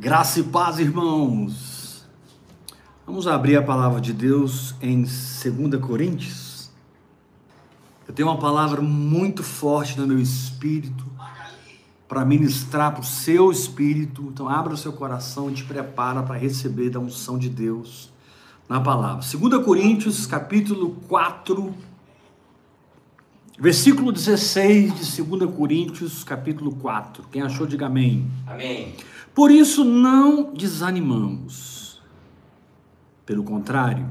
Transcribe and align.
Graça 0.00 0.40
e 0.40 0.42
paz, 0.42 0.78
irmãos. 0.78 2.06
Vamos 3.06 3.26
abrir 3.26 3.58
a 3.58 3.62
palavra 3.62 4.00
de 4.00 4.14
Deus 4.14 4.74
em 4.80 5.02
2 5.02 5.78
Coríntios. 5.78 6.70
Eu 8.08 8.14
tenho 8.14 8.26
uma 8.26 8.38
palavra 8.38 8.80
muito 8.80 9.42
forte 9.42 10.00
no 10.00 10.06
meu 10.06 10.18
espírito 10.18 11.04
para 12.08 12.24
ministrar 12.24 12.92
para 12.92 13.02
o 13.02 13.04
seu 13.04 13.52
espírito. 13.52 14.22
Então, 14.32 14.48
abra 14.48 14.72
o 14.72 14.76
seu 14.76 14.90
coração 14.90 15.50
e 15.50 15.52
te 15.52 15.64
prepara 15.64 16.22
para 16.22 16.38
receber 16.38 16.88
da 16.88 16.98
unção 16.98 17.38
de 17.38 17.50
Deus 17.50 18.10
na 18.66 18.80
palavra. 18.80 19.22
2 19.22 19.62
Coríntios, 19.62 20.24
capítulo 20.24 20.96
4, 21.08 21.74
versículo 23.58 24.12
16 24.12 25.14
de 25.14 25.22
2 25.22 25.54
Coríntios, 25.54 26.24
capítulo 26.24 26.74
4. 26.76 27.22
Quem 27.30 27.42
achou, 27.42 27.66
diga 27.66 27.84
amém. 27.84 28.26
Amém. 28.46 28.96
Por 29.34 29.50
isso 29.50 29.84
não 29.84 30.52
desanimamos. 30.52 32.00
Pelo 33.24 33.44
contrário, 33.44 34.08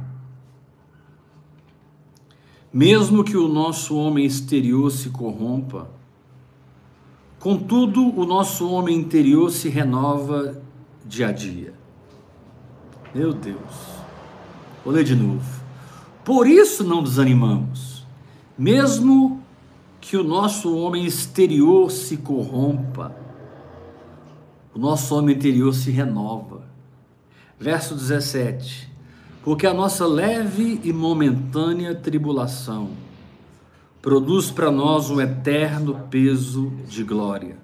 mesmo 2.71 3.23
que 3.23 3.35
o 3.35 3.47
nosso 3.47 3.95
homem 3.97 4.25
exterior 4.25 4.89
se 4.91 5.09
corrompa, 5.09 5.89
contudo 7.39 8.17
o 8.17 8.25
nosso 8.25 8.69
homem 8.69 8.97
interior 8.97 9.51
se 9.51 9.67
renova 9.67 10.61
dia 11.05 11.29
a 11.29 11.31
dia. 11.31 11.73
Meu 13.13 13.33
Deus. 13.33 13.99
Vou 14.85 14.93
ler 14.93 15.03
de 15.03 15.15
novo. 15.15 15.63
Por 16.23 16.47
isso 16.47 16.83
não 16.83 17.01
desanimamos, 17.01 18.05
mesmo 18.57 19.43
que 19.99 20.15
o 20.15 20.23
nosso 20.23 20.75
homem 20.75 21.05
exterior 21.05 21.89
se 21.91 22.17
corrompa, 22.17 23.15
o 24.73 24.79
nosso 24.79 25.15
homem 25.15 25.35
interior 25.35 25.73
se 25.73 25.91
renova. 25.91 26.63
Verso 27.59 27.95
17: 27.95 28.89
Porque 29.43 29.65
a 29.65 29.73
nossa 29.73 30.05
leve 30.05 30.79
e 30.83 30.93
momentânea 30.93 31.95
tribulação 31.95 32.91
produz 34.01 34.49
para 34.49 34.71
nós 34.71 35.09
um 35.09 35.19
eterno 35.19 36.07
peso 36.09 36.71
de 36.87 37.03
glória, 37.03 37.57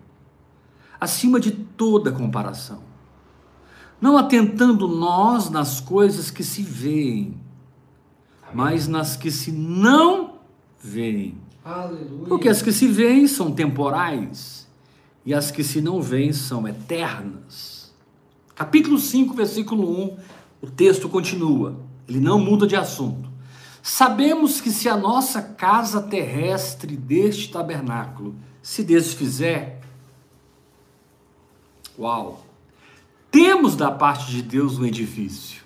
acima 0.99 1.39
de 1.39 1.52
toda 1.52 2.11
comparação. 2.11 2.83
Não 4.02 4.17
atentando 4.17 4.87
nós 4.87 5.49
nas 5.49 5.80
coisas 5.80 6.30
que 6.30 6.43
se 6.43 6.61
veem, 6.61 7.37
mas 8.53 8.87
nas 8.87 9.15
que 9.15 9.31
se 9.31 9.52
não 9.52 10.35
veem. 10.81 11.37
Porque 12.27 12.49
as 12.49 12.61
que 12.61 12.71
se 12.73 12.87
veem 12.87 13.27
são 13.27 13.52
temporais 13.52 14.64
e 15.25 15.33
as 15.33 15.49
que 15.49 15.63
se 15.63 15.81
não 15.81 16.01
veem 16.01 16.31
são 16.31 16.67
eternas. 16.67 17.93
Capítulo 18.53 18.99
5, 18.99 19.33
versículo 19.33 19.89
1, 20.03 20.17
o 20.61 20.67
texto 20.69 21.09
continua, 21.09 21.75
ele 22.07 22.19
não 22.19 22.39
muda 22.39 22.67
de 22.67 22.75
assunto. 22.75 23.29
Sabemos 23.81 24.61
que 24.61 24.71
se 24.71 24.87
a 24.87 24.95
nossa 24.95 25.41
casa 25.41 26.01
terrestre 26.01 26.95
deste 26.95 27.51
tabernáculo 27.51 28.35
se 28.61 28.83
desfizer, 28.83 29.79
uau, 31.97 32.45
temos 33.29 33.75
da 33.75 33.91
parte 33.91 34.31
de 34.31 34.41
Deus 34.41 34.79
um 34.79 34.85
edifício, 34.85 35.63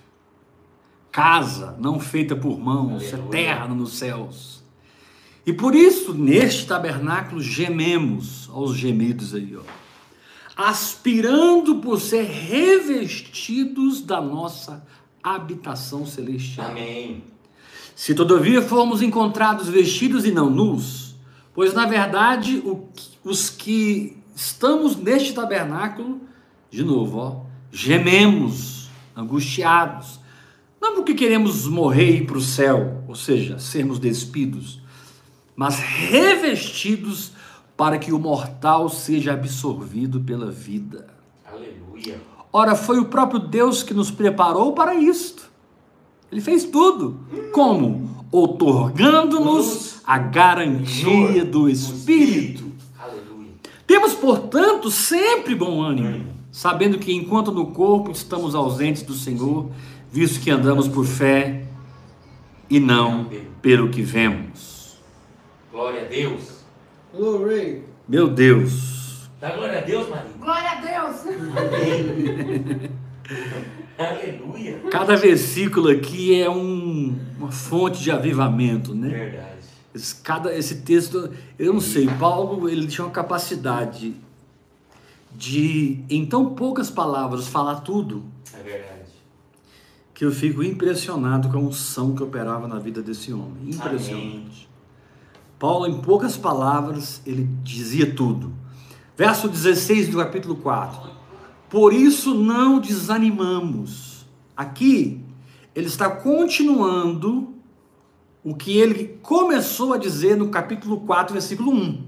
casa 1.12 1.76
não 1.78 2.00
feita 2.00 2.34
por 2.34 2.58
mãos, 2.58 3.12
Aleluia. 3.12 3.28
eterna 3.28 3.74
nos 3.74 3.98
céus. 3.98 4.59
E 5.50 5.52
por 5.52 5.74
isso, 5.74 6.14
neste 6.14 6.64
tabernáculo, 6.64 7.42
gememos, 7.42 8.48
aos 8.52 8.76
gemidos 8.76 9.34
aí, 9.34 9.56
ó, 9.56 9.62
aspirando 10.56 11.80
por 11.80 12.00
ser 12.00 12.22
revestidos 12.22 14.00
da 14.00 14.20
nossa 14.20 14.86
habitação 15.20 16.06
celestial. 16.06 16.70
Amém. 16.70 17.24
Se 17.96 18.14
todavia 18.14 18.62
formos 18.62 19.02
encontrados 19.02 19.68
vestidos 19.68 20.24
e 20.24 20.30
não 20.30 20.48
nus, 20.48 21.16
pois 21.52 21.74
na 21.74 21.84
verdade 21.84 22.62
o 22.64 22.88
os 23.24 23.50
que 23.50 24.16
estamos 24.36 24.94
neste 24.94 25.32
tabernáculo, 25.34 26.20
de 26.70 26.84
novo, 26.84 27.18
ó, 27.18 27.40
gememos, 27.72 28.88
angustiados, 29.16 30.20
não 30.80 30.94
porque 30.94 31.12
queremos 31.12 31.66
morrer 31.66 32.08
e 32.08 32.16
ir 32.18 32.26
para 32.26 32.38
o 32.38 32.40
céu, 32.40 33.02
ou 33.08 33.16
seja, 33.16 33.58
sermos 33.58 33.98
despidos, 33.98 34.80
mas 35.60 35.78
revestidos 35.78 37.32
para 37.76 37.98
que 37.98 38.14
o 38.14 38.18
mortal 38.18 38.88
seja 38.88 39.34
absorvido 39.34 40.18
pela 40.18 40.50
vida. 40.50 41.08
Aleluia. 41.44 42.18
Ora, 42.50 42.74
foi 42.74 42.98
o 42.98 43.04
próprio 43.04 43.38
Deus 43.38 43.82
que 43.82 43.92
nos 43.92 44.10
preparou 44.10 44.72
para 44.72 44.94
isto. 44.94 45.50
Ele 46.32 46.40
fez 46.40 46.64
tudo. 46.64 47.20
Como? 47.52 48.24
Outorgando-nos 48.32 50.00
a 50.06 50.16
garantia 50.16 51.44
do 51.44 51.68
Espírito. 51.68 52.64
Aleluia. 52.98 53.52
Temos, 53.86 54.14
portanto, 54.14 54.90
sempre 54.90 55.54
bom 55.54 55.82
ânimo, 55.82 56.24
sabendo 56.50 56.98
que 56.98 57.12
enquanto 57.12 57.52
no 57.52 57.66
corpo 57.66 58.10
estamos 58.12 58.54
ausentes 58.54 59.02
do 59.02 59.12
Senhor, 59.12 59.70
visto 60.10 60.40
que 60.40 60.50
andamos 60.50 60.88
por 60.88 61.04
fé 61.04 61.66
e 62.70 62.80
não 62.80 63.28
pelo 63.60 63.90
que 63.90 64.00
vemos. 64.00 64.69
Glória 65.70 66.02
a 66.02 66.04
Deus. 66.08 66.60
Glory. 67.14 67.84
Meu 68.08 68.28
Deus. 68.28 69.28
Dá 69.40 69.54
glória 69.54 69.78
a 69.78 69.82
Deus, 69.82 70.08
Maria. 70.08 70.30
Glória 70.38 70.70
a 70.70 70.74
Deus! 70.80 71.20
Amém. 71.56 72.90
Aleluia. 73.98 74.80
Cada 74.90 75.16
versículo 75.16 75.88
aqui 75.90 76.40
é 76.40 76.48
um- 76.50 77.18
uma 77.38 77.50
fonte 77.52 78.02
de 78.02 78.10
avivamento, 78.10 78.94
né? 78.94 79.08
Verdade. 79.08 79.50
Esse, 79.94 80.14
cada, 80.16 80.56
esse 80.56 80.82
texto, 80.82 81.30
eu 81.58 81.72
não 81.72 81.80
sei, 81.80 82.06
Paulo 82.18 82.68
ele 82.68 82.86
tinha 82.86 83.04
uma 83.04 83.10
capacidade 83.12 84.14
de, 85.34 86.02
em 86.08 86.24
tão 86.26 86.54
poucas 86.54 86.90
palavras, 86.90 87.48
falar 87.48 87.80
tudo, 87.80 88.24
É 88.54 88.62
verdade. 88.62 89.10
que 90.14 90.24
eu 90.24 90.30
fico 90.32 90.62
impressionado 90.62 91.48
com 91.48 91.58
a 91.58 91.60
unção 91.60 92.14
que 92.14 92.22
operava 92.22 92.68
na 92.68 92.78
vida 92.78 93.02
desse 93.02 93.32
homem. 93.32 93.70
Impressionante. 93.70 94.68
Paulo, 95.60 95.86
em 95.86 96.00
poucas 96.00 96.38
palavras, 96.38 97.20
ele 97.26 97.46
dizia 97.62 98.14
tudo. 98.14 98.50
Verso 99.14 99.46
16 99.46 100.08
do 100.08 100.16
capítulo 100.16 100.56
4. 100.56 101.10
Por 101.68 101.92
isso 101.92 102.34
não 102.34 102.80
desanimamos. 102.80 104.24
Aqui, 104.56 105.22
ele 105.74 105.86
está 105.86 106.08
continuando 106.08 107.54
o 108.42 108.54
que 108.54 108.78
ele 108.78 109.18
começou 109.20 109.92
a 109.92 109.98
dizer 109.98 110.34
no 110.34 110.48
capítulo 110.48 111.02
4, 111.02 111.34
versículo 111.34 111.72
1. 111.72 112.04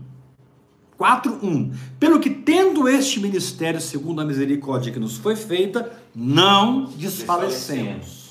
4, 0.97 1.39
1. 1.43 1.73
Pelo 2.01 2.21
que, 2.21 2.31
tendo 2.31 2.89
este 2.89 3.21
ministério, 3.21 3.83
segundo 3.83 4.23
a 4.23 4.25
misericórdia 4.25 4.91
que 4.91 4.99
nos 4.99 5.19
foi 5.19 5.37
feita, 5.37 5.93
não 6.15 6.85
desfalecemos. 6.97 8.22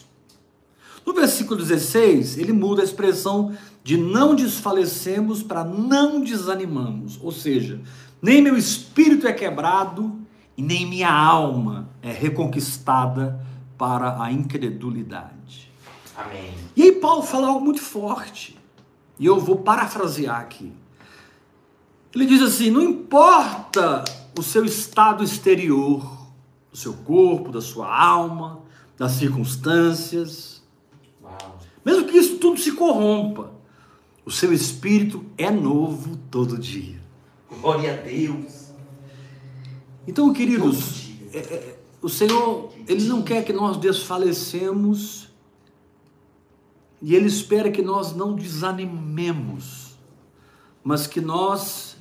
No 1.05 1.13
versículo 1.13 1.59
16, 1.59 2.37
ele 2.37 2.53
muda 2.53 2.81
a 2.81 2.85
expressão 2.85 3.55
de 3.83 3.97
não 3.97 4.35
desfalecemos 4.35 5.41
para 5.41 5.63
não 5.63 6.21
desanimamos. 6.21 7.19
Ou 7.21 7.31
seja, 7.31 7.81
nem 8.21 8.41
meu 8.41 8.55
espírito 8.55 9.27
é 9.27 9.33
quebrado 9.33 10.19
e 10.55 10.61
nem 10.61 10.85
minha 10.85 11.11
alma 11.11 11.89
é 12.01 12.11
reconquistada 12.11 13.43
para 13.77 14.21
a 14.21 14.31
incredulidade. 14.31 15.71
Amém. 16.15 16.53
E 16.75 16.83
aí 16.83 16.91
Paulo 16.93 17.23
fala 17.23 17.47
algo 17.47 17.65
muito 17.65 17.81
forte. 17.81 18.57
E 19.17 19.25
eu 19.25 19.39
vou 19.39 19.57
parafrasear 19.57 20.39
aqui. 20.39 20.71
Ele 22.13 22.25
diz 22.25 22.41
assim: 22.41 22.69
não 22.69 22.81
importa 22.81 24.03
o 24.37 24.43
seu 24.43 24.65
estado 24.65 25.23
exterior, 25.23 26.27
do 26.71 26.77
seu 26.77 26.93
corpo, 26.93 27.51
da 27.51 27.61
sua 27.61 27.93
alma, 27.93 28.59
das 28.97 29.13
circunstâncias. 29.13 30.60
Mesmo 31.83 32.07
que 32.07 32.17
isso 32.17 32.37
tudo 32.37 32.59
se 32.59 32.71
corrompa, 32.73 33.51
o 34.25 34.31
seu 34.31 34.53
espírito 34.53 35.25
é 35.37 35.49
novo 35.49 36.17
todo 36.29 36.57
dia. 36.57 37.01
Glória 37.49 37.93
a 37.93 37.97
Deus. 37.97 38.71
Então, 40.07 40.31
queridos, 40.33 41.09
é- 41.33 41.37
é- 41.39 41.79
o 42.01 42.09
Senhor, 42.09 42.71
Ele 42.87 43.03
não 43.05 43.21
quer 43.21 43.43
que 43.43 43.53
nós 43.53 43.77
desfalecemos 43.77 45.29
e 47.01 47.15
Ele 47.15 47.27
espera 47.27 47.69
que 47.71 47.81
nós 47.81 48.15
não 48.15 48.33
desanimemos, 48.35 49.95
mas 50.83 51.05
que 51.07 51.21
nós 51.21 51.95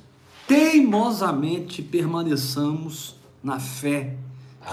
teimosamente 0.47 1.81
permaneçamos 1.81 3.15
na 3.43 3.59
fé 3.59 4.17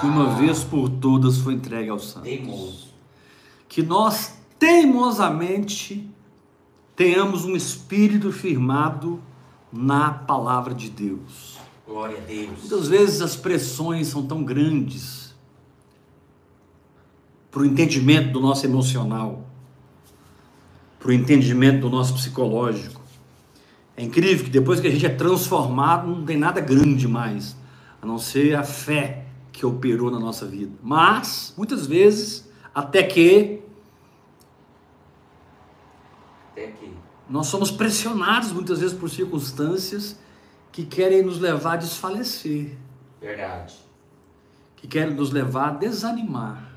que 0.01 0.07
uma 0.07 0.33
Ah. 0.33 0.35
vez 0.35 0.63
por 0.65 0.89
todas 0.89 1.39
foi 1.39 1.55
entregue 1.55 1.89
aos 1.91 2.11
santos. 2.11 2.29
Teimoso. 2.29 2.89
Que 3.69 3.83
nós 3.83 4.38
teimosamente 4.59 6.09
tenhamos 6.97 7.45
um 7.45 7.55
espírito 7.55 8.33
firmado 8.33 9.23
na 9.73 10.11
palavra 10.11 10.75
de 10.75 10.91
Deus. 10.91 11.59
Glória 11.87 12.19
a 12.19 12.21
Deus. 12.21 12.59
Muitas 12.61 12.89
vezes 12.89 13.23
as 13.23 13.37
pressões 13.37 14.09
são 14.09 14.27
tão 14.27 14.43
grandes 14.43 15.35
para 17.51 17.63
o 17.63 17.65
entendimento 17.65 18.33
do 18.33 18.41
nosso 18.41 18.67
emocional, 18.67 19.47
para 20.99 21.09
o 21.09 21.13
entendimento 21.13 21.81
do 21.81 21.91
nosso 21.91 22.15
psicológico. 22.15 23.01
É 23.97 24.03
incrível 24.03 24.45
que 24.45 24.51
depois 24.51 24.81
que 24.81 24.87
a 24.87 24.91
gente 24.91 25.07
é 25.07 25.09
transformado, 25.09 26.07
não 26.09 26.25
tem 26.25 26.37
nada 26.37 26.61
grande 26.61 27.09
mais, 27.09 27.57
a 28.01 28.07
não 28.07 28.19
ser 28.19 28.55
a 28.55 28.63
fé 28.63 29.25
que 29.51 29.67
operou 29.67 30.11
na 30.11 30.21
nossa 30.21 30.47
vida. 30.47 30.73
Mas, 30.83 31.53
muitas 31.57 31.87
vezes, 31.87 32.49
até 32.75 33.03
que 33.03 33.61
Até 36.59 36.67
aqui. 36.67 36.93
nós 37.31 37.47
somos 37.47 37.71
pressionados 37.71 38.51
muitas 38.51 38.81
vezes 38.81 38.97
por 38.97 39.09
circunstâncias 39.09 40.19
que 40.73 40.85
querem 40.85 41.23
nos 41.23 41.39
levar 41.39 41.75
a 41.75 41.77
desfalecer, 41.77 42.77
Verdade. 43.21 43.77
que 44.77 44.89
querem 44.89 45.15
nos 45.15 45.31
levar 45.31 45.69
a 45.69 45.73
desanimar. 45.75 46.69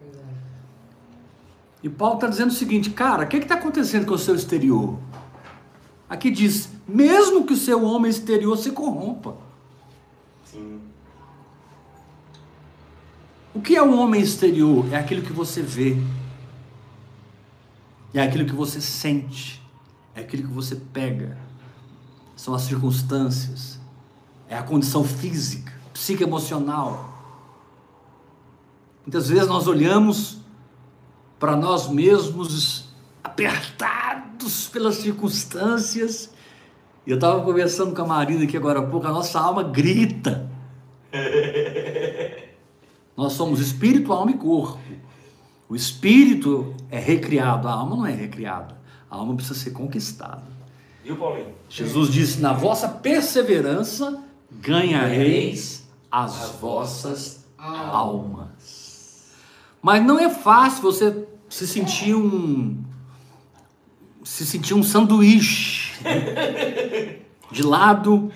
Verdade. 0.00 0.28
E 1.82 1.88
Paulo 1.88 2.16
está 2.16 2.26
dizendo 2.26 2.50
o 2.50 2.54
seguinte, 2.54 2.90
cara, 2.90 3.24
o 3.24 3.26
que 3.26 3.38
está 3.38 3.54
acontecendo 3.54 4.04
com 4.04 4.14
o 4.14 4.18
seu 4.18 4.34
exterior? 4.34 4.98
Aqui 6.08 6.30
diz, 6.30 6.68
mesmo 6.86 7.46
que 7.46 7.54
o 7.54 7.56
seu 7.56 7.82
homem 7.82 8.10
exterior 8.10 8.56
se 8.58 8.72
corrompa. 8.72 9.36
Sim. 10.44 10.80
O 13.54 13.60
que 13.62 13.74
é 13.74 13.82
um 13.82 13.98
homem 13.98 14.20
exterior? 14.20 14.84
É 14.92 14.96
aquilo 14.96 15.22
que 15.22 15.32
você 15.32 15.62
vê. 15.62 15.96
É 18.14 18.22
aquilo 18.22 18.46
que 18.46 18.54
você 18.54 18.80
sente. 18.80 19.60
É 20.14 20.20
aquilo 20.20 20.44
que 20.48 20.54
você 20.54 20.76
pega. 20.76 21.36
São 22.36 22.54
as 22.54 22.62
circunstâncias. 22.62 23.80
É 24.48 24.56
a 24.56 24.62
condição 24.62 25.02
física, 25.02 25.72
psicoemocional. 25.92 27.12
Muitas 29.04 29.28
vezes 29.28 29.48
nós 29.48 29.66
olhamos 29.66 30.38
para 31.38 31.56
nós 31.56 31.88
mesmos 31.88 32.88
apertados 33.22 34.68
pelas 34.68 34.96
circunstâncias. 34.96 36.30
E 37.06 37.10
eu 37.10 37.16
estava 37.16 37.42
conversando 37.42 37.94
com 37.94 38.02
a 38.02 38.06
Marina 38.06 38.44
aqui 38.44 38.56
agora 38.56 38.78
há 38.78 38.82
pouco, 38.82 39.06
a 39.06 39.12
nossa 39.12 39.40
alma 39.40 39.62
grita. 39.62 40.48
Nós 43.16 43.34
somos 43.34 43.60
espírito, 43.60 44.12
alma 44.12 44.30
e 44.30 44.34
corpo. 44.38 44.80
O 45.68 45.76
espírito 45.76 46.74
é 46.94 46.98
recriado, 46.98 47.66
a 47.68 47.72
alma 47.72 47.96
não 47.96 48.06
é 48.06 48.12
recriada. 48.12 48.76
A 49.10 49.16
alma 49.16 49.34
precisa 49.34 49.58
ser 49.58 49.70
conquistada. 49.70 50.42
Viu, 51.02 51.16
Paulinho? 51.16 51.52
Jesus 51.68 52.12
disse: 52.12 52.40
Na 52.40 52.52
vossa 52.52 52.88
perseverança 52.88 54.22
ganhareis 54.50 55.86
as 56.10 56.42
As 56.42 56.50
vossas 56.60 57.44
Alma. 57.58 57.92
almas. 57.92 59.24
Mas 59.82 60.04
não 60.04 60.18
é 60.18 60.30
fácil 60.30 60.82
você 60.82 61.26
se 61.48 61.66
sentir 61.66 62.14
um. 62.14 62.82
se 64.22 64.46
sentir 64.46 64.74
um 64.74 64.82
sanduíche. 64.82 65.92
De 67.50 67.62
lado 67.62 68.30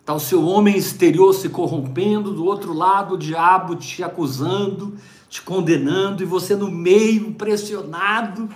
Está 0.00 0.14
o 0.14 0.18
seu 0.18 0.44
homem 0.44 0.76
exterior 0.76 1.32
se 1.32 1.48
corrompendo, 1.48 2.32
do 2.32 2.44
outro 2.44 2.72
lado 2.72 3.14
o 3.14 3.18
diabo 3.18 3.76
te 3.76 4.02
acusando, 4.02 4.96
te 5.30 5.40
condenando, 5.40 6.22
e 6.22 6.26
você 6.26 6.56
no 6.56 6.68
meio, 6.70 7.28
impressionado. 7.28 8.48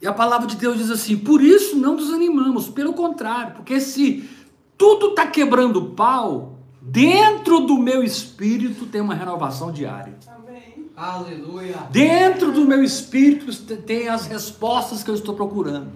E 0.00 0.06
a 0.06 0.12
palavra 0.12 0.46
de 0.46 0.56
Deus 0.56 0.78
diz 0.78 0.90
assim: 0.90 1.18
por 1.18 1.42
isso 1.42 1.76
não 1.76 1.94
desanimamos, 1.94 2.68
pelo 2.68 2.94
contrário, 2.94 3.54
porque 3.54 3.78
se 3.80 4.28
tudo 4.78 5.10
está 5.10 5.26
quebrando 5.26 5.76
o 5.76 5.90
pau, 5.90 6.58
dentro 6.80 7.60
do 7.60 7.78
meu 7.78 8.02
espírito 8.02 8.86
tem 8.86 9.02
uma 9.02 9.14
renovação 9.14 9.70
diária. 9.70 10.16
Aleluia. 10.96 11.76
Dentro 11.90 12.52
do 12.52 12.64
meu 12.64 12.82
espírito 12.82 13.52
tem 13.78 14.08
as 14.08 14.26
respostas 14.26 15.02
que 15.02 15.10
eu 15.10 15.14
estou 15.14 15.34
procurando. 15.34 15.92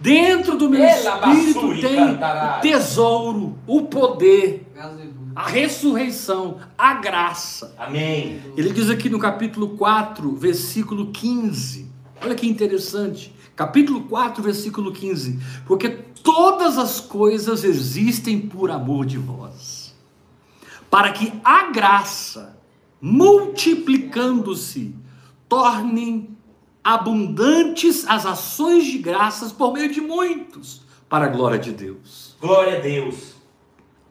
Dentro 0.00 0.56
do 0.56 0.70
meu 0.70 0.80
Ela 0.80 1.34
espírito 1.34 1.80
tem 1.80 2.14
o 2.14 2.60
tesouro, 2.62 3.58
o 3.66 3.82
poder, 3.82 4.64
Aleluia. 4.78 5.17
A 5.38 5.46
ressurreição, 5.46 6.58
a 6.76 6.94
graça. 6.94 7.72
Amém. 7.78 8.42
Ele 8.56 8.72
diz 8.72 8.90
aqui 8.90 9.08
no 9.08 9.20
capítulo 9.20 9.76
4, 9.76 10.34
versículo 10.34 11.12
15. 11.12 11.86
Olha 12.20 12.34
que 12.34 12.48
interessante. 12.48 13.32
Capítulo 13.54 14.00
4, 14.08 14.42
versículo 14.42 14.90
15. 14.92 15.38
Porque 15.64 15.90
todas 16.24 16.76
as 16.76 16.98
coisas 16.98 17.62
existem 17.62 18.40
por 18.40 18.68
amor 18.68 19.06
de 19.06 19.16
vós, 19.16 19.94
para 20.90 21.12
que 21.12 21.32
a 21.44 21.70
graça, 21.70 22.58
multiplicando-se, 23.00 24.92
tornem 25.48 26.36
abundantes 26.82 28.04
as 28.08 28.26
ações 28.26 28.86
de 28.86 28.98
graças 28.98 29.52
por 29.52 29.72
meio 29.72 29.92
de 29.92 30.00
muitos, 30.00 30.82
para 31.08 31.26
a 31.26 31.28
glória 31.28 31.60
de 31.60 31.70
Deus. 31.70 32.36
Glória 32.40 32.78
a 32.78 32.80
Deus. 32.80 33.37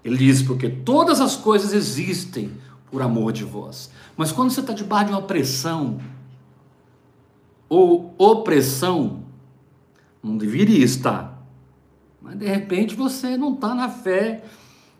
Ele 0.08 0.16
diz, 0.16 0.42
porque 0.42 0.70
todas 0.70 1.20
as 1.20 1.36
coisas 1.36 1.74
existem 1.74 2.54
por 2.90 3.02
amor 3.02 3.34
de 3.34 3.44
vós. 3.44 3.92
Mas 4.16 4.32
quando 4.32 4.52
você 4.52 4.62
está 4.62 4.72
debaixo 4.72 5.08
de 5.08 5.12
uma 5.12 5.22
pressão 5.22 6.00
ou 7.68 8.16
opressão, 8.18 9.24
não 10.24 10.38
deveria 10.38 10.86
estar. 10.86 11.46
Mas 12.22 12.40
de 12.40 12.46
repente 12.46 12.96
você 12.96 13.36
não 13.36 13.56
está 13.56 13.76
na 13.76 13.90
fé 13.90 14.46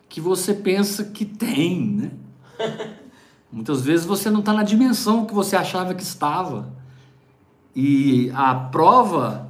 que 0.10 0.20
você 0.20 0.54
pensa 0.54 1.06
que 1.06 1.24
tem, 1.24 1.88
né? 1.88 2.12
Muitas 3.50 3.84
vezes 3.84 4.06
você 4.06 4.30
não 4.30 4.42
está 4.42 4.52
na 4.52 4.64
dimensão 4.64 5.26
que 5.26 5.34
você 5.34 5.56
achava 5.56 5.96
que 5.96 6.04
estava. 6.04 6.74
E 7.74 8.30
a 8.36 8.54
prova 8.54 9.50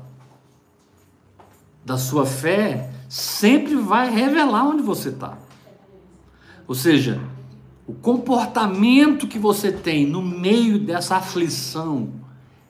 da 1.83 1.97
sua 1.97 2.27
fé 2.27 2.91
sempre 3.09 3.75
vai 3.75 4.11
revelar 4.11 4.67
onde 4.67 4.83
você 4.83 5.09
está. 5.09 5.46
Ou 6.67 6.75
seja, 6.75 7.21
o 7.87 7.93
comportamento 7.93 9.27
que 9.27 9.39
você 9.39 9.71
tem 9.71 10.05
no 10.05 10.21
meio 10.21 10.77
dessa 10.77 11.15
aflição 11.15 12.09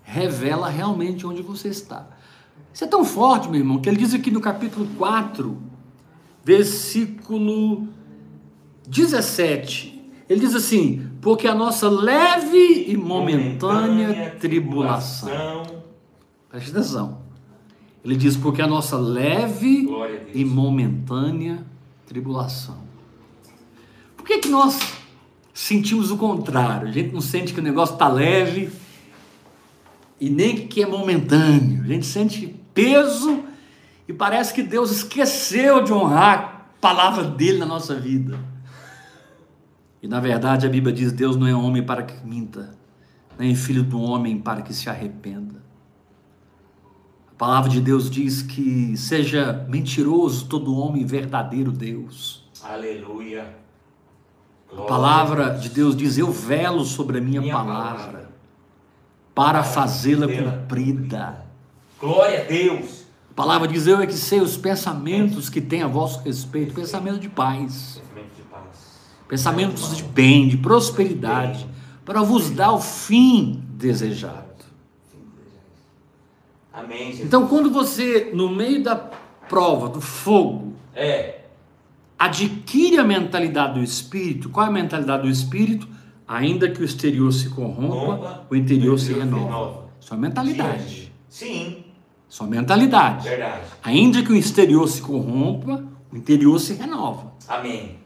revela 0.03 0.69
realmente 0.69 1.25
onde 1.25 1.41
você 1.41 1.69
está. 1.69 2.07
Isso 2.71 2.83
é 2.83 2.87
tão 2.87 3.03
forte, 3.03 3.49
meu 3.49 3.59
irmão, 3.59 3.79
que 3.79 3.89
ele 3.89 3.97
diz 3.97 4.13
aqui 4.13 4.29
no 4.29 4.39
capítulo 4.39 4.87
4, 4.97 5.57
versículo 6.45 7.87
17. 8.87 10.11
Ele 10.29 10.39
diz 10.39 10.53
assim: 10.53 11.09
Porque 11.19 11.47
a 11.47 11.55
nossa 11.55 11.89
leve 11.89 12.85
e 12.87 12.95
momentânea 12.95 14.35
tribulação. 14.39 15.63
Preste 16.49 16.69
atenção. 16.69 17.19
Ele 18.05 18.15
diz: 18.15 18.37
Porque 18.37 18.61
a 18.61 18.67
nossa 18.67 18.97
leve 18.97 19.89
a 19.89 20.37
e 20.37 20.45
momentânea 20.45 21.65
tribulação. 22.05 22.86
Por 24.27 24.33
que, 24.33 24.39
que 24.39 24.49
nós 24.49 24.77
sentimos 25.53 26.11
o 26.11 26.17
contrário? 26.17 26.89
A 26.89 26.91
gente 26.91 27.13
não 27.13 27.21
sente 27.21 27.53
que 27.53 27.61
o 27.61 27.63
negócio 27.63 27.93
está 27.93 28.09
leve 28.09 28.69
e 30.19 30.29
nem 30.29 30.67
que 30.67 30.83
é 30.83 30.85
momentâneo. 30.85 31.81
A 31.81 31.87
gente 31.87 32.05
sente 32.05 32.53
peso 32.73 33.45
e 34.05 34.11
parece 34.11 34.53
que 34.53 34.61
Deus 34.61 34.91
esqueceu 34.91 35.81
de 35.81 35.93
honrar 35.93 36.67
a 36.75 36.81
palavra 36.81 37.23
dele 37.23 37.59
na 37.59 37.65
nossa 37.65 37.95
vida. 37.95 38.37
E 40.03 40.09
na 40.09 40.19
verdade 40.19 40.67
a 40.67 40.69
Bíblia 40.69 40.93
diz: 40.93 41.13
Deus 41.13 41.37
não 41.37 41.47
é 41.47 41.55
homem 41.55 41.81
para 41.81 42.03
que 42.03 42.27
minta, 42.27 42.75
nem 43.39 43.55
filho 43.55 43.81
do 43.81 44.01
homem 44.01 44.37
para 44.37 44.61
que 44.61 44.73
se 44.73 44.89
arrependa. 44.89 45.63
A 47.31 47.35
palavra 47.37 47.69
de 47.69 47.79
Deus 47.79 48.09
diz 48.09 48.41
que 48.41 48.97
seja 48.97 49.65
mentiroso 49.69 50.47
todo 50.47 50.75
homem 50.75 51.05
verdadeiro 51.05 51.71
Deus. 51.71 52.45
Aleluia. 52.61 53.66
A 54.75 54.81
palavra 54.81 55.51
de 55.51 55.69
Deus 55.69 55.95
diz: 55.95 56.17
Eu 56.17 56.31
velo 56.31 56.83
sobre 56.85 57.17
a 57.17 57.21
minha, 57.21 57.41
Minha 57.41 57.53
palavra, 57.53 57.97
palavra. 57.99 58.29
para 59.33 59.63
fazê-la 59.63 60.27
cumprida. 60.27 61.45
Glória 61.99 62.41
a 62.41 62.43
Deus. 62.43 63.05
A 63.31 63.33
palavra 63.33 63.67
diz: 63.67 63.87
Eu 63.87 63.99
é 64.01 64.07
que 64.07 64.13
sei 64.13 64.39
os 64.41 64.57
pensamentos 64.57 65.49
que 65.49 65.61
tem 65.61 65.83
a 65.83 65.87
vosso 65.87 66.21
respeito, 66.23 66.73
pensamento 66.73 67.19
de 67.19 67.29
paz, 67.29 68.01
pensamentos 69.27 69.95
de 69.95 70.03
bem, 70.03 70.47
de 70.47 70.57
prosperidade, 70.57 71.67
para 72.05 72.21
vos 72.21 72.49
dar 72.49 72.71
o 72.73 72.79
fim 72.81 73.63
desejado. 73.69 74.47
Amém. 76.73 77.19
Então, 77.21 77.47
quando 77.47 77.71
você, 77.71 78.31
no 78.33 78.49
meio 78.49 78.83
da 78.83 78.95
prova, 78.95 79.89
do 79.89 79.99
fogo, 80.01 80.73
É. 80.93 81.36
adquire 82.17 82.97
a 82.97 83.03
mentalidade 83.03 83.75
do 83.75 83.83
espírito, 83.83 84.49
qual 84.49 84.65
é 84.65 84.69
a 84.69 84.71
mentalidade 84.71 85.23
do 85.23 85.29
espírito? 85.29 85.87
Ainda 86.27 86.69
que 86.69 86.81
o 86.81 86.85
exterior 86.85 87.31
se 87.31 87.49
corrompa, 87.49 88.45
o 88.49 88.55
interior 88.55 88.97
se 88.99 89.05
interior 89.05 89.19
se 89.29 89.35
renova. 89.35 89.45
renova. 89.45 89.85
Sua 89.99 90.17
mentalidade. 90.17 91.11
Sim, 91.29 91.83
Sua 92.27 92.47
mentalidade. 92.47 93.27
verdade. 93.27 93.61
Ainda 93.83 94.21
que 94.23 94.31
o 94.31 94.35
exterior 94.35 94.87
se 94.87 95.01
corrompa, 95.01 95.83
o 96.11 96.17
interior 96.17 96.59
se 96.59 96.73
renova. 96.73 97.31
Amém. 97.47 97.97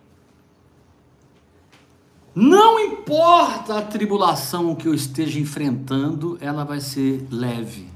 Não 2.33 2.79
importa 2.79 3.77
a 3.77 3.81
tribulação 3.81 4.73
que 4.75 4.87
eu 4.87 4.93
esteja 4.93 5.39
enfrentando, 5.39 6.37
ela 6.39 6.63
vai 6.63 6.79
ser 6.79 7.25
leve, 7.29 7.89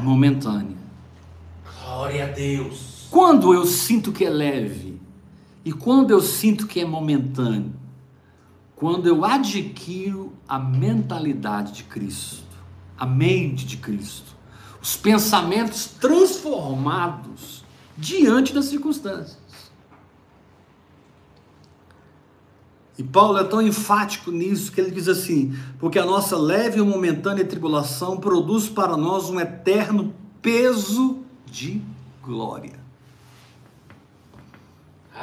momentânea. 0.00 0.76
Glória 1.84 2.24
a 2.24 2.28
Deus. 2.28 2.91
Quando 3.12 3.52
eu 3.52 3.66
sinto 3.66 4.10
que 4.10 4.24
é 4.24 4.30
leve 4.30 4.98
e 5.62 5.70
quando 5.70 6.12
eu 6.12 6.22
sinto 6.22 6.66
que 6.66 6.80
é 6.80 6.84
momentâneo, 6.86 7.74
quando 8.74 9.06
eu 9.06 9.22
adquiro 9.22 10.32
a 10.48 10.58
mentalidade 10.58 11.72
de 11.72 11.84
Cristo, 11.84 12.56
a 12.96 13.04
mente 13.04 13.66
de 13.66 13.76
Cristo, 13.76 14.34
os 14.80 14.96
pensamentos 14.96 15.84
transformados 15.84 17.62
diante 17.98 18.54
das 18.54 18.64
circunstâncias. 18.64 19.36
E 22.96 23.02
Paulo 23.02 23.36
é 23.36 23.44
tão 23.44 23.60
enfático 23.60 24.30
nisso 24.30 24.72
que 24.72 24.80
ele 24.80 24.90
diz 24.90 25.06
assim: 25.06 25.54
porque 25.78 25.98
a 25.98 26.06
nossa 26.06 26.38
leve 26.38 26.78
e 26.78 26.82
momentânea 26.82 27.44
tribulação 27.44 28.16
produz 28.16 28.70
para 28.70 28.96
nós 28.96 29.28
um 29.28 29.38
eterno 29.38 30.14
peso 30.40 31.18
de 31.44 31.82
glória. 32.22 32.81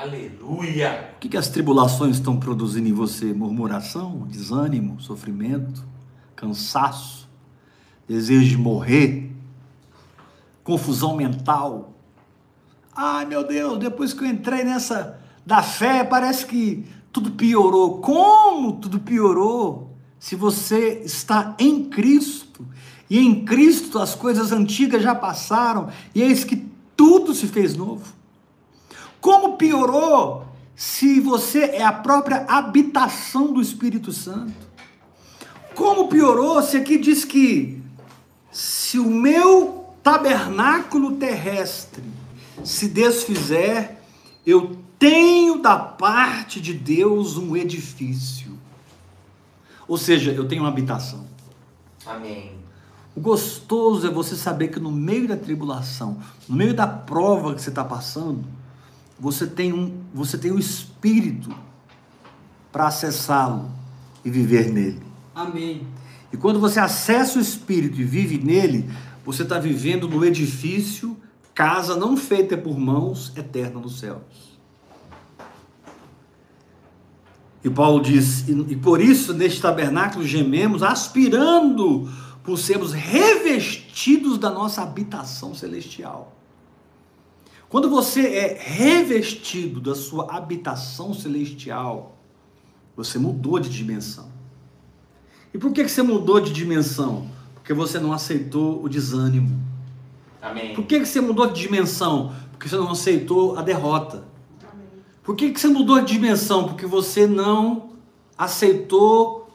Aleluia. 0.01 1.11
O 1.17 1.19
que, 1.19 1.27
que 1.27 1.35
as 1.35 1.49
tribulações 1.49 2.15
estão 2.15 2.39
produzindo 2.39 2.87
em 2.87 2.93
você? 2.93 3.33
Murmuração, 3.33 4.25
desânimo, 4.29 5.01
sofrimento, 5.01 5.83
cansaço, 6.37 7.27
desejo 8.07 8.47
de 8.47 8.57
morrer, 8.57 9.29
confusão 10.63 11.17
mental. 11.17 11.93
Ai 12.95 13.25
meu 13.25 13.45
Deus, 13.45 13.77
depois 13.77 14.13
que 14.13 14.23
eu 14.23 14.27
entrei 14.27 14.63
nessa 14.63 15.19
da 15.45 15.61
fé, 15.61 16.01
parece 16.05 16.45
que 16.45 16.85
tudo 17.11 17.31
piorou. 17.31 17.99
Como 17.99 18.77
tudo 18.77 19.01
piorou? 19.01 19.97
Se 20.17 20.33
você 20.33 21.01
está 21.03 21.57
em 21.59 21.89
Cristo, 21.89 22.65
e 23.09 23.19
em 23.19 23.43
Cristo 23.43 23.99
as 23.99 24.15
coisas 24.15 24.53
antigas 24.53 25.03
já 25.03 25.13
passaram, 25.13 25.89
e 26.15 26.21
eis 26.21 26.45
que 26.45 26.55
tudo 26.95 27.33
se 27.33 27.47
fez 27.47 27.75
novo. 27.75 28.18
Como 29.21 29.57
piorou 29.57 30.45
se 30.75 31.19
você 31.19 31.63
é 31.63 31.83
a 31.83 31.91
própria 31.91 32.45
habitação 32.47 33.51
do 33.51 33.61
Espírito 33.61 34.13
Santo? 34.13 34.53
Como 35.75 36.07
piorou 36.07 36.61
se 36.61 36.77
aqui 36.77 36.97
diz 36.97 37.25
que 37.25 37.81
se 38.51 38.97
o 38.97 39.09
meu 39.09 39.85
tabernáculo 40.01 41.17
terrestre 41.17 42.03
se 42.63 42.87
desfizer, 42.87 43.97
eu 44.45 44.77
tenho 44.97 45.61
da 45.61 45.77
parte 45.77 46.59
de 46.59 46.73
Deus 46.73 47.37
um 47.37 47.55
edifício. 47.55 48.57
Ou 49.87 49.97
seja, 49.97 50.31
eu 50.31 50.47
tenho 50.47 50.63
uma 50.63 50.69
habitação. 50.69 51.25
Amém. 52.05 52.51
O 53.15 53.21
gostoso 53.21 54.07
é 54.07 54.09
você 54.09 54.35
saber 54.35 54.69
que 54.69 54.79
no 54.79 54.91
meio 54.91 55.27
da 55.27 55.35
tribulação, 55.35 56.19
no 56.47 56.55
meio 56.55 56.73
da 56.73 56.87
prova 56.87 57.55
que 57.55 57.61
você 57.61 57.69
está 57.69 57.83
passando, 57.83 58.43
você 59.19 59.45
tem 59.45 59.73
um, 59.73 60.01
você 60.13 60.37
tem 60.37 60.51
um 60.51 60.59
espírito 60.59 61.53
para 62.71 62.87
acessá-lo 62.87 63.69
e 64.23 64.29
viver 64.29 64.71
nele. 64.71 65.01
Amém. 65.35 65.85
E 66.31 66.37
quando 66.37 66.59
você 66.59 66.79
acessa 66.79 67.39
o 67.39 67.41
espírito 67.41 67.99
e 67.99 68.03
vive 68.03 68.37
nele, 68.37 68.89
você 69.25 69.43
está 69.43 69.59
vivendo 69.59 70.07
no 70.07 70.23
edifício, 70.23 71.17
casa 71.53 71.95
não 71.95 72.15
feita 72.15 72.57
por 72.57 72.77
mãos, 72.77 73.33
eterna 73.35 73.79
nos 73.79 73.99
céus. 73.99 74.49
E 77.63 77.69
Paulo 77.69 78.01
diz: 78.01 78.47
e 78.47 78.75
por 78.75 79.01
isso 79.01 79.33
neste 79.33 79.61
tabernáculo 79.61 80.25
gememos, 80.25 80.81
aspirando 80.81 82.09
por 82.43 82.57
sermos 82.57 82.93
revestidos 82.93 84.37
da 84.37 84.49
nossa 84.49 84.81
habitação 84.81 85.53
celestial. 85.53 86.38
Quando 87.69 87.87
você 87.87 88.27
é 88.35 88.57
revestido 88.59 89.79
da 89.79 89.93
sua 89.93 90.35
habitação 90.35 91.13
celestial, 91.13 92.17
você 92.97 93.19
mudou 93.19 93.59
de 93.59 93.69
dimensão. 93.69 94.27
E 95.53 95.57
por 95.59 95.71
que, 95.71 95.87
você 95.87 96.01
mudou 96.01 96.39
de 96.39 96.51
dimensão? 96.51 97.29
Porque 97.53 97.71
você 97.71 97.99
não 97.99 98.11
aceitou 98.11 98.83
o 98.83 98.89
desânimo. 98.89 99.59
Amém. 100.41 100.73
Por 100.73 100.83
que, 100.85 101.05
você 101.05 101.21
mudou 101.21 101.45
de 101.45 101.61
dimensão? 101.61 102.33
Porque 102.51 102.67
você 102.67 102.75
não 102.75 102.91
aceitou 102.91 103.55
a 103.55 103.61
derrota. 103.61 104.23
Por 105.21 105.35
que, 105.35 105.51
que 105.51 105.59
você 105.59 105.67
mudou 105.67 106.01
de 106.01 106.13
dimensão? 106.13 106.63
Porque 106.63 106.87
você 106.87 107.27
não 107.27 107.91
aceitou 108.35 109.47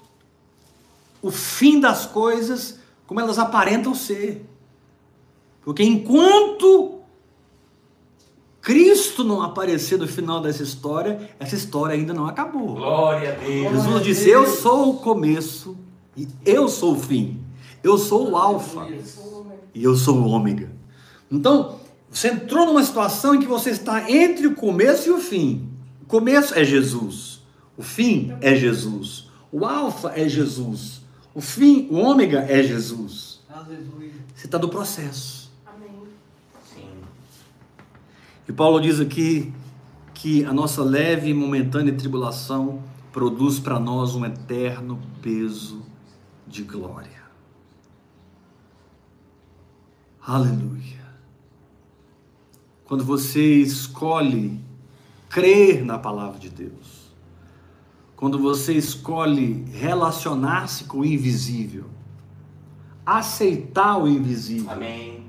o 1.20 1.32
fim 1.32 1.80
das 1.80 2.06
coisas 2.06 2.78
como 3.08 3.18
elas 3.18 3.40
aparentam 3.40 3.92
ser. 3.92 4.48
Porque 5.62 5.82
enquanto 5.82 7.00
Cristo 8.64 9.22
não 9.22 9.42
aparecer 9.42 9.98
no 9.98 10.08
final 10.08 10.40
dessa 10.40 10.62
história, 10.62 11.30
essa 11.38 11.54
história 11.54 11.94
ainda 11.94 12.14
não 12.14 12.26
acabou. 12.26 12.76
Glória 12.76 13.34
a 13.34 13.36
Deus. 13.36 13.72
Jesus 13.74 14.02
disse: 14.02 14.30
Eu 14.30 14.46
sou 14.46 14.94
o 14.94 14.94
começo 15.00 15.76
e 16.16 16.26
eu 16.46 16.66
sou 16.66 16.94
o 16.94 16.98
fim. 16.98 17.44
Eu 17.82 17.98
sou 17.98 18.30
o 18.30 18.36
Alfa 18.38 18.88
e 19.74 19.84
eu 19.84 19.94
sou 19.94 20.16
o 20.16 20.28
Ômega. 20.28 20.72
Então, 21.30 21.78
você 22.10 22.28
entrou 22.28 22.64
numa 22.64 22.82
situação 22.82 23.34
em 23.34 23.40
que 23.40 23.46
você 23.46 23.68
está 23.68 24.10
entre 24.10 24.46
o 24.46 24.54
começo 24.54 25.10
e 25.10 25.12
o 25.12 25.18
fim. 25.18 25.68
O 26.02 26.06
começo 26.06 26.54
é 26.54 26.64
Jesus, 26.64 27.42
o 27.76 27.82
fim 27.82 28.34
é 28.40 28.54
Jesus, 28.54 29.28
o 29.52 29.66
Alfa 29.66 30.12
é 30.16 30.26
Jesus, 30.26 31.02
o 31.34 31.40
fim, 31.42 31.86
o 31.90 31.96
Ômega 31.96 32.46
é 32.48 32.62
Jesus. 32.62 33.40
Você 34.34 34.46
está 34.46 34.58
no 34.58 34.70
processo. 34.70 35.52
Sim. 38.46 38.50
E 38.50 38.52
Paulo 38.52 38.80
diz 38.80 39.00
aqui 39.00 39.52
que 40.12 40.44
a 40.44 40.52
nossa 40.52 40.82
leve 40.82 41.30
e 41.30 41.34
momentânea 41.34 41.92
tribulação 41.92 42.82
produz 43.12 43.58
para 43.60 43.78
nós 43.78 44.14
um 44.14 44.24
eterno 44.24 45.00
peso 45.22 45.82
de 46.46 46.62
glória. 46.62 47.22
Aleluia. 50.26 51.04
Quando 52.84 53.04
você 53.04 53.60
escolhe 53.60 54.60
crer 55.28 55.84
na 55.84 55.98
palavra 55.98 56.38
de 56.38 56.48
Deus, 56.48 57.12
quando 58.16 58.38
você 58.38 58.72
escolhe 58.72 59.64
relacionar-se 59.72 60.84
com 60.84 60.98
o 61.00 61.04
invisível, 61.04 61.84
aceitar 63.04 63.98
o 63.98 64.08
invisível 64.08 64.70
Amém. 64.70 65.26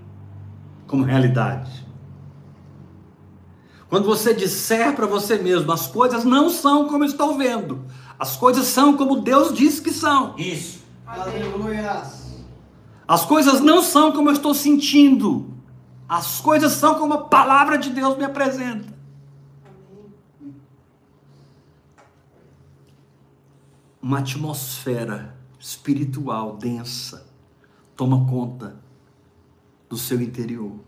como 0.87 1.03
realidade. 1.03 1.84
Quando 3.89 4.05
você 4.05 4.33
disser 4.33 4.95
para 4.95 5.05
você 5.05 5.37
mesmo, 5.37 5.71
as 5.71 5.87
coisas 5.87 6.23
não 6.23 6.49
são 6.49 6.87
como 6.87 7.03
eu 7.03 7.07
estou 7.07 7.37
vendo, 7.37 7.85
as 8.17 8.35
coisas 8.35 8.65
são 8.67 8.97
como 8.97 9.21
Deus 9.21 9.53
diz 9.53 9.79
que 9.79 9.91
são. 9.91 10.35
Isso. 10.37 10.83
Aleluia. 11.05 12.03
As 13.07 13.25
coisas 13.25 13.61
não 13.61 13.83
são 13.83 14.11
como 14.11 14.29
eu 14.29 14.33
estou 14.33 14.53
sentindo. 14.53 15.53
As 16.09 16.39
coisas 16.39 16.73
são 16.73 16.95
como 16.95 17.13
a 17.13 17.23
palavra 17.25 17.77
de 17.77 17.89
Deus 17.89 18.17
me 18.17 18.23
apresenta. 18.23 18.93
Uma 24.01 24.19
atmosfera 24.19 25.35
espiritual 25.59 26.57
densa 26.57 27.27
toma 27.95 28.27
conta 28.27 28.75
do 29.89 29.97
seu 29.97 30.21
interior. 30.21 30.79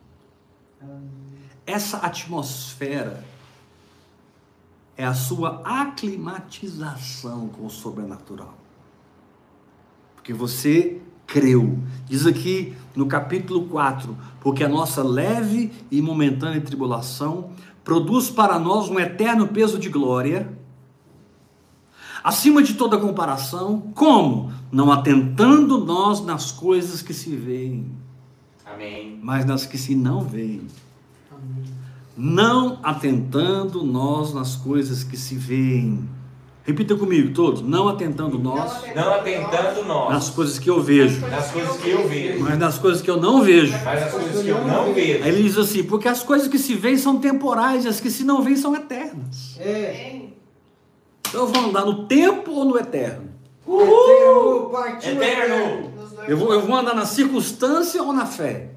Essa 1.68 1.98
atmosfera 1.98 3.26
é 4.96 5.06
a 5.06 5.14
sua 5.14 5.62
aclimatização 5.66 7.50
com 7.50 7.66
o 7.66 7.70
sobrenatural. 7.70 8.58
Porque 10.16 10.34
você 10.34 11.02
creu. 11.28 11.78
Diz 12.06 12.26
aqui 12.26 12.74
no 12.96 13.06
capítulo 13.06 13.68
4: 13.68 14.18
porque 14.40 14.64
a 14.64 14.70
nossa 14.70 15.04
leve 15.04 15.74
e 15.92 16.02
momentânea 16.02 16.62
tribulação 16.62 17.52
produz 17.84 18.30
para 18.30 18.58
nós 18.58 18.90
um 18.90 18.98
eterno 18.98 19.48
peso 19.48 19.78
de 19.78 19.90
glória, 19.90 20.58
acima 22.24 22.64
de 22.64 22.76
toda 22.76 22.98
comparação, 22.98 23.92
como? 23.94 24.54
Não 24.72 24.90
atentando 24.90 25.84
nós 25.84 26.24
nas 26.24 26.50
coisas 26.52 27.02
que 27.02 27.14
se 27.14 27.36
veem, 27.36 27.92
Amém. 28.66 29.20
mas 29.22 29.46
nas 29.46 29.66
que 29.66 29.78
se 29.78 29.96
não 29.96 30.22
veem. 30.22 30.66
Não 32.18 32.80
atentando 32.82 33.84
nós 33.84 34.34
nas 34.34 34.56
coisas 34.56 35.04
que 35.04 35.16
se 35.16 35.36
veem. 35.36 36.10
Repita 36.64 36.96
comigo 36.96 37.32
todos. 37.34 37.62
Não 37.62 37.88
atentando 37.88 38.38
nós 38.38 38.84
Não 38.94 39.14
atentando 39.14 39.86
nós 39.86 40.10
nas 40.12 40.30
coisas 40.30 40.60
que 40.60 40.70
eu 40.70 40.82
vejo, 40.82 41.26
nas 41.28 41.52
coisas 41.52 41.78
que 41.78 41.90
eu 41.90 42.08
vejo, 42.10 42.44
mas 42.44 42.58
nas 42.60 42.78
coisas 42.78 43.02
que 43.02 43.10
eu 43.10 43.16
não 43.16 43.42
vejo. 43.42 43.72
mas 43.86 44.02
nas 44.02 44.12
coisas 44.12 44.44
que 44.44 44.50
eu 44.50 44.66
não 44.66 44.94
vejo. 44.94 45.24
Aí 45.24 45.30
ele 45.30 45.44
diz 45.44 45.58
assim: 45.58 45.84
porque 45.84 46.10
as 46.10 46.24
coisas 46.24 46.48
que 46.48 46.58
se 46.60 46.74
veem 46.74 46.98
são 46.98 47.20
temporais 47.20 47.86
e 47.86 47.88
as 47.88 48.02
que 48.02 48.10
se 48.10 48.24
não 48.24 48.42
veem 48.42 48.58
são 48.58 48.76
eternas. 48.76 49.56
É. 49.60 50.24
Então 51.30 51.42
eu 51.42 51.48
vou 51.48 51.66
andar 51.66 51.86
no 51.86 52.06
tempo 52.06 52.52
ou 52.52 52.66
no 52.66 52.78
eterno? 52.78 53.30
Eterno, 53.66 54.70
partiu 54.72 55.12
Eterno. 55.12 55.92
Dois 55.96 56.30
Eu 56.30 56.38
vou, 56.38 56.54
eu 56.54 56.62
vou 56.62 56.76
andar 56.76 56.96
na 56.96 57.06
circunstância 57.06 58.02
ou 58.02 58.12
na 58.12 58.26
fé? 58.26 58.72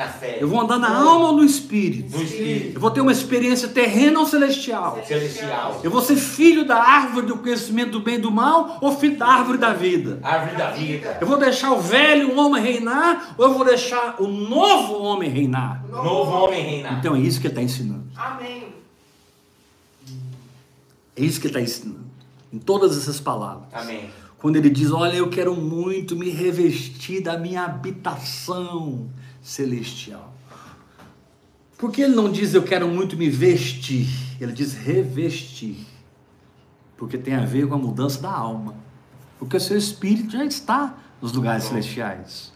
Na 0.00 0.08
fé. 0.08 0.38
Eu 0.40 0.48
vou 0.48 0.58
andar 0.58 0.78
na 0.78 0.96
alma 0.96 1.26
ou 1.26 1.36
no 1.36 1.44
espírito? 1.44 2.16
No 2.16 2.22
Espírito. 2.22 2.76
Eu 2.76 2.80
vou 2.80 2.90
ter 2.90 3.02
uma 3.02 3.12
experiência 3.12 3.68
terrena 3.68 4.18
ou 4.18 4.24
celestial? 4.24 4.98
Celestial. 5.06 5.78
Eu 5.84 5.90
vou 5.90 6.00
ser 6.00 6.16
filho 6.16 6.64
da 6.64 6.82
árvore 6.82 7.26
do 7.26 7.36
conhecimento 7.36 7.90
do 7.90 8.00
bem 8.00 8.14
e 8.14 8.18
do 8.18 8.30
mal 8.30 8.78
ou 8.80 8.96
filho 8.96 9.18
da 9.18 9.26
árvore 9.26 9.58
da 9.58 9.74
vida? 9.74 10.18
Árvore 10.22 10.56
da 10.56 10.70
vida. 10.70 11.18
Eu 11.20 11.26
vou 11.26 11.36
deixar 11.36 11.72
o 11.72 11.82
velho 11.82 12.34
homem 12.34 12.62
reinar 12.62 13.34
ou 13.36 13.44
eu 13.48 13.52
vou 13.52 13.62
deixar 13.62 14.16
o 14.18 14.26
novo 14.26 15.02
homem 15.02 15.28
reinar? 15.28 15.84
Novo 15.86 16.30
homem 16.30 16.62
reinar. 16.62 16.98
Então 16.98 17.14
é 17.14 17.20
isso 17.20 17.38
que 17.38 17.48
ele 17.48 17.52
está 17.52 17.62
ensinando. 17.62 18.04
Amém. 18.16 18.68
É 21.14 21.22
isso 21.22 21.38
que 21.38 21.46
ele 21.46 21.58
está 21.58 21.60
ensinando. 21.60 22.06
Em 22.50 22.58
todas 22.58 22.96
essas 22.96 23.20
palavras. 23.20 23.68
Amém. 23.74 24.08
Quando 24.38 24.56
ele 24.56 24.70
diz: 24.70 24.90
Olha, 24.90 25.16
eu 25.16 25.28
quero 25.28 25.54
muito 25.54 26.16
me 26.16 26.30
revestir 26.30 27.20
da 27.20 27.36
minha 27.36 27.64
habitação 27.66 29.10
celestial. 29.42 30.34
Por 31.78 31.90
que 31.90 32.02
ele 32.02 32.14
não 32.14 32.30
diz 32.30 32.52
eu 32.52 32.62
quero 32.62 32.86
muito 32.86 33.16
me 33.16 33.30
vestir? 33.30 34.06
Ele 34.40 34.52
diz 34.52 34.74
revestir. 34.74 35.86
Porque 36.96 37.16
tem 37.16 37.34
a 37.34 37.44
ver 37.44 37.66
com 37.66 37.74
a 37.74 37.78
mudança 37.78 38.20
da 38.20 38.30
alma. 38.30 38.74
Porque 39.38 39.56
o 39.56 39.60
seu 39.60 39.78
espírito 39.78 40.32
já 40.32 40.44
está 40.44 40.98
nos 41.22 41.32
lugares 41.32 41.64
celestiais. 41.64 42.52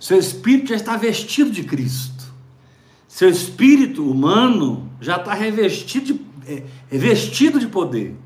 Seu 0.00 0.18
espírito 0.18 0.70
já 0.70 0.76
está 0.76 0.96
vestido 0.96 1.50
de 1.50 1.62
Cristo. 1.62 2.24
Seu 3.06 3.28
espírito 3.28 4.08
humano 4.08 4.90
já 5.00 5.16
está 5.16 5.34
revestido 5.34 6.06
de, 6.06 6.20
é, 6.52 6.64
é 6.90 6.98
vestido 6.98 7.60
de 7.60 7.68
poder. 7.68 8.16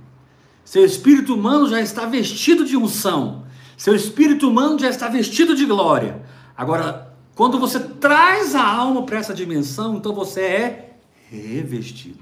Seu 0.64 0.84
espírito 0.84 1.34
humano 1.34 1.68
já 1.68 1.80
está 1.80 2.06
vestido 2.06 2.64
de 2.64 2.76
unção. 2.76 3.44
Seu 3.76 3.94
espírito 3.94 4.48
humano 4.48 4.78
já 4.78 4.88
está 4.88 5.08
vestido 5.08 5.54
de 5.54 5.66
glória. 5.66 6.22
Agora, 6.56 7.14
quando 7.34 7.58
você 7.58 7.80
traz 7.80 8.54
a 8.54 8.64
alma 8.64 9.04
para 9.04 9.18
essa 9.18 9.34
dimensão, 9.34 9.96
então 9.96 10.14
você 10.14 10.40
é 10.40 10.96
revestido. 11.30 12.20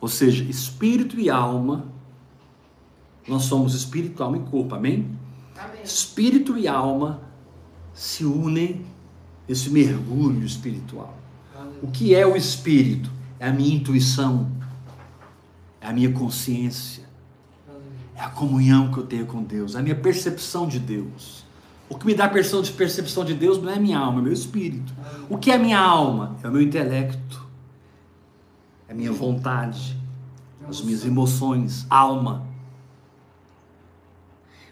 Ou 0.00 0.08
seja, 0.08 0.44
espírito 0.44 1.18
e 1.18 1.28
alma, 1.28 1.86
nós 3.26 3.44
somos 3.44 3.74
espírito, 3.74 4.22
alma 4.22 4.36
e 4.36 4.40
corpo, 4.40 4.74
amém? 4.74 5.10
Amém. 5.58 5.82
Espírito 5.82 6.56
e 6.56 6.68
alma 6.68 7.20
se 7.92 8.24
unem 8.24 8.86
nesse 9.48 9.70
mergulho 9.70 10.44
espiritual. 10.44 11.16
O 11.82 11.88
que 11.88 12.14
é 12.14 12.26
o 12.26 12.36
espírito? 12.36 13.10
É 13.38 13.48
a 13.48 13.52
minha 13.52 13.74
intuição, 13.74 14.50
é 15.80 15.88
a 15.88 15.92
minha 15.92 16.12
consciência, 16.12 17.04
é 18.14 18.20
a 18.20 18.28
comunhão 18.28 18.92
que 18.92 18.98
eu 18.98 19.06
tenho 19.06 19.26
com 19.26 19.42
Deus, 19.42 19.74
é 19.74 19.78
a 19.78 19.82
minha 19.82 19.94
percepção 19.94 20.68
de 20.68 20.78
Deus. 20.78 21.45
O 21.88 21.96
que 21.96 22.04
me 22.06 22.14
dá 22.14 22.28
percepção 22.28 22.62
de 22.62 22.72
percepção 22.72 23.24
de 23.24 23.34
Deus 23.34 23.62
não 23.62 23.70
é 23.70 23.78
minha 23.78 23.98
alma, 23.98 24.20
é 24.20 24.22
meu 24.24 24.32
espírito. 24.32 24.92
O 25.28 25.38
que 25.38 25.50
é 25.50 25.58
minha 25.58 25.78
alma? 25.78 26.36
É 26.42 26.48
o 26.48 26.52
meu 26.52 26.60
intelecto, 26.62 27.46
é 28.88 28.94
minha 28.94 29.12
vontade, 29.12 29.96
as 30.68 30.80
minhas 30.80 31.04
emoções, 31.04 31.86
alma. 31.88 32.44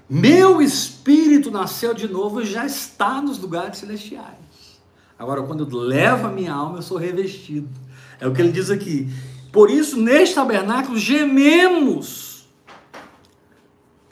Meu 0.08 0.60
espírito 0.60 1.50
nasceu 1.50 1.94
de 1.94 2.08
novo 2.08 2.42
e 2.42 2.46
já 2.46 2.66
está 2.66 3.22
nos 3.22 3.38
lugares 3.38 3.78
celestiais. 3.78 4.34
Agora, 5.18 5.42
quando 5.42 5.68
eu 5.68 5.78
levo 5.78 6.26
a 6.26 6.30
minha 6.30 6.52
alma, 6.52 6.78
eu 6.78 6.82
sou 6.82 6.98
revestido. 6.98 7.68
É 8.20 8.26
o 8.26 8.32
que 8.32 8.42
ele 8.42 8.52
diz 8.52 8.70
aqui. 8.70 9.08
Por 9.52 9.70
isso, 9.70 9.96
neste 10.00 10.34
tabernáculo, 10.34 10.98
gememos, 10.98 12.46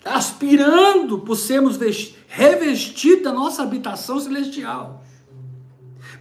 aspirando 0.04 1.18
por 1.18 1.36
sermos 1.36 1.76
vesti- 1.76 2.16
revestidos 2.32 3.24
da 3.24 3.32
nossa 3.32 3.62
habitação 3.62 4.18
celestial. 4.18 5.04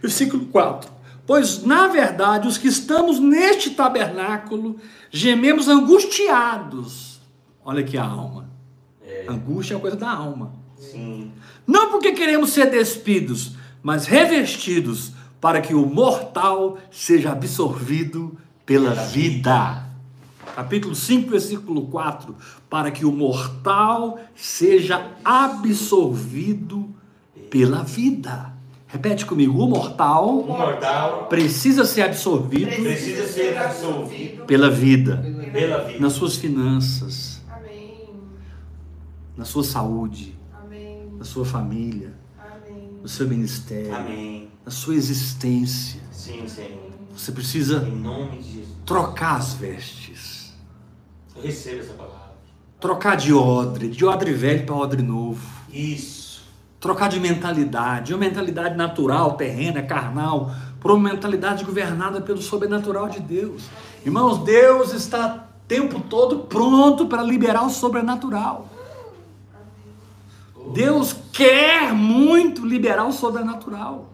Versículo 0.02 0.44
4. 0.46 0.90
Pois, 1.26 1.64
na 1.64 1.88
verdade, 1.88 2.46
os 2.46 2.58
que 2.58 2.68
estamos 2.68 3.18
neste 3.18 3.70
tabernáculo, 3.70 4.76
gememos 5.10 5.68
angustiados. 5.68 7.18
Olha 7.64 7.80
aqui 7.80 7.96
a 7.96 8.04
alma. 8.04 8.50
Angústia 9.26 9.72
é 9.72 9.76
uma 9.76 9.80
coisa 9.80 9.96
da 9.96 10.10
alma. 10.10 10.52
Sim. 10.76 11.32
Não 11.66 11.90
porque 11.90 12.12
queremos 12.12 12.50
ser 12.50 12.70
despidos, 12.70 13.52
mas 13.82 14.04
revestidos 14.04 15.12
para 15.40 15.62
que 15.62 15.72
o 15.74 15.86
mortal 15.86 16.76
seja 16.90 17.32
absorvido 17.32 18.36
pela 18.66 18.90
vida. 18.90 19.91
Capítulo 20.54 20.94
5, 20.94 21.30
versículo 21.30 21.86
4. 21.86 22.34
Para 22.68 22.90
que 22.90 23.04
o 23.04 23.12
mortal 23.12 24.18
seja 24.34 25.10
absorvido 25.24 26.88
pela 27.50 27.82
vida. 27.82 28.52
Repete 28.86 29.24
comigo: 29.24 29.58
o 29.58 29.68
mortal 29.68 30.40
O 30.40 30.46
mortal 30.46 31.26
precisa 31.28 31.84
ser 31.86 32.02
absorvido 32.02 32.70
precisa 32.82 33.26
ser 33.26 33.56
absolvido 33.56 34.44
pela 34.44 34.70
vida, 34.70 35.16
pela 35.52 35.84
vida. 35.84 35.98
nas 35.98 36.12
suas 36.12 36.36
finanças, 36.36 37.40
Amém. 37.50 38.10
na 39.34 39.46
sua 39.46 39.64
saúde, 39.64 40.38
Amém. 40.62 41.08
na 41.16 41.24
sua 41.24 41.46
família, 41.46 42.12
Amém. 42.38 42.90
no 43.00 43.08
seu 43.08 43.26
ministério. 43.26 43.94
Amém. 43.94 44.48
na 44.64 44.70
sua 44.70 44.94
existência. 44.94 46.00
Sim, 46.12 46.46
Senhor. 46.46 46.92
Você 47.16 47.32
precisa 47.32 47.86
Em 47.88 47.96
nome 47.96 48.38
de 48.38 48.52
Jesus. 48.52 48.68
trocar 48.86 49.36
as 49.36 49.54
vestes. 49.54 50.41
Eu 51.36 51.42
recebo 51.42 51.80
essa 51.80 51.94
palavra. 51.94 52.32
Trocar 52.80 53.16
de 53.16 53.32
odre, 53.32 53.88
de 53.88 54.04
odre 54.04 54.32
velho 54.32 54.66
para 54.66 54.74
odre 54.74 55.02
novo. 55.02 55.40
Isso. 55.72 56.42
Trocar 56.80 57.08
de 57.08 57.20
mentalidade, 57.20 58.06
de 58.06 58.14
uma 58.14 58.20
mentalidade 58.20 58.76
natural, 58.76 59.36
terrena, 59.36 59.82
carnal, 59.82 60.50
para 60.80 60.92
uma 60.92 61.10
mentalidade 61.10 61.64
governada 61.64 62.20
pelo 62.20 62.42
sobrenatural 62.42 63.08
de 63.08 63.20
Deus. 63.20 63.68
Irmãos, 64.04 64.38
Deus 64.38 64.92
está 64.92 65.46
o 65.64 65.68
tempo 65.68 66.00
todo 66.00 66.40
pronto 66.40 67.06
para 67.06 67.22
liberar 67.22 67.64
o 67.64 67.70
sobrenatural. 67.70 68.68
Deus 70.72 71.14
quer 71.32 71.92
muito 71.92 72.66
liberar 72.66 73.04
o 73.06 73.12
sobrenatural. 73.12 74.08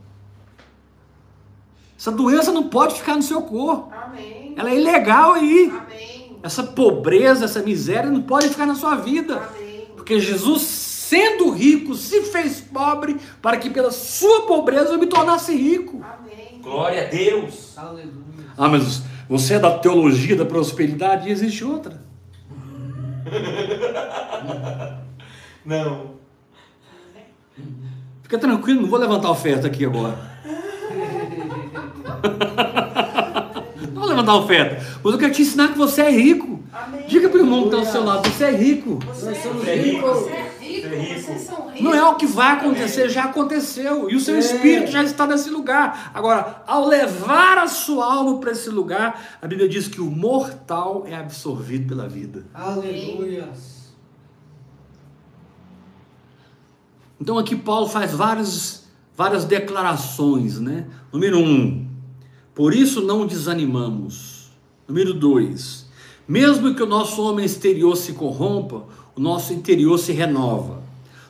Essa 1.99 2.13
doença 2.13 2.53
não 2.53 2.65
pode 2.65 2.95
ficar 2.95 3.17
no 3.17 3.23
seu 3.23 3.43
corpo. 3.43 3.93
Amém. 3.93 4.55
Ela 4.57 4.71
é 4.71 4.77
ilegal 4.77 5.33
aí. 5.33 5.73
Amém. 5.75 6.18
Essa 6.49 6.63
pobreza, 6.63 7.45
essa 7.45 7.61
miséria 7.61 8.11
não 8.11 8.23
pode 8.23 8.49
ficar 8.49 8.65
na 8.65 8.75
sua 8.75 8.95
vida. 8.95 9.37
Amém. 9.37 9.87
Porque 9.95 10.19
Jesus, 10.19 10.63
sendo 10.63 11.51
rico, 11.51 11.95
se 11.95 12.23
fez 12.23 12.59
pobre 12.59 13.19
para 13.43 13.59
que 13.59 13.69
pela 13.69 13.91
sua 13.91 14.47
pobreza 14.47 14.95
eu 14.95 14.99
me 14.99 15.07
tornasse 15.07 15.55
rico. 15.55 16.03
Amém. 16.03 16.59
Glória 16.63 17.03
a 17.03 17.05
Deus. 17.05 17.77
Aleluia. 17.77 18.47
Ah, 18.57 18.67
mas 18.67 19.03
você 19.29 19.57
é 19.57 19.59
da 19.59 19.79
teologia 19.79 20.35
da 20.35 20.47
prosperidade 20.47 21.29
e 21.29 21.33
existe 21.33 21.63
outra. 21.63 22.03
Não. 25.63 26.13
Fica 28.23 28.39
tranquilo, 28.39 28.81
não 28.81 28.89
vou 28.89 28.99
levantar 28.99 29.31
oferta 29.31 29.67
aqui 29.67 29.85
agora. 29.85 30.17
Levantar 34.19 34.35
oferta. 34.37 34.85
Mas 35.03 35.13
eu 35.13 35.19
quero 35.19 35.33
te 35.33 35.43
ensinar 35.43 35.69
que 35.69 35.79
você 35.79 36.03
é 36.03 36.11
rico. 36.11 36.59
Amém. 36.73 37.05
Diga 37.07 37.29
para 37.29 37.39
o 37.39 37.41
irmão 37.43 37.61
que 37.63 37.67
está 37.69 37.79
ao 37.79 37.85
seu 37.85 38.05
lado, 38.05 38.29
você 38.29 38.45
é 38.45 38.51
rico. 38.51 38.99
Você 39.07 39.29
é 39.29 39.33
rico. 39.77 40.07
Você 40.07 40.31
é 40.31 40.51
rico, 40.61 40.87
é 40.87 40.99
rico. 40.99 41.21
vocês 41.23 41.41
são 41.43 41.67
ricos. 41.69 41.81
Não 41.81 41.95
é 41.95 42.05
o 42.05 42.15
que 42.17 42.27
vai 42.27 42.53
acontecer, 42.53 43.09
já 43.09 43.25
aconteceu. 43.25 44.11
E 44.11 44.17
o 44.17 44.21
seu 44.21 44.37
É. 44.37 44.39
espírito 44.39 44.91
já 44.91 45.03
está 45.03 45.27
nesse 45.27 45.51
lugar. 45.51 46.11
Agora, 46.15 46.63
ao 46.67 46.87
levar 46.87 47.59
a 47.59 47.67
sua 47.67 48.05
alma 48.13 48.39
para 48.39 48.53
esse 48.53 48.69
lugar, 48.71 49.39
a 49.41 49.47
Bíblia 49.47 49.69
diz 49.69 49.89
que 49.89 50.01
o 50.01 50.11
mortal 50.11 51.05
é 51.07 51.15
absorvido 51.17 51.89
pela 51.89 52.09
vida. 52.09 52.45
Aleluia. 52.53 53.49
Então 57.21 57.39
aqui 57.39 57.57
Paulo 57.57 57.89
faz 57.89 58.13
várias, 58.13 58.85
várias 59.17 59.45
declarações, 59.45 60.61
né? 60.61 60.87
Número 61.13 61.39
um, 61.39 61.88
por 62.59 62.75
isso 62.75 63.01
não 63.01 63.25
desanimamos. 63.25 64.51
Número 64.89 65.15
dois, 65.15 65.87
mesmo 66.27 66.75
que 66.75 66.83
o 66.83 66.87
nosso 66.87 67.23
homem 67.23 67.47
exterior 67.47 67.97
se 67.97 68.15
corrompa, 68.15 68.83
o 69.15 69.21
nosso 69.21 69.53
interior 69.53 69.97
se 69.97 70.11
renova. 70.11 70.83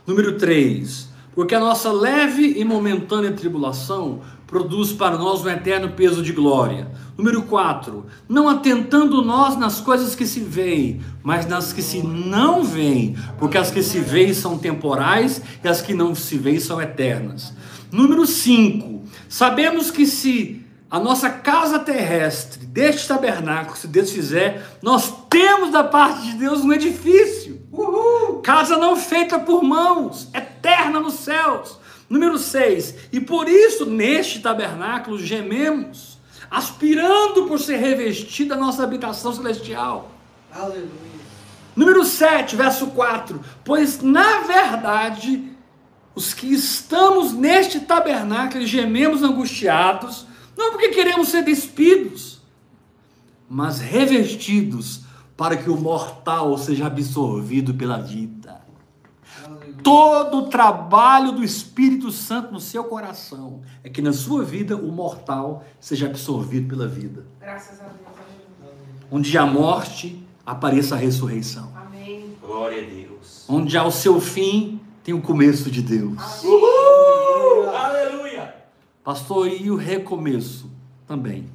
Número 0.07 0.39
três, 0.39 1.11
porque 1.35 1.55
a 1.55 1.61
nossa 1.61 1.93
leve 1.93 2.59
e 2.59 2.65
momentânea 2.65 3.31
tribulação 3.33 4.21
produz 4.47 4.91
para 4.91 5.19
nós 5.19 5.45
um 5.45 5.51
eterno 5.51 5.91
peso 5.91 6.23
de 6.23 6.33
glória. 6.33 6.91
Número 7.15 7.43
4. 7.43 8.07
Não 8.27 8.49
atentando 8.49 9.21
nós 9.21 9.55
nas 9.55 9.83
coisas 9.83 10.15
que 10.15 10.25
se 10.25 10.41
veem, 10.41 11.03
mas 11.23 11.47
nas 11.47 11.75
que 11.75 11.83
se 11.83 12.03
não 12.03 12.65
veem, 12.65 13.15
porque 13.39 13.59
as 13.59 13.71
que 13.71 13.83
se 13.83 14.01
veem 14.01 14.33
são 14.33 14.57
temporais 14.57 15.43
e 15.63 15.69
as 15.69 15.83
que 15.83 15.93
não 15.93 16.15
se 16.15 16.39
veem 16.39 16.59
são 16.59 16.81
eternas. 16.81 17.53
Número 17.93 18.27
5. 18.27 19.03
Sabemos 19.29 19.91
que 19.91 20.07
se 20.07 20.67
a 20.91 20.99
nossa 20.99 21.29
casa 21.29 21.79
terrestre, 21.79 22.65
deste 22.65 23.07
tabernáculo, 23.07 23.77
se 23.77 23.87
Deus 23.87 24.11
fizer, 24.11 24.67
nós 24.81 25.13
temos 25.29 25.71
da 25.71 25.85
parte 25.85 26.23
de 26.23 26.39
Deus 26.39 26.61
um 26.61 26.73
edifício. 26.73 27.61
Uhul! 27.71 28.41
Casa 28.41 28.79
não 28.79 28.97
feita 28.97 29.39
por 29.39 29.63
mãos, 29.63 30.29
eterna 30.33 30.99
nos 30.99 31.15
céus. 31.15 31.79
Número 32.09 32.39
6. 32.39 32.95
E 33.13 33.21
por 33.21 33.49
isso, 33.49 33.85
neste 33.85 34.41
tabernáculo, 34.41 35.19
gememos, 35.19 36.19
aspirando 36.51 37.45
por 37.45 37.61
ser 37.61 37.77
revestida 37.77 38.55
a 38.55 38.59
nossa 38.59 38.83
habitação 38.83 39.35
celestial. 39.35 40.11
Aleluia. 40.51 40.89
Número 41.77 42.03
7, 42.03 42.57
verso 42.57 42.87
4. 42.89 43.41
Pois 43.63 44.01
na 44.03 44.41
verdade, 44.41 45.53
os 46.15 46.33
que 46.33 46.53
estamos 46.53 47.33
neste 47.33 47.79
tabernáculo 47.79 48.67
gememos 48.67 49.23
angustiados, 49.23 50.27
não 50.59 50.73
porque 50.73 50.89
queremos 50.89 51.29
ser 51.29 51.45
despidos, 51.45 52.43
mas 53.49 53.79
revestidos 53.79 55.03
para 55.37 55.57
que 55.57 55.71
o 55.71 55.77
mortal 55.77 56.59
seja 56.59 56.87
absorvido 56.87 57.73
pela 57.73 57.99
vida. 57.99 58.61
Todo 59.85 60.39
o 60.39 60.47
trabalho 60.49 61.31
do 61.31 61.45
Espírito 61.45 62.11
Santo 62.11 62.53
no 62.53 62.59
seu 62.59 62.83
coração 62.83 63.63
é 63.85 63.89
que 63.89 64.03
na 64.03 64.13
sua 64.13 64.45
vida 64.45 64.77
o 64.77 64.91
mortal 64.91 65.65
seja 65.79 66.07
absorvido 66.07 66.69
pela 66.69 66.89
vida. 66.89 67.25
Graças 67.41 67.81
a 67.81 67.85
Deus. 67.85 68.75
Onde 69.11 69.39
há 69.39 69.47
morte, 69.47 70.21
apareça 70.45 70.97
a 70.97 70.99
ressurreição. 70.99 71.73
Amém. 71.77 72.37
Glória 72.43 72.83
a 72.83 72.85
Deus. 72.85 73.45
Onde 73.49 73.79
há 73.79 73.85
o 73.85 73.93
seu 73.93 74.21
fim, 74.21 74.81
tem 75.05 75.15
o 75.15 75.23
começo 75.23 75.71
de 75.71 75.81
Deus. 75.81 76.43
Uhul! 76.43 77.71
Aleluia! 77.71 78.28
Pastor, 79.09 79.49
e 79.49 79.71
o 79.71 79.75
recomeço 79.75 80.71
também. 81.07 81.47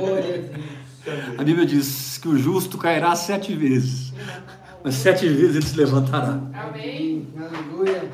Glória 0.00 0.50
a 1.04 1.10
Deus. 1.10 1.38
A 1.38 1.44
Bíblia 1.44 1.66
diz 1.66 2.16
que 2.16 2.26
o 2.26 2.38
justo 2.38 2.78
cairá 2.78 3.14
sete 3.14 3.54
vezes, 3.54 4.14
mas 4.82 4.94
sete 4.94 5.28
vezes 5.28 5.56
ele 5.56 5.66
se 5.66 5.76
levantará. 5.76 6.40
Amém. 6.54 7.28
Aleluia. 7.36 8.10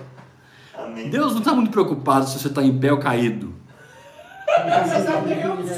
Amém. 0.77 1.11
Deus 1.11 1.31
não 1.31 1.39
está 1.39 1.55
muito 1.55 1.71
preocupado 1.71 2.27
se 2.29 2.41
você 2.41 2.49
está 2.49 2.61
em 2.61 2.77
pé 2.77 2.91
ou 2.91 2.99
caído. 2.99 3.55
Graças 4.49 5.07
a 5.07 5.21
Deus. 5.21 5.71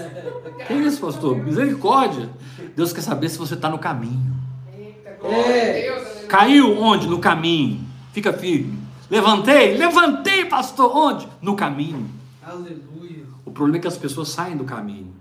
Que 0.66 0.72
isso, 0.72 0.98
pastor? 1.02 1.36
Misericórdia. 1.36 2.30
Deus 2.74 2.90
quer 2.90 3.02
saber 3.02 3.28
se 3.28 3.36
você 3.36 3.52
está 3.52 3.68
no 3.68 3.78
caminho. 3.78 4.34
Eita, 4.74 5.10
É. 5.26 6.24
Caiu 6.26 6.80
onde? 6.80 7.06
No 7.06 7.18
caminho. 7.18 7.84
Fica 8.14 8.32
firme. 8.32 8.85
Levantei? 9.10 9.76
Levantei, 9.76 10.44
pastor. 10.46 10.94
Onde? 10.96 11.28
No 11.40 11.54
caminho. 11.56 12.08
Aleluia. 12.42 13.24
O 13.44 13.50
problema 13.50 13.78
é 13.78 13.80
que 13.80 13.88
as 13.88 13.96
pessoas 13.96 14.28
saem 14.30 14.56
do 14.56 14.64
caminho 14.64 15.12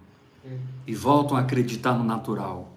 É. 0.46 0.58
e 0.88 0.96
voltam 0.96 1.38
a 1.38 1.42
acreditar 1.42 1.94
no 1.94 2.04
natural. 2.04 2.70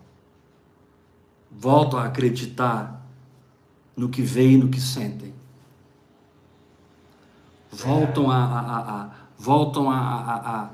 Voltam 1.51 1.99
a 1.99 2.05
acreditar 2.05 3.03
no 3.97 4.09
que 4.09 4.23
veem 4.23 4.53
e 4.55 4.57
no 4.59 4.69
que 4.69 4.81
sentem. 4.81 5.35
Voltam 7.73 8.31
a, 8.31 8.37
a- 8.37 8.61
a- 8.61 9.03
a- 9.03 9.11
voltam 9.39 9.91
a, 9.91 9.97
a- 9.97 10.71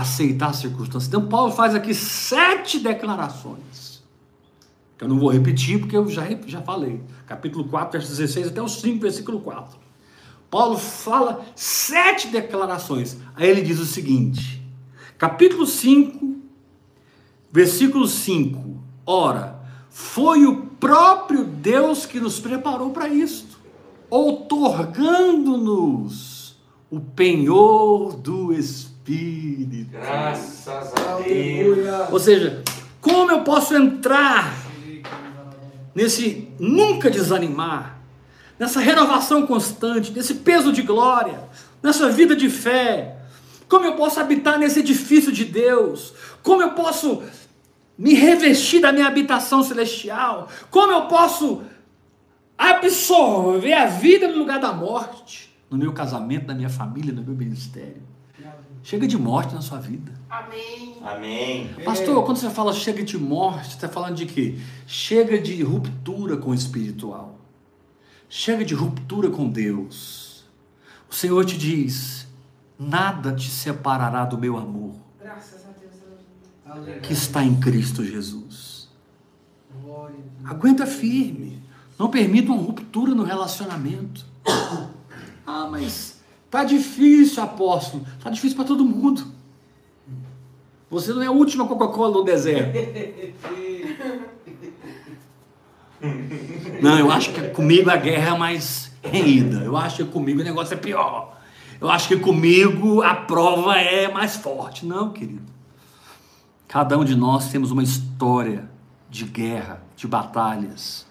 aceitar 0.00 0.48
as 0.50 0.56
circunstâncias. 0.56 1.06
Então 1.08 1.26
Paulo 1.28 1.52
faz 1.52 1.74
aqui 1.74 1.94
sete 1.94 2.78
declarações. 2.80 4.02
Que 4.98 5.04
eu 5.04 5.08
não 5.08 5.18
vou 5.18 5.30
repetir 5.30 5.78
porque 5.80 5.96
eu 5.96 6.08
já, 6.08 6.22
já 6.46 6.60
falei. 6.62 7.02
Capítulo 7.26 7.64
4, 7.64 7.98
verso 7.98 8.08
16 8.08 8.48
até 8.48 8.60
o 8.62 8.68
5, 8.68 9.00
versículo 9.00 9.40
4. 9.40 9.76
Paulo 10.48 10.78
fala 10.78 11.44
sete 11.56 12.28
declarações. 12.28 13.16
Aí 13.34 13.50
ele 13.50 13.62
diz 13.62 13.80
o 13.80 13.84
seguinte: 13.84 14.62
capítulo 15.18 15.66
5, 15.66 16.36
versículo 17.50 18.06
5. 18.06 18.76
Ora, 19.04 19.58
foi 19.90 20.46
o 20.46 20.66
próprio 20.78 21.42
Deus 21.44 22.06
que 22.06 22.20
nos 22.20 22.38
preparou 22.38 22.90
para 22.90 23.08
isto, 23.08 23.58
outorgando-nos 24.08 26.54
o 26.88 27.00
penhor 27.00 28.16
do 28.16 28.52
Espírito. 28.52 29.90
Graças 29.90 30.94
a 30.94 31.16
Deus. 31.16 31.26
Aleluia. 31.26 32.06
Ou 32.12 32.20
seja, 32.20 32.62
como 33.00 33.32
eu 33.32 33.42
posso 33.42 33.74
entrar 33.74 34.65
nesse 35.96 36.52
nunca 36.60 37.10
desanimar, 37.10 37.98
nessa 38.58 38.80
renovação 38.80 39.46
constante, 39.46 40.12
nesse 40.12 40.34
peso 40.34 40.70
de 40.70 40.82
glória, 40.82 41.48
nessa 41.82 42.10
vida 42.10 42.36
de 42.36 42.50
fé? 42.50 43.16
Como 43.66 43.86
eu 43.86 43.94
posso 43.94 44.20
habitar 44.20 44.58
nesse 44.58 44.80
edifício 44.80 45.32
de 45.32 45.46
Deus? 45.46 46.12
Como 46.42 46.60
eu 46.60 46.72
posso 46.72 47.22
me 47.96 48.12
revestir 48.12 48.80
da 48.80 48.92
minha 48.92 49.06
habitação 49.06 49.62
celestial? 49.62 50.48
Como 50.70 50.92
eu 50.92 51.06
posso 51.06 51.62
absorver 52.58 53.72
a 53.72 53.86
vida 53.86 54.28
no 54.28 54.36
lugar 54.36 54.60
da 54.60 54.74
morte? 54.74 55.56
No 55.70 55.78
meu 55.78 55.94
casamento, 55.94 56.46
na 56.46 56.54
minha 56.54 56.68
família, 56.68 57.12
no 57.12 57.22
meu 57.22 57.34
ministério. 57.34 58.02
Chega 58.86 59.04
de 59.04 59.18
morte 59.18 59.52
na 59.52 59.60
sua 59.60 59.80
vida. 59.80 60.12
Amém. 60.30 60.96
Amém. 61.02 61.74
Pastor, 61.84 62.24
quando 62.24 62.36
você 62.36 62.48
fala 62.48 62.72
chega 62.72 63.02
de 63.02 63.18
morte, 63.18 63.70
você 63.70 63.74
está 63.74 63.88
falando 63.88 64.14
de 64.14 64.26
quê? 64.26 64.60
Chega 64.86 65.40
de 65.40 65.60
ruptura 65.60 66.36
com 66.36 66.50
o 66.50 66.54
espiritual. 66.54 67.36
Chega 68.28 68.64
de 68.64 68.74
ruptura 68.74 69.28
com 69.28 69.48
Deus. 69.48 70.44
O 71.10 71.14
Senhor 71.16 71.44
te 71.44 71.58
diz: 71.58 72.28
nada 72.78 73.34
te 73.34 73.50
separará 73.50 74.24
do 74.24 74.38
meu 74.38 74.56
amor 74.56 74.94
Graças 75.20 75.66
a 75.66 75.72
Deus. 75.72 75.94
aleluia. 76.64 77.00
Que 77.00 77.12
está 77.12 77.42
em 77.42 77.58
Cristo 77.58 78.04
Jesus. 78.04 78.88
Glória. 79.82 80.14
Aguenta 80.44 80.86
firme. 80.86 81.60
Não 81.98 82.08
permita 82.08 82.52
uma 82.52 82.62
ruptura 82.62 83.16
no 83.16 83.24
relacionamento. 83.24 84.24
Ah, 85.44 85.66
mas 85.68 86.15
tá 86.50 86.64
difícil, 86.64 87.42
apóstolo. 87.42 88.06
Tá 88.22 88.30
difícil 88.30 88.56
para 88.56 88.66
todo 88.66 88.84
mundo. 88.84 89.26
Você 90.90 91.12
não 91.12 91.22
é 91.22 91.26
a 91.26 91.32
última 91.32 91.66
Coca-Cola 91.66 92.18
no 92.18 92.24
deserto. 92.24 92.72
Não, 96.82 96.98
eu 96.98 97.10
acho 97.10 97.32
que 97.32 97.40
comigo 97.48 97.90
a 97.90 97.96
guerra 97.96 98.34
é 98.34 98.38
mais 98.38 98.92
renhida. 99.02 99.64
Eu 99.64 99.76
acho 99.76 100.04
que 100.04 100.12
comigo 100.12 100.40
o 100.40 100.44
negócio 100.44 100.74
é 100.74 100.76
pior. 100.76 101.36
Eu 101.80 101.90
acho 101.90 102.08
que 102.08 102.16
comigo 102.16 103.02
a 103.02 103.14
prova 103.14 103.76
é 103.78 104.10
mais 104.10 104.36
forte. 104.36 104.86
Não, 104.86 105.10
querido. 105.10 105.42
Cada 106.68 106.98
um 106.98 107.04
de 107.04 107.14
nós 107.14 107.48
temos 107.48 107.70
uma 107.70 107.82
história 107.82 108.68
de 109.08 109.24
guerra, 109.24 109.82
de 109.96 110.06
batalhas. 110.06 111.06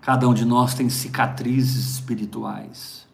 Cada 0.00 0.28
um 0.28 0.34
de 0.34 0.44
nós 0.44 0.74
tem 0.74 0.88
cicatrizes 0.88 1.94
espirituais. 1.94 3.05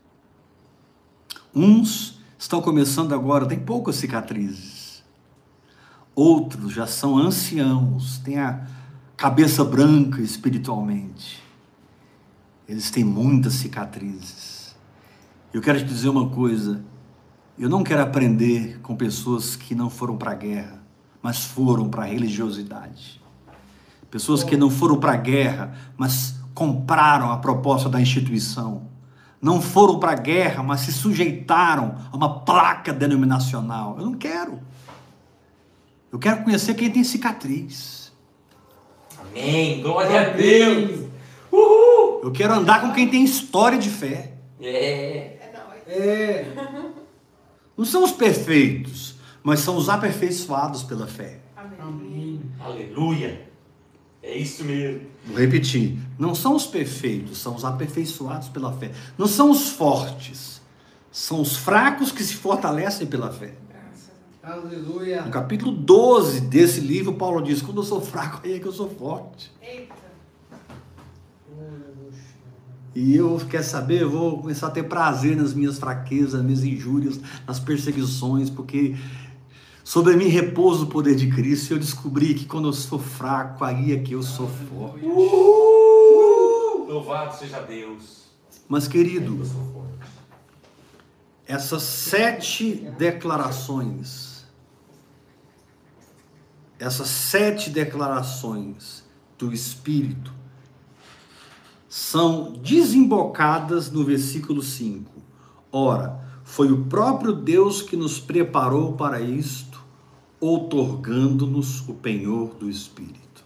Uns 1.54 2.18
estão 2.38 2.62
começando 2.62 3.14
agora, 3.14 3.46
têm 3.46 3.60
poucas 3.60 3.96
cicatrizes. 3.96 5.02
Outros 6.14 6.72
já 6.72 6.86
são 6.86 7.18
anciãos, 7.18 8.18
têm 8.18 8.38
a 8.38 8.66
cabeça 9.16 9.64
branca 9.64 10.20
espiritualmente. 10.20 11.42
Eles 12.66 12.90
têm 12.90 13.04
muitas 13.04 13.54
cicatrizes. 13.54 14.74
Eu 15.52 15.60
quero 15.60 15.78
te 15.78 15.84
dizer 15.84 16.08
uma 16.08 16.30
coisa. 16.30 16.82
Eu 17.58 17.68
não 17.68 17.84
quero 17.84 18.02
aprender 18.02 18.80
com 18.80 18.96
pessoas 18.96 19.54
que 19.54 19.74
não 19.74 19.90
foram 19.90 20.16
para 20.16 20.32
a 20.32 20.34
guerra, 20.34 20.82
mas 21.22 21.44
foram 21.44 21.88
para 21.88 22.04
a 22.04 22.06
religiosidade. 22.06 23.20
Pessoas 24.10 24.42
que 24.42 24.56
não 24.56 24.70
foram 24.70 24.98
para 24.98 25.12
a 25.12 25.16
guerra, 25.16 25.74
mas 25.96 26.34
compraram 26.54 27.30
a 27.30 27.36
proposta 27.38 27.88
da 27.88 28.00
instituição. 28.00 28.91
Não 29.42 29.60
foram 29.60 29.98
para 29.98 30.12
a 30.12 30.14
guerra, 30.14 30.62
mas 30.62 30.82
se 30.82 30.92
sujeitaram 30.92 31.96
a 32.12 32.16
uma 32.16 32.40
placa 32.42 32.92
denominacional. 32.92 33.96
Eu 33.98 34.06
não 34.06 34.14
quero. 34.14 34.60
Eu 36.12 36.18
quero 36.20 36.44
conhecer 36.44 36.74
quem 36.74 36.88
tem 36.88 37.02
cicatriz. 37.02 38.12
Amém. 39.18 39.82
Glória 39.82 40.20
a 40.20 40.24
Deus. 40.32 41.08
Uhul. 41.50 42.20
Eu 42.22 42.30
quero 42.30 42.54
andar 42.54 42.82
com 42.82 42.92
quem 42.92 43.08
tem 43.08 43.24
história 43.24 43.78
de 43.78 43.90
fé. 43.90 44.34
É. 44.60 45.38
É. 45.88 45.92
É. 45.92 46.46
Não 47.76 47.84
são 47.84 48.04
os 48.04 48.12
perfeitos, 48.12 49.16
mas 49.42 49.58
são 49.58 49.76
os 49.76 49.88
aperfeiçoados 49.88 50.84
pela 50.84 51.08
fé. 51.08 51.40
Amém. 51.56 51.80
Amém. 51.80 52.40
Aleluia. 52.60 53.51
É 54.22 54.36
isso 54.36 54.64
mesmo. 54.64 55.00
Vou 55.26 55.38
repetir. 55.38 55.98
Não 56.18 56.34
são 56.34 56.54
os 56.54 56.66
perfeitos, 56.66 57.38
são 57.38 57.54
os 57.56 57.64
aperfeiçoados 57.64 58.48
pela 58.48 58.72
fé. 58.72 58.92
Não 59.18 59.26
são 59.26 59.50
os 59.50 59.70
fortes, 59.70 60.60
são 61.10 61.40
os 61.40 61.56
fracos 61.56 62.12
que 62.12 62.22
se 62.22 62.34
fortalecem 62.34 63.06
pela 63.06 63.32
fé. 63.32 63.54
Aleluia. 64.42 65.22
No 65.22 65.30
capítulo 65.30 65.70
12 65.70 66.42
desse 66.42 66.80
livro, 66.80 67.14
Paulo 67.14 67.42
diz: 67.42 67.62
Quando 67.62 67.78
eu 67.78 67.84
sou 67.84 68.00
fraco, 68.00 68.40
aí 68.44 68.54
é 68.54 68.58
que 68.58 68.66
eu 68.66 68.72
sou 68.72 68.88
forte. 68.88 69.52
Eita. 69.60 70.02
E 72.94 73.16
eu, 73.16 73.40
quer 73.48 73.62
saber, 73.62 74.02
eu 74.02 74.10
vou 74.10 74.38
começar 74.38 74.66
a 74.66 74.70
ter 74.70 74.82
prazer 74.82 75.34
nas 75.34 75.54
minhas 75.54 75.78
fraquezas, 75.78 76.34
nas 76.34 76.42
minhas 76.42 76.62
injúrias, 76.62 77.18
nas 77.46 77.58
perseguições, 77.58 78.50
porque 78.50 78.94
Sobre 79.92 80.16
mim 80.16 80.28
repousa 80.28 80.84
o 80.84 80.86
poder 80.86 81.14
de 81.14 81.30
Cristo. 81.30 81.70
E 81.70 81.74
eu 81.74 81.78
descobri 81.78 82.32
que 82.32 82.46
quando 82.46 82.66
eu 82.66 82.72
sou 82.72 82.98
fraco, 82.98 83.62
aí 83.62 83.92
é 83.92 83.98
que 83.98 84.14
eu 84.14 84.22
sou 84.22 84.48
forte. 84.48 85.04
Uh! 85.04 86.86
Louvado 86.88 87.36
seja 87.36 87.60
Deus. 87.60 88.22
Mas, 88.66 88.88
querido, 88.88 89.38
essas 91.46 91.82
sete 91.82 92.72
declarações, 92.96 94.46
essas 96.78 97.08
sete 97.08 97.68
declarações 97.68 99.04
do 99.36 99.52
Espírito 99.52 100.32
são 101.86 102.54
desembocadas 102.54 103.90
no 103.90 104.02
versículo 104.02 104.62
5. 104.62 105.12
Ora, 105.70 106.18
foi 106.44 106.72
o 106.72 106.86
próprio 106.86 107.34
Deus 107.34 107.82
que 107.82 107.94
nos 107.94 108.18
preparou 108.18 108.94
para 108.94 109.20
isto, 109.20 109.71
outorgando-nos 110.42 111.88
o 111.88 111.94
penhor 111.94 112.56
do 112.56 112.68
Espírito. 112.68 113.44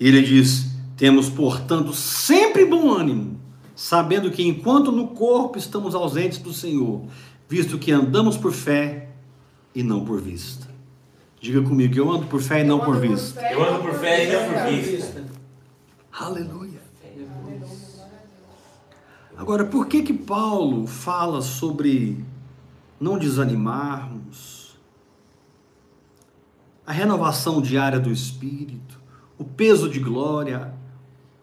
Ele 0.00 0.22
diz: 0.22 0.70
Temos, 0.96 1.28
portanto, 1.28 1.92
sempre 1.92 2.64
bom 2.64 2.90
ânimo, 2.90 3.38
sabendo 3.76 4.30
que 4.30 4.42
enquanto 4.42 4.90
no 4.90 5.08
corpo 5.08 5.58
estamos 5.58 5.94
ausentes 5.94 6.38
do 6.38 6.50
Senhor, 6.50 7.04
visto 7.46 7.78
que 7.78 7.92
andamos 7.92 8.38
por 8.38 8.52
fé 8.52 9.10
e 9.74 9.82
não 9.82 10.02
por 10.02 10.18
vista. 10.18 10.66
Diga 11.38 11.60
comigo, 11.60 11.94
eu 11.94 12.10
ando 12.10 12.26
por 12.26 12.40
fé 12.40 12.62
e 12.62 12.64
não 12.64 12.80
por 12.80 12.98
vista. 12.98 13.42
Eu 13.52 13.62
ando 13.62 13.82
por 13.82 13.94
fé 13.98 14.26
e 14.26 14.32
não 14.32 14.44
por 14.46 14.72
vista. 14.72 15.24
Aleluia. 16.10 16.80
Agora, 19.36 19.64
por 19.66 19.86
que 19.86 20.02
que 20.02 20.12
Paulo 20.14 20.86
fala 20.86 21.42
sobre 21.42 22.24
não 23.00 23.18
desanimarmos, 23.18 24.78
a 26.86 26.92
renovação 26.92 27.62
diária 27.62 27.98
do 27.98 28.10
espírito, 28.10 29.00
o 29.38 29.44
peso 29.44 29.88
de 29.88 29.98
glória, 29.98 30.74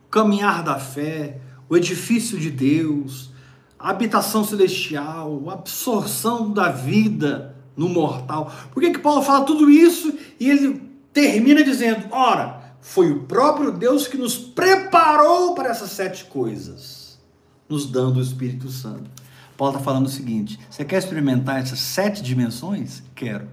o 0.05 0.09
caminhar 0.09 0.63
da 0.63 0.77
fé, 0.77 1.41
o 1.67 1.75
edifício 1.75 2.37
de 2.37 2.51
Deus, 2.51 3.31
a 3.79 3.89
habitação 3.89 4.43
celestial, 4.43 5.49
a 5.49 5.53
absorção 5.53 6.51
da 6.51 6.69
vida 6.69 7.55
no 7.75 7.89
mortal? 7.89 8.51
Por 8.71 8.81
que 8.81 8.91
que 8.91 8.99
Paulo 8.99 9.21
fala 9.21 9.45
tudo 9.45 9.69
isso 9.69 10.13
e 10.39 10.49
ele 10.49 10.81
termina 11.13 11.63
dizendo: 11.63 12.07
ora, 12.11 12.75
foi 12.81 13.11
o 13.11 13.23
próprio 13.23 13.71
Deus 13.71 14.07
que 14.07 14.17
nos 14.17 14.37
preparou 14.37 15.55
para 15.55 15.69
essas 15.69 15.91
sete 15.91 16.25
coisas, 16.25 17.19
nos 17.67 17.85
dando 17.85 18.17
o 18.17 18.21
Espírito 18.21 18.69
Santo. 18.69 19.09
Paulo 19.57 19.73
está 19.73 19.83
falando 19.83 20.05
o 20.05 20.09
seguinte: 20.09 20.59
você 20.69 20.85
quer 20.85 20.99
experimentar 20.99 21.59
essas 21.59 21.79
sete 21.79 22.21
dimensões? 22.21 23.01
Quero. 23.15 23.49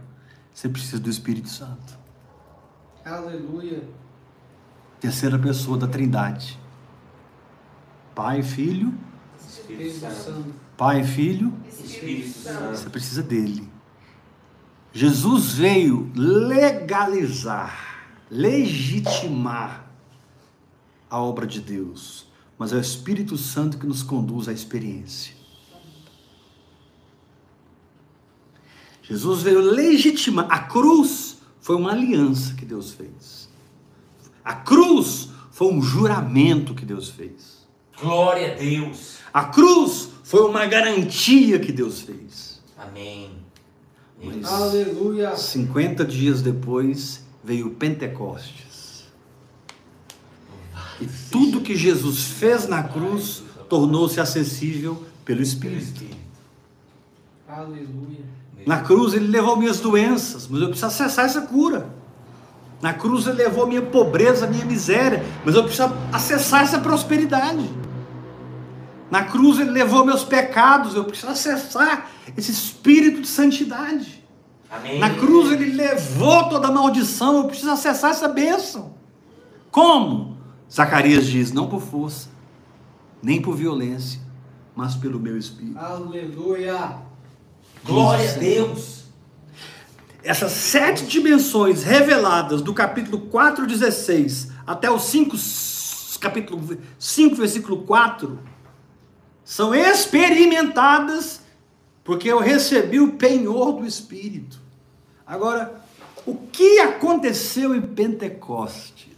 Você 0.52 0.68
precisa 0.68 1.00
do 1.00 1.08
Espírito 1.08 1.48
Santo. 1.48 1.98
Aleluia. 3.04 3.82
Terceira 5.00 5.38
pessoa 5.38 5.76
da 5.76 5.88
Trindade. 5.88 6.58
Pai, 8.14 8.42
Filho, 8.42 8.94
Espírito. 9.44 9.98
Santo. 9.98 10.54
Pai, 10.76 11.02
Filho, 11.02 11.52
Espírito 11.68 12.38
Santo. 12.38 12.76
você 12.76 12.88
precisa 12.88 13.22
dele. 13.22 13.68
Jesus 14.92 15.54
veio 15.54 16.12
legalizar, 16.14 18.06
legitimar 18.30 19.90
a 21.10 21.20
obra 21.20 21.46
de 21.46 21.60
Deus, 21.60 22.28
mas 22.56 22.72
é 22.72 22.76
o 22.76 22.80
Espírito 22.80 23.36
Santo 23.36 23.76
que 23.76 23.86
nos 23.86 24.04
conduz 24.04 24.48
à 24.48 24.52
experiência. 24.52 25.43
Jesus 29.06 29.42
veio 29.42 29.60
legitimar. 29.60 30.46
A 30.50 30.60
cruz 30.60 31.38
foi 31.60 31.76
uma 31.76 31.92
aliança 31.92 32.54
que 32.54 32.64
Deus 32.64 32.92
fez. 32.92 33.48
A 34.44 34.54
cruz 34.54 35.28
foi 35.50 35.72
um 35.72 35.80
juramento 35.80 36.74
que 36.74 36.84
Deus 36.84 37.08
fez. 37.10 37.64
Glória 38.00 38.52
a 38.52 38.54
Deus. 38.56 39.18
A 39.32 39.44
cruz 39.44 40.08
foi 40.24 40.40
uma 40.48 40.66
garantia 40.66 41.58
que 41.58 41.70
Deus 41.70 42.00
fez. 42.00 42.60
Amém. 42.76 43.30
Mas- 44.22 44.44
Aleluia. 44.46 45.36
50 45.36 46.04
dias 46.04 46.40
depois 46.42 47.22
veio 47.42 47.68
o 47.68 47.70
Pentecostes. 47.74 49.04
E 51.00 51.06
tudo 51.30 51.60
que 51.60 51.76
Jesus 51.76 52.24
fez 52.24 52.66
na 52.66 52.82
cruz 52.82 53.42
tornou-se 53.68 54.18
acessível 54.20 55.04
pelo 55.24 55.42
Espírito. 55.42 56.04
Aleluia. 57.46 58.24
Na 58.66 58.80
cruz 58.80 59.14
ele 59.14 59.26
levou 59.26 59.56
minhas 59.56 59.80
doenças, 59.80 60.48
mas 60.48 60.60
eu 60.60 60.68
preciso 60.68 60.86
acessar 60.86 61.26
essa 61.26 61.42
cura. 61.42 61.94
Na 62.80 62.92
cruz 62.92 63.26
ele 63.26 63.38
levou 63.38 63.66
minha 63.66 63.82
pobreza, 63.82 64.46
minha 64.46 64.64
miséria, 64.64 65.24
mas 65.44 65.54
eu 65.54 65.64
preciso 65.64 65.92
acessar 66.12 66.62
essa 66.62 66.78
prosperidade. 66.78 67.68
Na 69.10 69.24
cruz 69.24 69.58
ele 69.58 69.70
levou 69.70 70.04
meus 70.04 70.24
pecados, 70.24 70.94
eu 70.94 71.04
preciso 71.04 71.30
acessar 71.30 72.10
esse 72.36 72.50
espírito 72.50 73.20
de 73.20 73.28
santidade. 73.28 74.24
Amém. 74.70 74.98
Na 74.98 75.10
cruz 75.10 75.52
ele 75.52 75.72
levou 75.72 76.48
toda 76.48 76.68
a 76.68 76.72
maldição, 76.72 77.38
eu 77.38 77.44
preciso 77.44 77.70
acessar 77.70 78.10
essa 78.10 78.28
bênção. 78.28 78.94
Como? 79.70 80.36
Zacarias 80.72 81.26
diz: 81.26 81.52
não 81.52 81.68
por 81.68 81.80
força, 81.80 82.28
nem 83.22 83.40
por 83.40 83.54
violência, 83.54 84.20
mas 84.74 84.94
pelo 84.94 85.20
meu 85.20 85.38
espírito. 85.38 85.78
Aleluia. 85.78 87.03
Glória 87.85 88.31
a 88.31 88.35
Deus. 88.35 89.05
Essas 90.23 90.53
sete 90.53 91.05
dimensões 91.05 91.83
reveladas 91.85 92.62
do 92.62 92.73
capítulo 92.73 93.27
4, 93.27 93.66
16 93.66 94.51
até 94.66 94.90
o 94.90 94.99
5, 94.99 95.37
capítulo 96.18 96.79
5, 96.99 97.37
versículo 97.37 97.83
4, 97.83 98.38
são 99.44 99.75
experimentadas 99.75 101.42
porque 102.03 102.29
eu 102.29 102.38
recebi 102.38 103.01
o 103.01 103.12
penhor 103.12 103.73
do 103.73 103.87
Espírito. 103.87 104.59
Agora, 105.27 105.83
o 106.25 106.35
que 106.35 106.79
aconteceu 106.79 107.75
em 107.75 107.83
Pentecostes? 107.83 109.13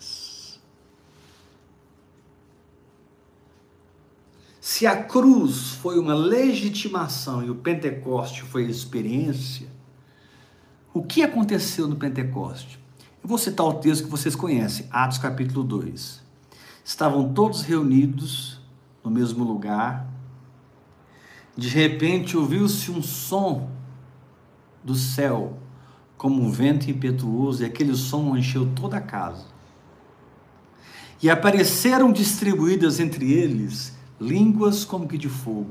Se 4.76 4.86
a 4.86 4.94
cruz 5.04 5.70
foi 5.80 5.98
uma 5.98 6.12
legitimação 6.12 7.42
e 7.42 7.48
o 7.48 7.54
Pentecoste 7.54 8.42
foi 8.42 8.64
experiência, 8.64 9.66
o 10.92 11.02
que 11.02 11.22
aconteceu 11.22 11.88
no 11.88 11.96
Pentecoste? 11.96 12.78
Eu 13.22 13.26
vou 13.26 13.38
citar 13.38 13.64
o 13.64 13.72
texto 13.72 14.04
que 14.04 14.10
vocês 14.10 14.36
conhecem, 14.36 14.86
Atos 14.90 15.16
capítulo 15.16 15.64
2. 15.64 16.20
Estavam 16.84 17.32
todos 17.32 17.62
reunidos 17.62 18.60
no 19.02 19.10
mesmo 19.10 19.44
lugar. 19.44 20.06
De 21.56 21.68
repente 21.68 22.36
ouviu-se 22.36 22.90
um 22.90 23.02
som 23.02 23.70
do 24.84 24.94
céu, 24.94 25.58
como 26.18 26.42
um 26.42 26.50
vento 26.50 26.90
impetuoso, 26.90 27.62
e 27.62 27.64
aquele 27.64 27.96
som 27.96 28.36
encheu 28.36 28.70
toda 28.74 28.98
a 28.98 29.00
casa. 29.00 29.46
E 31.22 31.30
apareceram 31.30 32.12
distribuídas 32.12 33.00
entre 33.00 33.32
eles 33.32 33.95
línguas 34.20 34.84
como 34.84 35.06
que 35.06 35.18
de 35.18 35.28
fogo. 35.28 35.70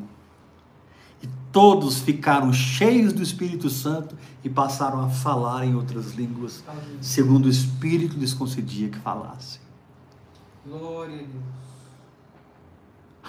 E 1.21 1.27
todos 1.51 1.99
ficaram 1.99 2.51
cheios 2.53 3.13
do 3.13 3.23
Espírito 3.23 3.69
Santo 3.69 4.15
e 4.43 4.49
passaram 4.49 5.01
a 5.01 5.09
falar 5.09 5.65
em 5.65 5.75
outras 5.75 6.13
línguas, 6.13 6.63
segundo 7.01 7.45
o 7.45 7.49
Espírito 7.49 8.17
lhes 8.17 8.33
concedia 8.33 8.89
que 8.89 8.99
falassem. 8.99 9.61
Glória 10.65 11.15
a 11.15 11.17
Deus. 11.17 11.65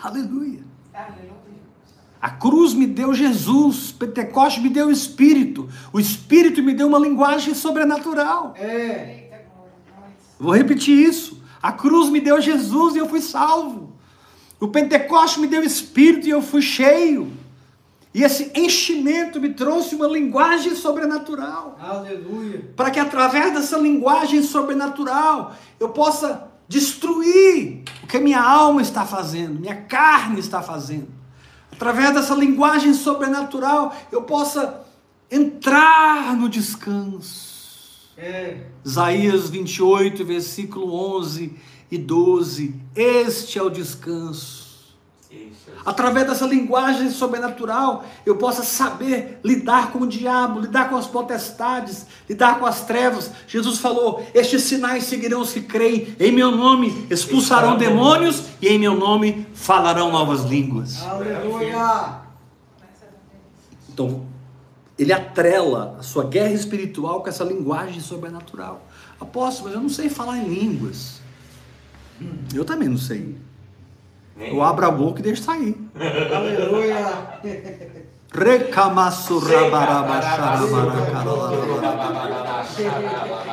Aleluia! 0.03 0.65
Aleluia. 0.93 1.37
A 2.21 2.31
cruz 2.31 2.75
me 2.75 2.87
deu 2.87 3.15
Jesus, 3.15 3.93
Pentecoste 3.93 4.61
me 4.61 4.69
deu 4.69 4.89
o 4.89 4.91
Espírito, 4.91 5.69
o 5.93 6.01
Espírito 6.01 6.63
me 6.63 6.75
deu 6.75 6.89
uma 6.89 6.99
linguagem 6.99 7.55
sobrenatural. 7.55 8.55
É. 8.57 9.45
Vou 10.39 10.55
repetir 10.55 10.97
isso. 10.97 11.43
A 11.63 11.73
cruz 11.73 12.11
me 12.11 12.21
deu 12.21 12.41
Jesus 12.41 12.95
e 12.95 12.99
eu 12.99 13.09
fui 13.09 13.21
salvo. 13.21 13.96
O 14.59 14.69
Pentecoste 14.69 15.39
me 15.39 15.47
deu 15.47 15.63
Espírito 15.63 16.27
e 16.27 16.31
eu 16.31 16.41
fui 16.41 16.63
cheio. 16.63 17.33
E 18.15 18.23
esse 18.23 18.51
enchimento 18.55 19.39
me 19.39 19.51
trouxe 19.51 19.95
uma 19.95 20.07
linguagem 20.07 20.75
sobrenatural. 20.75 21.79
Aleluia. 21.79 22.71
Para 22.75 22.91
que 22.91 22.99
através 22.99 23.53
dessa 23.53 23.77
linguagem 23.77 24.43
sobrenatural 24.43 25.55
eu 25.79 25.91
possa 25.91 26.49
destruir 26.67 27.85
o 28.03 28.07
que 28.07 28.19
minha 28.19 28.41
alma 28.41 28.81
está 28.81 29.05
fazendo, 29.05 29.61
minha 29.61 29.77
carne 29.83 30.41
está 30.41 30.63
fazendo. 30.63 31.09
Através 31.71 32.15
dessa 32.15 32.35
linguagem 32.35 32.95
sobrenatural 32.95 33.95
eu 34.11 34.23
possa 34.23 34.87
entrar 35.31 36.35
no 36.35 36.49
descanso. 36.49 37.55
É. 38.17 38.63
Isaías 38.83 39.51
28, 39.51 40.25
versículo 40.25 40.91
11 41.19 41.55
e 41.91 41.99
12. 41.99 42.75
Este 42.95 43.59
é 43.59 43.63
o 43.63 43.71
descanso. 43.71 44.67
Através 45.85 46.27
dessa 46.27 46.47
linguagem 46.47 47.11
sobrenatural, 47.11 48.05
eu 48.25 48.37
possa 48.37 48.65
saber 48.65 49.39
lidar 49.45 49.93
com 49.93 50.01
o 50.01 50.07
diabo, 50.07 50.61
lidar 50.61 50.89
com 50.89 50.97
as 50.97 51.07
potestades, 51.07 52.07
lidar 52.29 52.59
com 52.59 52.67
as 52.67 52.85
trevas. 52.85 53.31
Jesus 53.47 53.79
falou: 53.79 54.27
Estes 54.35 54.63
sinais 54.63 55.05
seguirão 55.05 55.41
os 55.41 55.53
que 55.53 55.61
creem. 55.61 56.17
Em 56.19 56.33
meu 56.33 56.51
nome 56.51 57.07
expulsarão 57.09 57.77
demônios 57.77 58.45
e 58.61 58.69
em 58.69 58.79
meu 58.79 58.97
nome 58.97 59.47
falarão 59.55 60.11
novas 60.11 60.43
línguas. 60.43 61.01
Aleluia. 61.05 62.23
Então, 63.89 64.27
ele 64.99 65.13
atrela 65.13 65.97
a 65.99 66.03
sua 66.03 66.25
guerra 66.25 66.53
espiritual 66.53 67.23
com 67.23 67.29
essa 67.29 67.45
linguagem 67.45 68.01
sobrenatural. 68.01 68.85
Apóstolo, 69.21 69.69
mas 69.69 69.77
eu 69.77 69.83
não 69.83 69.89
sei 69.89 70.09
falar 70.09 70.39
em 70.39 70.49
línguas. 70.49 71.21
Eu 72.55 72.65
também 72.65 72.89
não 72.89 72.99
sei. 72.99 73.37
Nem 74.37 74.51
Eu 74.51 74.63
abro 74.63 74.87
a 74.87 74.91
boca 74.91 75.21
e 75.21 75.23
deixo 75.23 75.43
sair. 75.43 75.77
Aleluia. 76.35 77.41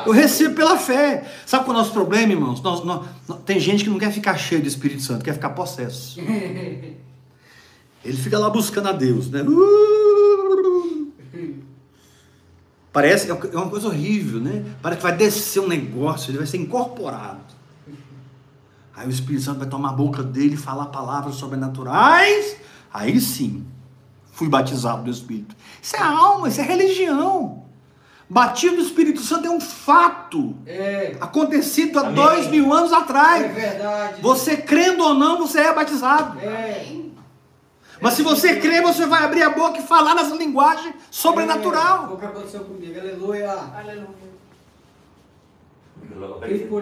Eu 0.06 0.12
recebo 0.12 0.54
pela 0.54 0.76
fé. 0.76 1.24
Sabe 1.46 1.64
qual 1.64 1.74
é 1.76 1.78
o 1.78 1.82
nosso 1.82 1.92
problema, 1.94 2.32
irmãos? 2.32 2.60
Nós- 2.62 2.84
nós- 2.84 3.06
nós- 3.26 3.38
tem 3.46 3.58
gente 3.58 3.84
que 3.84 3.88
não 3.90 3.98
quer 3.98 4.12
ficar 4.12 4.36
cheio 4.36 4.60
do 4.60 4.68
Espírito 4.68 5.00
Santo, 5.02 5.24
quer 5.24 5.32
ficar 5.32 5.50
possesso. 5.50 6.20
Ele 6.20 8.16
fica 8.18 8.38
lá 8.38 8.50
buscando 8.50 8.88
a 8.88 8.92
Deus, 8.92 9.30
né? 9.30 9.42
Parece 12.92 13.28
é 13.30 13.34
uma 13.34 13.68
coisa 13.70 13.88
horrível, 13.88 14.38
né? 14.40 14.64
Parece 14.82 15.00
que 15.00 15.06
vai 15.08 15.16
descer 15.16 15.60
um 15.60 15.66
negócio, 15.68 16.30
ele 16.30 16.38
vai 16.38 16.46
ser 16.46 16.58
incorporado. 16.58 17.40
Aí 18.96 19.06
o 19.06 19.10
Espírito 19.10 19.42
Santo 19.44 19.58
vai 19.58 19.68
tomar 19.68 19.90
a 19.90 19.92
boca 19.92 20.22
dele 20.22 20.54
e 20.54 20.56
falar 20.56 20.86
palavras 20.86 21.34
sobrenaturais. 21.36 22.56
Aí 22.92 23.20
sim, 23.20 23.66
fui 24.32 24.48
batizado 24.48 25.02
do 25.02 25.10
Espírito. 25.10 25.54
Isso 25.82 25.96
é 25.96 26.00
alma, 26.02 26.48
isso 26.48 26.60
é 26.60 26.64
religião. 26.64 27.64
Batismo 28.30 28.76
do 28.78 28.82
Espírito 28.82 29.20
Santo 29.20 29.46
é 29.46 29.50
um 29.50 29.60
fato 29.60 30.56
É. 30.66 31.16
acontecido 31.20 31.98
há 31.98 32.02
Amém. 32.02 32.14
dois 32.14 32.46
mil 32.46 32.72
anos 32.72 32.90
É 32.92 32.96
atrás. 32.96 33.54
verdade. 33.54 34.22
Você 34.22 34.56
crendo 34.56 35.04
ou 35.04 35.14
não, 35.14 35.38
você 35.38 35.60
é 35.60 35.74
batizado. 35.74 36.38
É. 36.40 37.02
Mas 38.00 38.14
se 38.14 38.22
você 38.22 38.56
crê, 38.56 38.80
você 38.80 39.06
vai 39.06 39.24
abrir 39.24 39.42
a 39.42 39.50
boca 39.50 39.78
e 39.78 39.82
falar 39.82 40.14
nessa 40.14 40.34
linguagem 40.36 40.88
É. 40.88 40.92
Foi 40.92 41.00
sobrenatural. 41.10 42.12
o 42.14 42.16
que 42.16 42.24
aconteceu 42.24 42.60
comigo. 42.64 42.98
Aleluia. 42.98 43.50
Aleluia. 43.52 44.33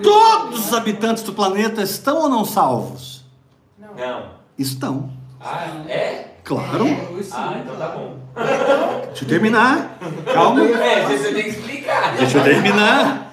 Todos 0.02 0.66
os 0.66 0.74
habitantes 0.74 1.22
do 1.22 1.32
planeta 1.32 1.82
estão 1.82 2.18
ou 2.22 2.28
não 2.28 2.44
salvos? 2.44 3.24
Não. 3.78 3.94
Não. 3.94 4.22
Estão. 4.58 5.10
Ah, 5.40 5.66
é? 5.88 6.28
Claro. 6.44 6.86
É, 6.86 7.22
sim, 7.22 7.30
Ah, 7.32 7.60
então 7.62 7.76
tá 7.76 7.86
claro. 7.88 7.98
bom. 7.98 9.02
Deixa 9.06 9.24
eu 9.24 9.28
terminar. 9.28 9.98
Calma. 10.32 10.64
É, 10.64 11.04
você 11.06 11.32
tem 11.32 11.42
que 11.44 11.48
explicar. 11.50 12.16
Deixa 12.16 12.38
eu 12.38 12.44
terminar. 12.44 13.32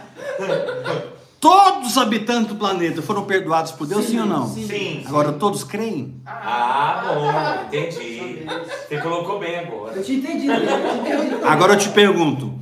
Todos 1.40 1.92
os 1.92 1.98
habitantes 1.98 2.48
do 2.50 2.56
planeta 2.56 3.02
foram 3.02 3.24
perdoados 3.24 3.72
por 3.72 3.88
Deus, 3.88 4.06
sim, 4.06 4.20
ou 4.20 4.26
não? 4.26 4.46
sim. 4.48 4.68
Sim. 4.68 5.04
Agora 5.08 5.32
todos 5.32 5.64
creem? 5.64 6.22
Ah, 6.26 7.02
bom, 7.06 7.66
entendi. 7.68 8.46
Você 8.88 8.98
colocou 8.98 9.40
bem 9.40 9.58
agora. 9.60 9.96
Eu 9.96 10.04
te 10.04 10.14
entendi, 10.16 10.48
eu 10.48 10.56
te 10.60 10.66
entendi. 10.66 11.44
Agora 11.46 11.74
eu 11.74 11.78
te 11.78 11.90
pergunto: 11.90 12.54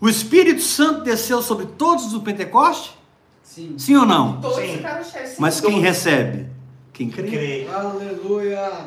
o 0.00 0.08
Espírito 0.08 0.62
Santo 0.62 1.02
desceu 1.02 1.42
sobre 1.42 1.66
todos 1.66 2.12
do 2.12 2.20
Pentecoste? 2.20 2.98
Sim. 3.42 3.74
Sim 3.76 3.96
ou 3.96 4.06
não? 4.06 4.40
Todos 4.40 4.58
Sim. 4.58 4.76
ficaram 4.76 5.04
cheios. 5.04 5.34
Mas 5.38 5.60
quem 5.60 5.80
recebe? 5.80 6.48
Quem 6.92 7.10
crê. 7.10 7.28
Crê. 7.30 7.68
Aleluia. 7.68 8.86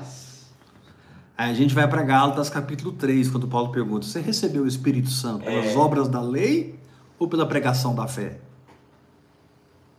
Aí 1.37 1.51
a 1.51 1.53
gente 1.53 1.73
vai 1.73 1.87
para 1.87 2.01
Gálatas 2.03 2.49
capítulo 2.49 2.91
3, 2.93 3.29
quando 3.29 3.47
Paulo 3.47 3.71
pergunta: 3.71 4.05
Você 4.05 4.21
recebeu 4.21 4.63
o 4.63 4.67
Espírito 4.67 5.09
Santo 5.09 5.43
pelas 5.45 5.65
É. 5.67 5.77
obras 5.77 6.07
da 6.07 6.21
lei 6.21 6.79
ou 7.19 7.27
pela 7.27 7.45
pregação 7.45 7.93
da 7.93 8.07
fé? 8.07 8.39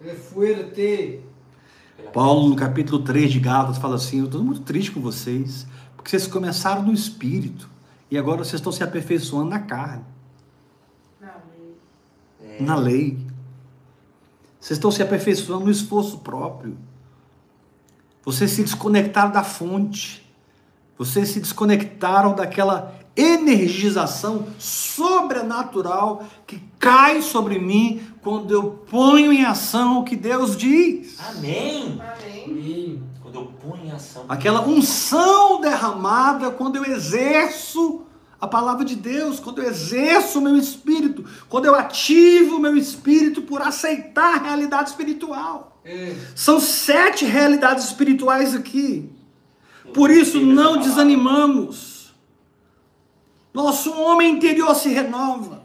É 0.05 0.15
fuerte. 0.15 1.21
Paulo, 2.13 2.49
no 2.49 2.57
capítulo 2.57 3.03
3 3.03 3.33
de 3.33 3.41
Gálatas, 3.41 3.79
fala 3.79 3.97
assim: 3.97 4.21
Eu 4.21 4.27
estou 4.27 4.43
muito 4.43 4.61
triste 4.61 4.93
com 4.93 5.01
vocês, 5.01 5.67
porque 5.97 6.11
vocês 6.11 6.27
começaram 6.27 6.83
no 6.83 6.93
Espírito 6.93 7.69
e 8.11 8.17
agora 8.17 8.39
vocês 8.39 8.55
estão 8.61 8.73
se 8.73 8.83
aperfeiçoando 8.83 9.51
na 9.51 9.59
carne. 9.61 10.05
Na 12.61 12.77
lei. 12.77 13.19
Vocês 14.61 14.79
estão 14.79 14.91
se 14.91 15.03
aperfeiçoando 15.03 15.67
no 15.67 15.71
esforço 15.71 16.19
próprio. 16.19 16.77
Vocês 18.25 18.51
se 18.51 18.63
desconectaram 18.63 19.31
da 19.31 19.45
fonte. 19.45 20.25
Vocês 20.97 21.29
se 21.29 21.41
desconectaram 21.41 22.35
daquela 22.35 22.95
energização 23.17 24.47
sobrenatural 24.59 26.25
que 26.47 26.61
cai 26.79 27.23
sobre 27.23 27.59
mim 27.59 28.03
quando 28.23 28.53
eu 28.53 28.71
ponho 28.91 29.33
em 29.33 29.45
ação 29.45 30.01
o 30.01 30.05
que 30.05 30.17
Deus 30.17 30.57
diz. 30.57 31.19
Amém. 31.21 32.01
Amém. 32.47 33.03
Quando 33.23 33.35
eu 33.35 33.47
ponho 33.47 33.87
em 33.87 33.91
ação. 33.91 34.25
Aquela 34.29 34.67
unção 34.67 35.61
derramada 35.61 36.51
quando 36.51 36.77
eu 36.77 36.85
exerço 36.85 38.04
a 38.45 38.49
palavra 38.49 38.85
de 38.85 38.95
Deus, 38.95 39.41
quando 39.41 39.61
eu 39.61 39.69
exerço 39.69 40.39
o 40.39 40.43
meu 40.43 40.57
espírito, 40.57 41.25
quando 41.49 41.65
eu 41.65 41.75
ativo 41.75 42.57
o 42.57 42.61
meu 42.61 42.77
espírito 42.77 43.43
por 43.43 43.63
aceitar 43.63 44.35
a 44.35 44.43
realidade 44.43 44.91
espiritual. 44.91 45.81
É. 45.85 46.15
São 46.35 46.61
sete 46.61 47.25
realidades 47.25 47.85
espirituais 47.85 48.55
aqui. 48.55 49.11
Por 49.93 50.11
isso 50.11 50.41
não 50.41 50.79
desanimamos. 50.79 52.15
Nosso 53.53 53.93
homem 53.93 54.33
interior 54.33 54.75
se 54.75 54.89
renova. 54.89 55.63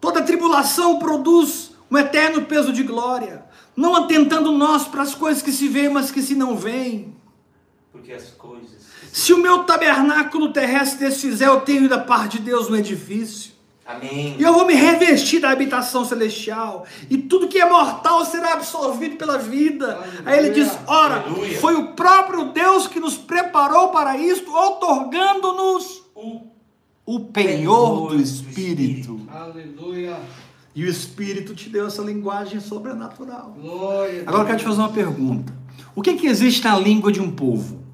Toda 0.00 0.22
tribulação 0.22 0.98
produz 0.98 1.72
um 1.90 1.98
eterno 1.98 2.42
peso 2.42 2.72
de 2.72 2.82
glória, 2.82 3.44
não 3.76 3.94
atentando 3.94 4.52
nós 4.52 4.86
para 4.86 5.02
as 5.02 5.14
coisas 5.14 5.42
que 5.42 5.52
se 5.52 5.68
veem, 5.68 5.90
mas 5.90 6.10
que 6.10 6.22
se 6.22 6.34
não 6.34 6.56
veem. 6.56 7.14
Porque 7.92 8.12
as 8.12 8.30
coisas. 8.30 8.85
Se 9.12 9.32
o 9.32 9.38
meu 9.38 9.64
tabernáculo 9.64 10.52
terrestre 10.52 11.06
desfizer, 11.08 11.46
eu 11.46 11.60
tenho 11.60 11.88
da 11.88 11.98
parte 11.98 12.38
de 12.38 12.44
Deus 12.44 12.68
no 12.68 12.76
edifício. 12.76 13.52
Amém. 13.86 14.36
E 14.38 14.42
eu 14.42 14.52
vou 14.52 14.66
me 14.66 14.74
revestir 14.74 15.40
da 15.40 15.50
habitação 15.50 16.04
celestial. 16.04 16.84
E 17.08 17.16
tudo 17.16 17.46
que 17.46 17.58
é 17.58 17.68
mortal 17.68 18.24
será 18.24 18.54
absorvido 18.54 19.16
pela 19.16 19.38
vida. 19.38 19.98
Aí 20.24 20.38
ele 20.38 20.50
diz: 20.50 20.76
ora, 20.86 21.20
Aleluia. 21.20 21.58
foi 21.60 21.74
o 21.76 21.92
próprio 21.92 22.46
Deus 22.46 22.88
que 22.88 22.98
nos 22.98 23.16
preparou 23.16 23.88
para 23.88 24.18
isto, 24.18 24.52
otorgando-nos 24.52 26.02
O 26.14 26.56
o 27.06 27.20
penhor 27.20 28.08
do 28.08 28.20
Espírito. 28.20 29.20
Aleluia. 29.32 30.18
E 30.74 30.84
o 30.84 30.88
Espírito 30.88 31.54
te 31.54 31.70
deu 31.70 31.86
essa 31.86 32.02
linguagem 32.02 32.58
sobrenatural. 32.60 33.56
Glória. 33.58 34.24
Agora 34.26 34.42
eu 34.42 34.46
quero 34.46 34.58
te 34.58 34.64
fazer 34.64 34.80
uma 34.80 34.92
pergunta: 34.92 35.54
O 35.94 36.02
que, 36.02 36.14
que 36.14 36.26
existe 36.26 36.64
na 36.64 36.76
língua 36.76 37.12
de 37.12 37.20
um 37.20 37.30
povo? 37.30 37.85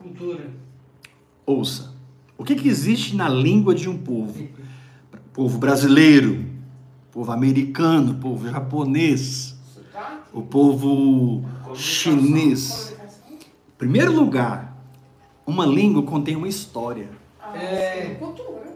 Cultura. 0.00 0.50
Ouça. 1.44 1.92
O 2.38 2.44
que, 2.44 2.54
que 2.54 2.68
existe 2.68 3.14
na 3.14 3.28
língua 3.28 3.74
de 3.74 3.88
um 3.88 3.98
povo? 3.98 4.48
Povo 5.32 5.58
brasileiro, 5.58 6.44
povo 7.12 7.30
americano, 7.30 8.14
povo 8.14 8.48
japonês, 8.48 9.54
o 10.32 10.42
povo 10.42 11.44
chinês. 11.74 12.96
Em 13.30 13.76
primeiro 13.76 14.12
lugar, 14.12 14.74
uma 15.46 15.66
língua 15.66 16.02
contém 16.02 16.34
uma 16.36 16.48
história, 16.48 17.08
Ah, 17.40 17.56
É. 17.56 18.06
sim, 18.06 18.14
Cultura. 18.14 18.74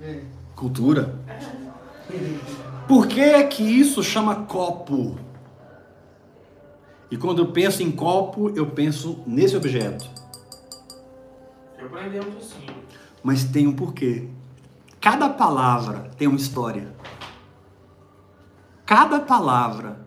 É. 0.00 0.20
cultura. 0.56 1.18
Por 2.88 3.06
que 3.06 3.44
que 3.44 3.62
isso 3.62 4.02
chama 4.02 4.34
copo? 4.44 5.16
E 7.10 7.16
quando 7.16 7.40
eu 7.42 7.52
penso 7.52 7.82
em 7.82 7.90
copo, 7.92 8.50
eu 8.56 8.66
penso 8.66 9.20
nesse 9.26 9.56
objeto. 9.56 10.08
Aprendemos 11.84 12.36
assim. 12.36 12.66
Mas 13.22 13.44
tem 13.44 13.66
um 13.66 13.72
porquê. 13.72 14.28
Cada 15.00 15.28
palavra 15.28 16.10
tem 16.16 16.26
uma 16.26 16.38
história. 16.38 16.94
Cada 18.86 19.20
palavra 19.20 20.06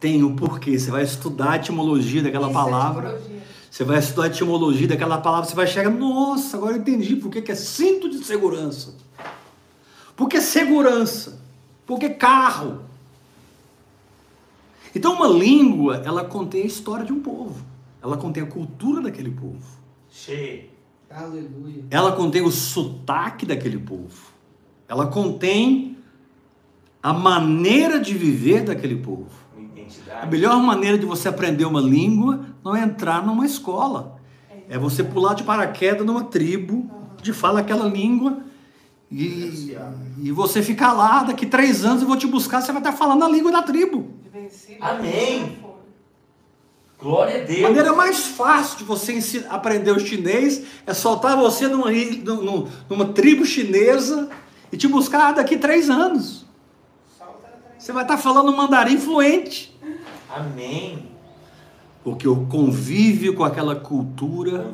tem 0.00 0.24
um 0.24 0.34
porquê. 0.34 0.78
Você 0.78 0.90
vai 0.90 1.02
estudar 1.02 1.52
a 1.52 1.56
etimologia 1.56 2.22
daquela 2.22 2.48
Isso 2.48 2.58
é 2.58 2.62
palavra. 2.62 3.22
Você 3.70 3.84
vai 3.84 3.98
estudar 3.98 4.24
a 4.24 4.26
etimologia 4.28 4.88
daquela 4.88 5.18
palavra. 5.18 5.48
Você 5.48 5.54
vai 5.54 5.66
chegar, 5.66 5.90
nossa, 5.90 6.56
agora 6.56 6.74
eu 6.74 6.80
entendi 6.80 7.16
por 7.16 7.30
que 7.30 7.42
que 7.42 7.52
é 7.52 7.54
cinto 7.54 8.08
de 8.08 8.24
segurança. 8.24 8.94
Por 10.16 10.28
que 10.28 10.40
segurança? 10.40 11.38
Por 11.84 11.98
que 11.98 12.10
carro? 12.10 12.82
Então, 14.94 15.14
uma 15.14 15.26
língua, 15.26 16.02
ela 16.04 16.24
contém 16.24 16.62
a 16.62 16.66
história 16.66 17.04
de 17.04 17.12
um 17.12 17.20
povo. 17.20 17.64
Ela 18.00 18.16
contém 18.16 18.42
a 18.42 18.46
cultura 18.46 19.02
daquele 19.02 19.30
povo. 19.30 19.66
Cheio. 20.08 20.73
Aleluia. 21.10 21.84
Ela 21.90 22.12
contém 22.12 22.42
o 22.42 22.50
sotaque 22.50 23.46
daquele 23.46 23.78
povo. 23.78 24.32
Ela 24.88 25.06
contém 25.06 25.96
a 27.02 27.12
maneira 27.12 28.00
de 28.00 28.14
viver 28.14 28.64
daquele 28.64 28.96
povo. 28.96 29.30
A 30.20 30.26
melhor 30.26 30.60
maneira 30.62 30.98
de 30.98 31.04
você 31.04 31.28
aprender 31.28 31.64
uma 31.64 31.80
língua 31.80 32.46
não 32.64 32.74
é 32.74 32.82
entrar 32.82 33.24
numa 33.24 33.44
escola. 33.44 34.18
É 34.68 34.78
você 34.78 35.04
pular 35.04 35.34
de 35.34 35.42
paraquedas 35.42 36.06
numa 36.06 36.24
tribo 36.24 36.90
de 37.22 37.32
fala 37.32 37.60
aquela 37.60 37.86
língua 37.86 38.42
e, 39.10 39.76
e 40.22 40.32
você 40.32 40.62
ficar 40.62 40.92
lá, 40.92 41.22
daqui 41.22 41.46
três 41.46 41.84
anos 41.84 42.02
eu 42.02 42.08
vou 42.08 42.16
te 42.16 42.26
buscar, 42.26 42.60
você 42.60 42.72
vai 42.72 42.80
estar 42.80 42.92
falando 42.92 43.24
a 43.24 43.28
língua 43.28 43.52
da 43.52 43.62
tribo. 43.62 44.10
Amém. 44.80 45.63
Glória 47.04 47.40
a 47.40 47.42
A 47.42 47.44
Deus. 47.46 47.60
maneira 47.60 47.92
mais 47.92 48.24
fácil 48.28 48.78
de 48.78 48.84
você 48.84 49.12
ensi- 49.12 49.44
aprender 49.50 49.90
o 49.92 50.00
chinês 50.00 50.62
é 50.86 50.94
soltar 50.94 51.36
você 51.36 51.68
numa, 51.68 51.90
ri- 51.92 52.22
num- 52.24 52.42
num- 52.42 52.68
numa 52.88 53.04
tribo 53.12 53.44
chinesa 53.44 54.30
e 54.72 54.76
te 54.78 54.88
buscar 54.88 55.32
daqui 55.32 55.58
três 55.58 55.90
anos. 55.90 56.46
A. 57.20 57.26
Você 57.78 57.92
vai 57.92 58.04
estar 58.04 58.16
falando 58.16 58.56
mandarim 58.56 58.96
fluente. 58.98 59.78
Amém. 60.34 61.10
Porque 62.02 62.26
o 62.26 62.46
convívio 62.46 63.34
com 63.34 63.44
aquela 63.44 63.76
cultura 63.76 64.72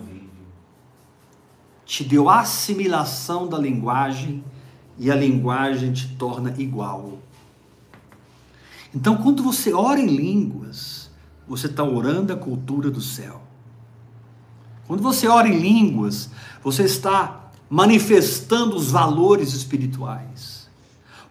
te 1.84 2.04
deu 2.04 2.28
assimilação 2.28 3.48
da 3.48 3.58
linguagem 3.58 4.44
e 4.98 5.10
a 5.10 5.14
linguagem 5.16 5.92
te 5.92 6.08
torna 6.16 6.54
igual. 6.58 7.18
Então, 8.94 9.16
quando 9.16 9.42
você 9.42 9.72
ora 9.72 10.00
em 10.00 10.06
línguas, 10.06 10.99
você 11.50 11.66
está 11.66 11.82
orando 11.82 12.32
a 12.32 12.36
cultura 12.36 12.92
do 12.92 13.00
céu. 13.00 13.42
Quando 14.86 15.02
você 15.02 15.26
ora 15.26 15.48
em 15.48 15.58
línguas, 15.58 16.30
você 16.62 16.84
está 16.84 17.50
manifestando 17.68 18.76
os 18.76 18.92
valores 18.92 19.52
espirituais. 19.52 20.70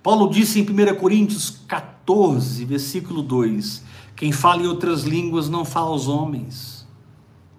Paulo 0.04 0.30
disse 0.30 0.60
em 0.60 0.64
1 0.64 0.96
Coríntios 0.96 1.62
14, 1.66 2.66
versículo 2.66 3.22
2: 3.22 3.82
Quem 4.14 4.34
fala 4.34 4.64
em 4.64 4.68
outras 4.68 5.04
línguas 5.04 5.48
não 5.48 5.64
fala 5.64 5.92
aos 5.92 6.10
homens, 6.10 6.86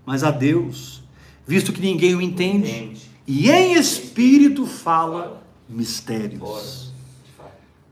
mas 0.05 0.23
a 0.23 0.31
Deus, 0.31 1.03
visto 1.47 1.73
que 1.73 1.81
ninguém 1.81 2.15
o 2.15 2.21
entende, 2.21 3.01
e 3.27 3.51
em 3.51 3.73
espírito 3.73 4.67
Fala. 4.67 5.43
mistérios. 5.67 6.90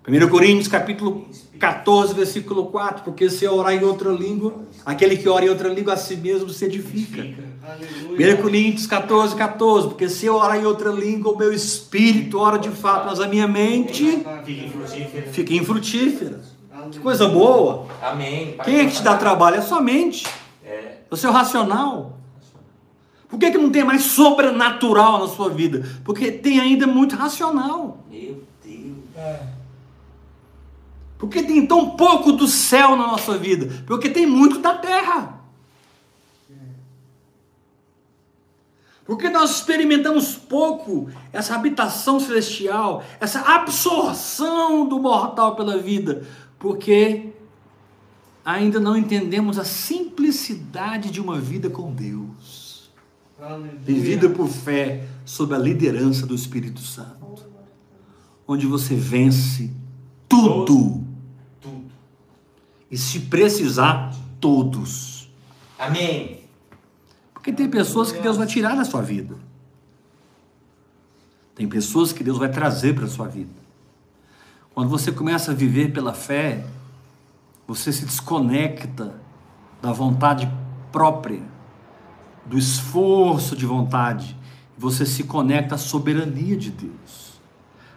Ora, 0.09 0.19
de 0.19 0.21
fato. 0.21 0.27
1 0.27 0.29
Coríntios 0.31 0.69
capítulo 0.69 1.27
14, 1.59 2.15
versículo 2.15 2.67
4, 2.67 3.05
porque 3.05 3.29
se 3.29 3.47
orar 3.47 3.75
em 3.75 3.83
outra 3.85 4.11
língua, 4.11 4.55
aquele 4.87 5.17
que 5.17 5.29
ora 5.29 5.45
em 5.45 5.49
outra 5.49 5.69
língua 5.69 5.95
a 5.95 5.97
si 5.97 6.17
mesmo 6.17 6.49
se 6.51 6.65
edifica. 6.65 7.23
Fica. 7.23 7.43
1 7.43 8.07
Aleluia. 8.09 8.37
Coríntios 8.37 8.87
14, 8.87 9.35
14, 9.35 9.89
porque 9.89 10.09
se 10.09 10.27
eu 10.27 10.37
orar 10.37 10.57
em 10.57 10.65
outra 10.65 10.91
língua, 10.91 11.33
o 11.33 11.37
meu 11.37 11.53
espírito 11.53 12.39
ora 12.39 12.59
de 12.59 12.71
fato, 12.71 13.07
mas 13.07 13.21
a 13.21 13.27
minha 13.29 13.49
mente 13.49 14.25
Fica 15.33 15.53
infrutífera. 15.55 16.41
Que 16.91 17.01
coisa 17.01 17.29
boa! 17.29 17.87
Amém. 18.01 18.57
Quem 18.65 18.79
é 18.79 18.87
que 18.87 18.93
te 18.93 19.03
dá 19.03 19.17
trabalho? 19.17 19.57
É 19.57 19.61
sua 19.61 19.81
mente, 19.81 20.27
É. 20.65 20.69
é 20.71 20.99
o 21.11 21.17
seu 21.17 21.31
racional. 21.33 22.19
Por 23.29 23.39
que, 23.39 23.51
que 23.51 23.59
não 23.59 23.69
tem 23.69 23.85
mais 23.85 24.05
sobrenatural 24.05 25.19
na 25.19 25.29
sua 25.29 25.51
vida? 25.51 25.87
Porque 26.03 26.31
tem 26.31 26.61
ainda 26.61 26.87
muito 26.87 27.15
racional. 27.15 27.99
Meu 28.11 28.43
Deus. 28.65 28.97
Por 29.15 29.58
que 31.27 31.43
tem 31.43 31.67
tão 31.67 31.91
pouco 31.97 32.31
do 32.31 32.47
céu 32.47 32.91
na 32.91 33.09
nossa 33.09 33.37
vida? 33.37 33.83
Porque 33.87 34.09
tem 34.09 34.25
muito 34.25 34.61
da 34.61 34.77
terra. 34.77 35.39
Porque 39.05 39.31
nós 39.31 39.57
experimentamos 39.57 40.37
pouco 40.37 41.09
essa 41.33 41.55
habitação 41.55 42.21
celestial, 42.21 43.03
essa 43.19 43.41
absorção 43.41 44.87
do 44.87 45.01
mortal 45.01 45.57
pela 45.57 45.79
vida, 45.79 46.27
porque 46.59 47.31
ainda 48.45 48.79
não 48.79 48.95
entendemos 48.95 49.59
a 49.59 49.65
simplicidade 49.65 51.11
de 51.11 51.23
uma 51.23 51.41
vida 51.41 51.71
com 51.71 51.91
Deus, 51.91 52.91
Aleluia. 53.41 53.73
vivida 53.83 54.29
por 54.29 54.47
fé 54.47 55.09
sob 55.25 55.55
a 55.55 55.59
liderança 55.59 56.27
do 56.27 56.35
Espírito 56.35 56.81
Santo, 56.81 57.47
onde 58.47 58.67
você 58.67 58.95
vence 58.95 59.73
Tudo. 60.29 61.08
E 62.91 62.97
se 62.97 63.21
precisar 63.21 64.15
todos. 64.41 65.29
Amém. 65.79 66.45
Porque 67.33 67.53
tem 67.53 67.69
pessoas 67.69 68.11
que 68.11 68.21
Deus 68.21 68.37
vai 68.37 68.47
tirar 68.47 68.75
da 68.75 68.85
sua 68.85 69.03
vida. 69.03 69.37
Tem 71.55 71.69
pessoas 71.69 72.13
que 72.13 72.23
Deus 72.23 72.39
vai 72.39 72.51
trazer 72.51 72.95
para 72.95 73.05
a 73.05 73.09
sua 73.09 73.27
vida. 73.27 73.51
Quando 74.75 74.89
você 74.89 75.11
começa 75.11 75.51
a 75.51 75.55
viver 75.55 75.93
pela 75.93 76.15
fé, 76.15 76.65
você 77.67 77.93
se 77.93 78.05
desconecta 78.05 79.21
da 79.83 79.93
vontade 79.93 80.51
própria, 80.91 81.43
do 82.47 82.57
esforço 82.57 83.57
de 83.57 83.67
vontade, 83.67 84.37
você 84.77 85.05
se 85.05 85.25
conecta 85.25 85.75
à 85.75 85.79
soberania 85.79 86.57
de 86.57 86.71
Deus. 86.71 87.41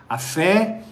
A 0.09 0.17
fé 0.17 0.83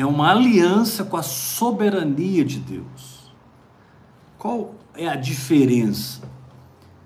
é 0.00 0.06
uma 0.06 0.30
aliança 0.30 1.04
com 1.04 1.16
a 1.16 1.22
soberania 1.22 2.44
de 2.44 2.58
Deus. 2.58 3.30
Qual 4.38 4.74
é 4.94 5.06
a 5.06 5.14
diferença? 5.14 6.22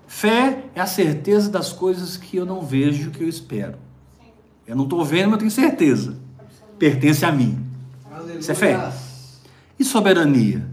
Fé 0.07 0.63
é 0.73 0.79
a 0.79 0.87
certeza 0.87 1.49
das 1.49 1.73
coisas 1.73 2.15
que 2.15 2.37
eu 2.37 2.45
não 2.45 2.61
vejo, 2.61 3.11
que 3.11 3.21
eu 3.21 3.27
espero. 3.27 3.77
Eu 4.65 4.75
não 4.75 4.85
estou 4.85 5.03
vendo, 5.03 5.31
mas 5.31 5.33
eu 5.33 5.39
tenho 5.39 5.51
certeza. 5.51 6.17
Pertence 6.79 7.25
a 7.25 7.31
mim. 7.31 7.65
Aleluia. 8.09 8.39
Isso 8.39 8.51
é 8.51 8.55
fé. 8.55 8.93
E 9.77 9.83
soberania? 9.83 10.65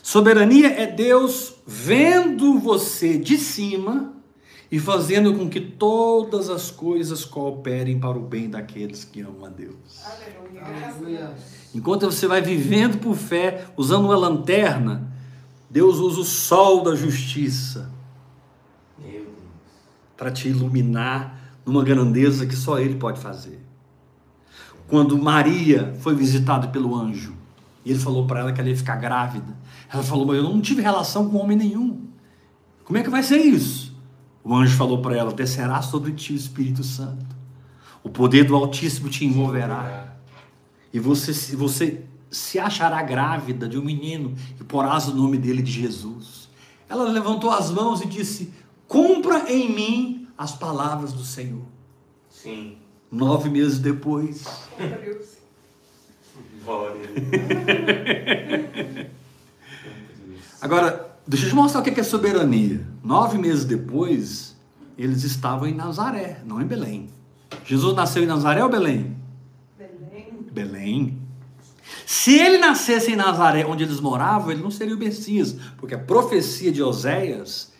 Soberania 0.00 0.68
é 0.68 0.86
Deus 0.86 1.54
vendo 1.66 2.58
você 2.60 3.18
de 3.18 3.36
cima 3.36 4.14
e 4.70 4.78
fazendo 4.78 5.34
com 5.34 5.48
que 5.48 5.60
todas 5.60 6.50
as 6.50 6.70
coisas 6.70 7.24
cooperem 7.24 7.98
para 7.98 8.18
o 8.18 8.22
bem 8.22 8.50
daqueles 8.50 9.04
que 9.04 9.20
amam 9.20 9.46
a 9.46 9.48
Deus. 9.48 10.02
Aleluia. 10.04 11.34
Enquanto 11.74 12.06
você 12.06 12.26
vai 12.26 12.42
vivendo 12.42 12.98
por 12.98 13.14
fé, 13.14 13.66
usando 13.76 14.04
uma 14.04 14.16
lanterna, 14.16 15.10
Deus 15.70 15.98
usa 15.98 16.20
o 16.20 16.24
sol 16.24 16.82
da 16.82 16.94
justiça 16.94 17.90
para 20.16 20.30
te 20.30 20.48
iluminar 20.48 21.54
numa 21.64 21.84
grandeza 21.84 22.44
que 22.44 22.56
só 22.56 22.78
Ele 22.78 22.96
pode 22.96 23.20
fazer. 23.20 23.64
Quando 24.88 25.16
Maria 25.16 25.94
foi 26.00 26.14
visitada 26.14 26.68
pelo 26.68 26.96
anjo, 26.96 27.34
e 27.84 27.90
ele 27.90 28.00
falou 28.00 28.26
para 28.26 28.40
ela 28.40 28.52
que 28.52 28.60
ela 28.60 28.68
ia 28.68 28.76
ficar 28.76 28.96
grávida, 28.96 29.56
ela 29.92 30.02
falou: 30.02 30.26
Mas 30.26 30.36
eu 30.36 30.42
não 30.42 30.60
tive 30.60 30.82
relação 30.82 31.28
com 31.28 31.38
homem 31.38 31.56
nenhum. 31.56 32.06
Como 32.84 32.98
é 32.98 33.02
que 33.02 33.10
vai 33.10 33.22
ser 33.22 33.36
isso? 33.36 33.87
O 34.44 34.54
anjo 34.54 34.76
falou 34.76 35.00
para 35.02 35.16
ela: 35.16 35.32
Descerá 35.32 35.82
sobre 35.82 36.12
ti 36.12 36.32
o 36.32 36.36
Espírito 36.36 36.82
Santo, 36.84 37.26
o 38.02 38.08
poder 38.08 38.44
do 38.44 38.54
Altíssimo 38.54 39.08
te 39.08 39.24
envolverá, 39.24 40.14
e 40.92 40.98
você, 40.98 41.34
se- 41.34 41.54
você 41.56 42.04
se 42.30 42.58
achará 42.58 43.02
grávida 43.02 43.68
de 43.68 43.78
um 43.78 43.82
menino 43.84 44.34
e 44.60 44.64
porás 44.64 45.08
o 45.08 45.14
nome 45.14 45.38
dele 45.38 45.62
de 45.62 45.70
Jesus. 45.72 46.48
Ela 46.88 47.04
levantou 47.10 47.50
as 47.50 47.70
mãos 47.70 48.00
e 48.02 48.06
disse: 48.06 48.52
Cumpra 48.86 49.50
em 49.52 49.70
mim 49.74 50.28
as 50.36 50.52
palavras 50.52 51.12
do 51.12 51.24
Senhor. 51.24 51.62
Sim. 52.30 52.76
Nove 53.10 53.48
meses 53.50 53.78
depois. 53.78 54.44
Agora, 60.60 61.07
deixa 61.28 61.46
eu 61.46 61.50
te 61.50 61.54
mostrar 61.54 61.80
o 61.80 61.84
que 61.84 62.00
é 62.00 62.02
soberania. 62.02 62.84
Nove 63.04 63.36
meses 63.36 63.64
depois, 63.64 64.56
eles 64.96 65.22
estavam 65.22 65.68
em 65.68 65.74
Nazaré, 65.74 66.40
não 66.46 66.60
em 66.60 66.66
Belém. 66.66 67.10
Jesus 67.64 67.94
nasceu 67.94 68.22
em 68.22 68.26
Nazaré 68.26 68.64
ou 68.64 68.70
Belém? 68.70 69.14
Belém. 69.78 70.32
Belém. 70.50 71.18
Se 72.06 72.34
ele 72.38 72.56
nascesse 72.56 73.12
em 73.12 73.16
Nazaré, 73.16 73.66
onde 73.66 73.84
eles 73.84 74.00
moravam, 74.00 74.50
ele 74.50 74.62
não 74.62 74.70
seria 74.70 74.94
o 74.94 74.98
Messias, 74.98 75.54
porque 75.76 75.94
a 75.94 75.98
profecia 75.98 76.72
de 76.72 76.82
Oséias, 76.82 77.72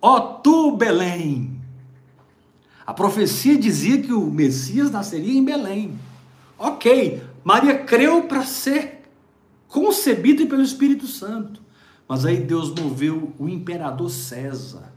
ó 0.00 0.18
tu 0.20 0.76
Belém, 0.76 1.60
a 2.86 2.94
profecia 2.94 3.58
dizia 3.58 4.00
que 4.00 4.12
o 4.12 4.30
Messias 4.30 4.90
nasceria 4.90 5.38
em 5.38 5.44
Belém. 5.44 5.98
Ok, 6.58 7.22
Maria 7.44 7.78
creu 7.78 8.22
para 8.22 8.42
ser 8.44 9.02
concebida 9.68 10.46
pelo 10.46 10.62
Espírito 10.62 11.06
Santo, 11.06 11.65
mas 12.08 12.24
aí 12.24 12.38
Deus 12.38 12.70
moveu 12.70 13.32
o 13.38 13.48
imperador 13.48 14.10
César 14.10 14.92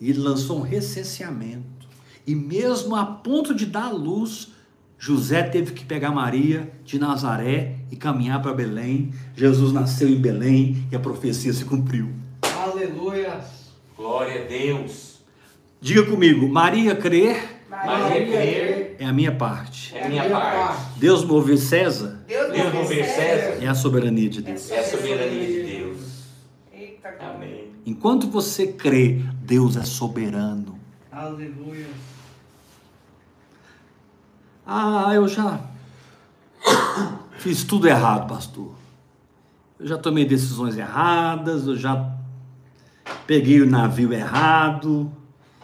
e 0.00 0.10
ele 0.10 0.18
lançou 0.18 0.58
um 0.58 0.62
recenseamento. 0.62 1.88
E 2.26 2.34
mesmo 2.34 2.96
a 2.96 3.04
ponto 3.04 3.54
de 3.54 3.66
dar 3.66 3.86
à 3.86 3.90
luz, 3.90 4.52
José 4.98 5.42
teve 5.42 5.72
que 5.72 5.84
pegar 5.84 6.10
Maria 6.10 6.72
de 6.84 6.98
Nazaré 6.98 7.76
e 7.90 7.96
caminhar 7.96 8.40
para 8.40 8.54
Belém. 8.54 9.12
Jesus 9.36 9.72
nasceu 9.72 10.08
em 10.08 10.16
Belém 10.16 10.86
e 10.90 10.96
a 10.96 10.98
profecia 10.98 11.52
se 11.52 11.64
cumpriu. 11.64 12.08
Aleluia. 12.42 13.40
Glória 13.96 14.42
a 14.42 14.46
Deus. 14.46 15.18
Diga 15.80 16.04
comigo, 16.04 16.48
Maria 16.48 16.96
crer 16.96 17.60
Maria 17.68 18.26
crer 18.26 18.96
é 18.98 19.04
a 19.04 19.12
minha 19.12 19.32
parte. 19.32 19.94
é 19.94 20.04
a 20.04 20.08
minha 20.08 20.30
parte. 20.30 20.98
Deus 20.98 21.24
moveu 21.24 21.58
César 21.58 22.24
Deus 22.26 22.72
não 22.72 22.86
percebe. 22.86 23.64
É 23.64 23.68
a 23.68 23.74
soberania 23.74 24.28
de 24.28 24.42
Deus. 24.42 24.70
É 24.70 24.78
a 24.78 24.84
soberania 24.84 25.46
de 25.46 25.52
Deus. 25.52 25.63
Amém. 27.20 27.70
Enquanto 27.84 28.28
você 28.28 28.66
crê, 28.66 29.20
Deus 29.42 29.76
é 29.76 29.84
soberano. 29.84 30.78
Aleluia. 31.12 31.86
Ah, 34.66 35.12
eu 35.14 35.28
já 35.28 35.60
fiz 37.38 37.62
tudo 37.64 37.86
errado, 37.86 38.26
pastor. 38.26 38.72
Eu 39.78 39.86
já 39.86 39.98
tomei 39.98 40.24
decisões 40.24 40.78
erradas, 40.78 41.66
eu 41.66 41.76
já 41.76 42.16
peguei 43.26 43.60
o 43.60 43.66
navio 43.68 44.12
errado. 44.12 45.12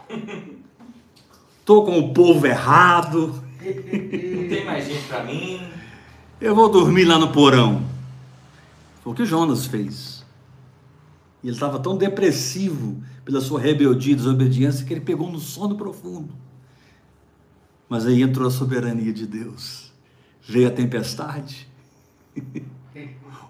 Tô 1.64 1.84
com 1.84 1.99
o 1.99 2.12
povo 2.12 2.47
errado. 2.47 3.43
Não 3.62 4.49
tem 4.49 4.64
mais 4.64 4.86
gente 4.86 5.07
pra 5.07 5.24
mim. 5.24 5.66
Eu 6.41 6.55
vou 6.55 6.68
dormir 6.68 7.05
lá 7.05 7.18
no 7.18 7.32
porão. 7.32 7.82
Foi 9.03 9.12
o 9.12 9.16
que 9.16 9.24
Jonas 9.24 9.66
fez. 9.66 10.19
E 11.43 11.49
ele 11.49 11.57
estava 11.57 11.78
tão 11.78 11.97
depressivo 11.97 13.03
pela 13.24 13.41
sua 13.41 13.61
rebeldia 13.61 14.12
e 14.12 14.16
desobediência 14.16 14.84
que 14.84 14.93
ele 14.93 15.01
pegou 15.01 15.30
no 15.30 15.38
sono 15.38 15.76
profundo. 15.76 16.28
Mas 17.88 18.07
aí 18.07 18.22
entrou 18.22 18.47
a 18.47 18.51
soberania 18.51 19.12
de 19.12 19.26
Deus. 19.26 19.93
Veio 20.43 20.68
a 20.68 20.70
tempestade. 20.70 21.68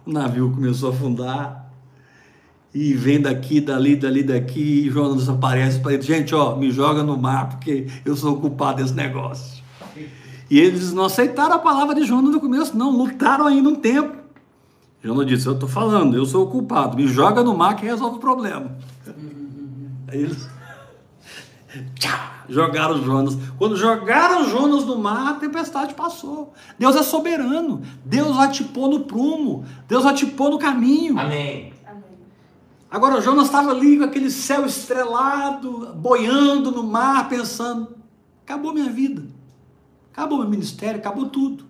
O 0.06 0.12
navio 0.12 0.50
começou 0.50 0.90
a 0.90 0.94
afundar. 0.94 1.70
E 2.74 2.94
vem 2.94 3.20
daqui, 3.20 3.60
dali, 3.60 3.94
dali, 3.94 4.22
daqui. 4.22 4.86
E 4.86 4.90
Jonas 4.90 5.28
aparece 5.28 5.78
para 5.78 5.92
ele: 5.92 6.02
Gente, 6.02 6.34
ó, 6.34 6.56
me 6.56 6.70
joga 6.70 7.02
no 7.02 7.16
mar 7.18 7.50
porque 7.50 7.86
eu 8.04 8.16
sou 8.16 8.34
o 8.34 8.40
culpado 8.40 8.82
desse 8.82 8.94
negócio. 8.94 9.62
E 10.50 10.58
eles 10.58 10.92
não 10.92 11.04
aceitaram 11.04 11.54
a 11.54 11.58
palavra 11.58 11.94
de 11.94 12.04
Jonas 12.04 12.32
no 12.32 12.40
começo, 12.40 12.76
não, 12.76 12.90
lutaram 12.90 13.46
ainda 13.46 13.68
um 13.68 13.76
tempo. 13.76 14.19
Jonas 15.02 15.26
disse: 15.26 15.46
Eu 15.46 15.54
estou 15.54 15.68
falando, 15.68 16.16
eu 16.16 16.26
sou 16.26 16.46
o 16.46 16.50
culpado, 16.50 16.96
me 16.96 17.06
joga 17.06 17.42
no 17.42 17.56
mar 17.56 17.76
que 17.76 17.86
resolve 17.86 18.16
o 18.16 18.20
problema. 18.20 18.76
Aí 20.08 20.22
eles 20.22 20.48
tchá, 21.94 22.44
jogaram 22.48 23.02
Jonas. 23.02 23.36
Quando 23.56 23.76
jogaram 23.76 24.48
Jonas 24.48 24.84
no 24.84 24.98
mar, 24.98 25.32
a 25.32 25.34
tempestade 25.34 25.94
passou. 25.94 26.52
Deus 26.78 26.96
é 26.96 27.02
soberano, 27.02 27.82
Deus 28.04 28.36
vai 28.36 28.50
te 28.50 28.64
pôr 28.64 28.88
no 28.88 29.00
prumo, 29.00 29.64
Deus 29.86 30.04
vai 30.04 30.14
te 30.14 30.26
pôr 30.26 30.50
no 30.50 30.58
caminho. 30.58 31.18
Amém. 31.18 31.72
Amém. 31.86 32.02
Agora 32.90 33.20
Jonas 33.20 33.46
estava 33.46 33.70
ali 33.70 33.98
com 33.98 34.04
aquele 34.04 34.30
céu 34.30 34.66
estrelado, 34.66 35.94
boiando 35.94 36.70
no 36.70 36.82
mar, 36.82 37.28
pensando: 37.28 37.96
acabou 38.42 38.72
minha 38.72 38.90
vida, 38.90 39.22
acabou 40.12 40.38
meu 40.38 40.48
ministério, 40.48 40.98
acabou 40.98 41.28
tudo. 41.28 41.69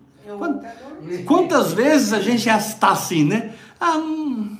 Quantas 1.25 1.73
vezes 1.73 2.13
a 2.13 2.21
gente 2.21 2.43
já 2.43 2.57
está 2.57 2.91
assim, 2.91 3.23
né? 3.23 3.53
Ah, 3.79 3.97
hum, 3.97 4.57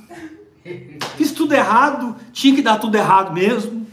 fiz 1.16 1.32
tudo 1.32 1.54
errado, 1.54 2.16
tinha 2.32 2.54
que 2.54 2.62
dar 2.62 2.78
tudo 2.78 2.96
errado 2.96 3.32
mesmo. 3.32 3.86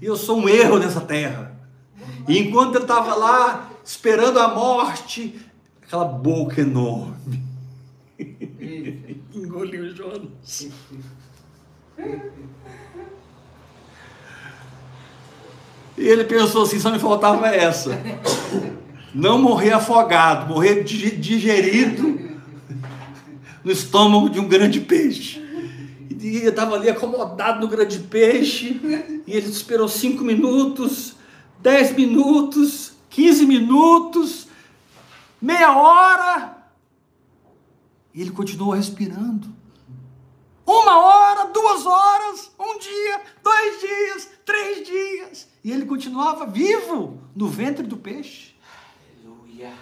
E 0.00 0.06
eu 0.06 0.16
sou 0.16 0.38
um 0.38 0.48
erro 0.48 0.78
nessa 0.78 1.00
terra. 1.00 1.52
E 2.28 2.38
enquanto 2.38 2.76
eu 2.76 2.82
estava 2.82 3.14
lá 3.14 3.70
esperando 3.84 4.38
a 4.38 4.54
morte, 4.54 5.40
aquela 5.82 6.04
boca 6.04 6.60
enorme 6.60 7.42
engoliu 9.34 9.94
Jonas. 9.94 10.68
E 15.96 16.08
ele 16.08 16.24
pensou 16.24 16.62
assim: 16.62 16.78
só 16.78 16.90
me 16.90 16.98
faltava 16.98 17.48
essa. 17.48 17.98
Não 19.14 19.38
morrer 19.40 19.72
afogado, 19.72 20.48
morrer 20.52 20.82
di- 20.84 21.16
digerido 21.16 22.38
no 23.62 23.70
estômago 23.70 24.30
de 24.30 24.40
um 24.40 24.48
grande 24.48 24.80
peixe. 24.80 25.40
E 26.10 26.36
ele 26.36 26.48
estava 26.48 26.76
ali 26.76 26.88
acomodado 26.88 27.60
no 27.60 27.68
grande 27.68 27.98
peixe, 27.98 28.80
e 29.26 29.32
ele 29.32 29.48
esperou 29.48 29.88
cinco 29.88 30.22
minutos, 30.24 31.16
dez 31.60 31.94
minutos, 31.94 32.92
quinze 33.10 33.44
minutos, 33.44 34.46
meia 35.40 35.76
hora, 35.76 36.56
e 38.14 38.20
ele 38.20 38.30
continuou 38.30 38.72
respirando. 38.72 39.48
Uma 40.64 40.96
hora, 40.98 41.50
duas 41.52 41.84
horas, 41.84 42.52
um 42.58 42.78
dia, 42.78 43.20
dois 43.42 43.80
dias, 43.80 44.28
três 44.44 44.86
dias. 44.86 45.48
E 45.64 45.72
ele 45.72 45.84
continuava 45.84 46.46
vivo 46.46 47.18
no 47.34 47.48
ventre 47.48 47.84
do 47.84 47.96
peixe. 47.96 48.51
Aleluia. 49.62 49.72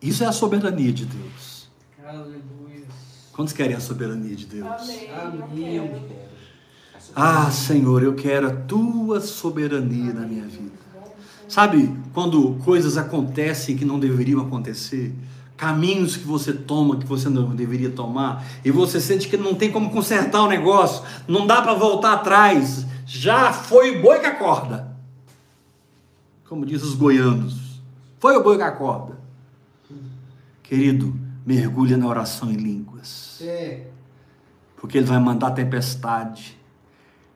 Isso 0.00 0.24
é 0.24 0.26
a 0.26 0.32
soberania 0.32 0.92
de 0.92 1.04
Deus. 1.04 1.68
Aleluia. 2.06 2.86
Quantos 3.32 3.52
querem 3.52 3.76
a 3.76 3.80
soberania 3.80 4.34
de 4.34 4.46
Deus? 4.46 4.66
Amém. 4.66 5.10
Amém. 5.12 5.76
Eu 5.76 5.88
quero. 5.88 6.28
Ah, 7.14 7.50
Senhor, 7.50 8.02
eu 8.02 8.14
quero 8.14 8.48
a 8.48 8.54
tua 8.54 9.20
soberania 9.20 10.12
na 10.12 10.26
minha 10.26 10.46
vida. 10.46 10.78
Sabe 11.48 11.94
quando 12.12 12.56
coisas 12.64 12.96
acontecem 12.96 13.76
que 13.76 13.84
não 13.84 13.98
deveriam 13.98 14.40
acontecer? 14.40 15.14
Caminhos 15.56 16.16
que 16.16 16.24
você 16.24 16.52
toma 16.52 16.98
que 16.98 17.06
você 17.06 17.28
não 17.28 17.56
deveria 17.56 17.90
tomar, 17.90 18.44
e 18.64 18.70
você 18.70 19.00
sente 19.00 19.28
que 19.28 19.36
não 19.36 19.54
tem 19.54 19.72
como 19.72 19.90
consertar 19.90 20.42
o 20.42 20.48
negócio, 20.48 21.02
não 21.26 21.46
dá 21.46 21.60
para 21.60 21.74
voltar 21.74 22.12
atrás, 22.12 22.86
já 23.04 23.52
foi 23.52 23.98
o 23.98 24.02
boi 24.02 24.20
que 24.20 24.26
acorda. 24.26 24.87
Como 26.48 26.64
diz 26.64 26.82
os 26.82 26.94
goianos, 26.94 27.82
foi 28.18 28.34
o 28.36 28.42
boi 28.42 28.56
que 28.56 28.62
acorda. 28.62 29.18
Querido, 30.62 31.14
mergulha 31.44 31.96
na 31.96 32.06
oração 32.06 32.50
em 32.50 32.56
línguas. 32.56 33.38
É. 33.42 33.90
Porque 34.76 34.96
ele 34.96 35.06
vai 35.06 35.18
mandar 35.18 35.48
a 35.48 35.50
tempestade, 35.50 36.58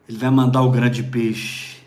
ele 0.08 0.16
vai 0.16 0.30
mandar 0.30 0.62
o 0.62 0.70
grande 0.70 1.02
peixe. 1.02 1.82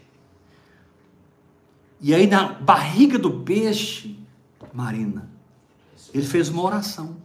E 2.00 2.14
aí 2.14 2.28
na 2.28 2.54
barriga 2.54 3.18
do 3.18 3.40
peixe, 3.40 4.20
Marina, 4.72 5.28
ele 6.14 6.26
fez 6.26 6.50
uma 6.50 6.62
oração. 6.62 7.18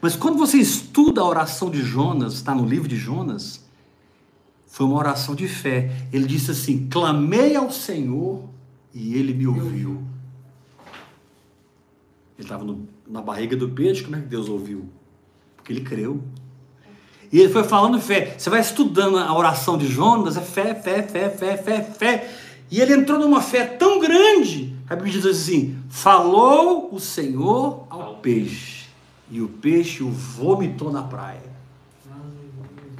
Mas 0.00 0.16
quando 0.16 0.38
você 0.38 0.56
estuda 0.56 1.20
a 1.20 1.24
oração 1.24 1.70
de 1.70 1.82
Jonas, 1.82 2.34
está 2.34 2.54
no 2.54 2.64
livro 2.64 2.88
de 2.88 2.96
Jonas, 2.96 3.67
foi 4.68 4.86
uma 4.86 4.96
oração 4.96 5.34
de 5.34 5.48
fé. 5.48 5.90
Ele 6.12 6.26
disse 6.26 6.52
assim: 6.52 6.86
clamei 6.88 7.56
ao 7.56 7.70
Senhor 7.70 8.44
e 8.94 9.14
ele 9.14 9.32
me 9.34 9.46
ouviu. 9.46 10.02
Ele 12.38 12.46
estava 12.46 12.64
na 13.08 13.20
barriga 13.20 13.56
do 13.56 13.70
peixe, 13.70 14.04
como 14.04 14.14
é 14.14 14.20
que 14.20 14.26
Deus 14.26 14.48
ouviu? 14.48 14.88
Porque 15.56 15.72
ele 15.72 15.80
creu. 15.80 16.22
E 17.32 17.40
ele 17.40 17.52
foi 17.52 17.64
falando 17.64 18.00
fé. 18.00 18.36
Você 18.38 18.48
vai 18.48 18.60
estudando 18.60 19.18
a 19.18 19.36
oração 19.36 19.76
de 19.76 19.86
Jonas, 19.86 20.36
é 20.36 20.40
fé, 20.40 20.74
fé, 20.74 21.02
fé, 21.02 21.28
fé, 21.28 21.56
fé, 21.56 21.82
fé. 21.82 22.34
E 22.70 22.80
ele 22.80 22.92
entrou 22.92 23.18
numa 23.18 23.40
fé 23.40 23.64
tão 23.64 23.98
grande. 23.98 24.76
A 24.88 24.94
Bíblia 24.94 25.14
diz 25.14 25.26
assim: 25.26 25.76
falou 25.88 26.94
o 26.94 27.00
Senhor 27.00 27.86
ao 27.90 28.16
peixe, 28.16 28.86
e 29.30 29.40
o 29.40 29.48
peixe 29.48 30.02
o 30.02 30.10
vomitou 30.10 30.92
na 30.92 31.02
praia. 31.02 31.47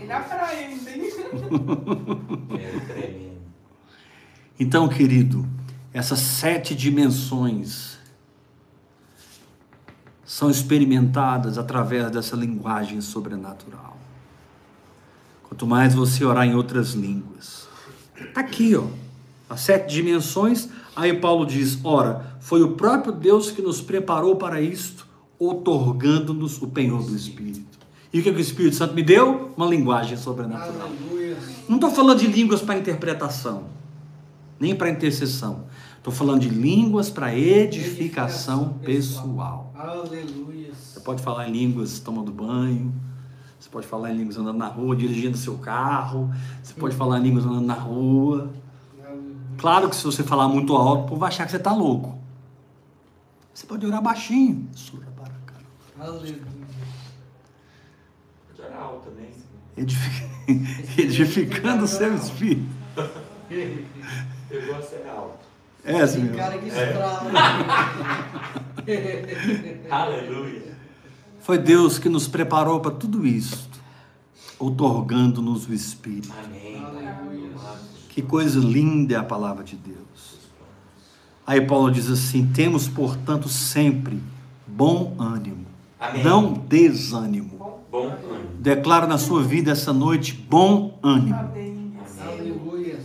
Na 0.08 0.20
praia 0.20 0.68
ainda, 0.68 0.90
hein? 0.90 1.12
Então, 4.60 4.88
querido, 4.88 5.46
essas 5.92 6.18
sete 6.18 6.74
dimensões 6.74 7.96
são 10.24 10.50
experimentadas 10.50 11.58
através 11.58 12.10
dessa 12.10 12.34
linguagem 12.34 13.00
sobrenatural. 13.00 13.96
Quanto 15.44 15.64
mais 15.64 15.94
você 15.94 16.24
orar 16.24 16.44
em 16.44 16.56
outras 16.56 16.90
línguas. 16.90 17.68
Tá 18.34 18.40
aqui, 18.40 18.74
ó. 18.74 18.88
As 19.48 19.60
sete 19.60 19.94
dimensões. 19.94 20.68
Aí 20.96 21.18
Paulo 21.18 21.46
diz: 21.46 21.78
ora, 21.84 22.36
foi 22.40 22.62
o 22.62 22.72
próprio 22.72 23.12
Deus 23.12 23.52
que 23.52 23.62
nos 23.62 23.80
preparou 23.80 24.34
para 24.34 24.60
isto, 24.60 25.06
otorgando-nos 25.38 26.60
o 26.60 26.66
penhor 26.66 27.04
do 27.04 27.14
Espírito. 27.14 27.77
E 28.12 28.20
o 28.20 28.22
que, 28.22 28.32
que 28.32 28.38
o 28.38 28.40
Espírito 28.40 28.76
Santo 28.76 28.94
me 28.94 29.02
deu? 29.02 29.52
Uma 29.56 29.66
linguagem 29.66 30.16
sobrenatural. 30.16 30.88
Aleluia. 30.88 31.36
Não 31.68 31.76
estou 31.76 31.90
falando 31.90 32.18
de 32.18 32.26
línguas 32.26 32.62
para 32.62 32.78
interpretação, 32.78 33.64
nem 34.58 34.74
para 34.74 34.88
intercessão. 34.88 35.66
Estou 35.98 36.12
falando 36.12 36.40
de 36.40 36.48
línguas 36.48 37.10
para 37.10 37.34
edificação 37.36 38.78
pessoal. 38.82 39.72
Aleluia. 39.74 40.72
Você 40.72 41.00
pode 41.00 41.22
falar 41.22 41.48
em 41.48 41.52
línguas 41.52 42.00
tomando 42.00 42.32
banho, 42.32 42.94
você 43.60 43.68
pode 43.68 43.86
falar 43.86 44.12
em 44.12 44.16
línguas 44.16 44.38
andando 44.38 44.56
na 44.56 44.68
rua, 44.68 44.96
dirigindo 44.96 45.36
seu 45.36 45.58
carro, 45.58 46.32
você 46.62 46.72
pode 46.74 46.94
falar 46.96 47.18
em 47.18 47.24
línguas 47.24 47.44
andando 47.44 47.66
na 47.66 47.74
rua. 47.74 48.50
Aleluia. 49.04 49.36
Claro 49.58 49.90
que 49.90 49.96
se 49.96 50.04
você 50.04 50.22
falar 50.22 50.48
muito 50.48 50.74
alto, 50.74 51.04
o 51.04 51.08
povo 51.08 51.20
vai 51.20 51.28
achar 51.28 51.44
que 51.44 51.50
você 51.50 51.58
está 51.58 51.72
louco. 51.74 52.16
Você 53.52 53.66
pode 53.66 53.84
orar 53.84 54.00
baixinho. 54.00 54.66
Aleluia. 55.98 56.40
Pode 58.48 58.68
orar 58.68 58.82
alto 58.82 59.10
também. 59.10 59.30
Edific- 59.78 60.28
Edificando 60.98 61.84
o 61.84 61.88
seu 61.88 62.14
espírito. 62.14 62.68
Eu 63.50 64.66
gosto 64.66 64.82
de 64.82 64.88
ser 64.88 65.08
alto. 65.08 65.38
É, 65.84 65.92
Tem 65.98 66.06
senhor. 66.06 66.36
cara 66.36 66.58
que 66.58 66.68
estrala. 66.68 67.30
Aleluia. 69.90 70.76
Foi 71.40 71.58
Deus 71.58 71.98
que 71.98 72.08
nos 72.08 72.28
preparou 72.28 72.80
para 72.80 72.90
tudo 72.90 73.26
isso, 73.26 73.68
outorgando-nos 74.58 75.66
o 75.68 75.72
Espírito. 75.72 76.32
Amém. 76.44 76.82
Aleluia. 76.84 77.48
Que 78.10 78.20
coisa 78.22 78.58
linda 78.58 79.14
é 79.14 79.16
a 79.16 79.22
palavra 79.22 79.64
de 79.64 79.76
Deus. 79.76 79.96
Aí 81.46 81.60
Paulo 81.62 81.90
diz 81.90 82.10
assim: 82.10 82.46
temos, 82.52 82.88
portanto, 82.88 83.48
sempre 83.48 84.20
bom 84.66 85.14
ânimo, 85.18 85.64
Amém. 85.98 86.22
não 86.24 86.52
desânimo. 86.52 87.57
Bom 87.90 88.06
ano. 88.08 88.48
Declaro 88.58 89.06
na 89.06 89.18
sua 89.18 89.42
vida 89.42 89.70
essa 89.70 89.92
noite 89.92 90.32
bom 90.34 90.98
ânimo. 91.02 91.34
Aleluia. 92.20 93.00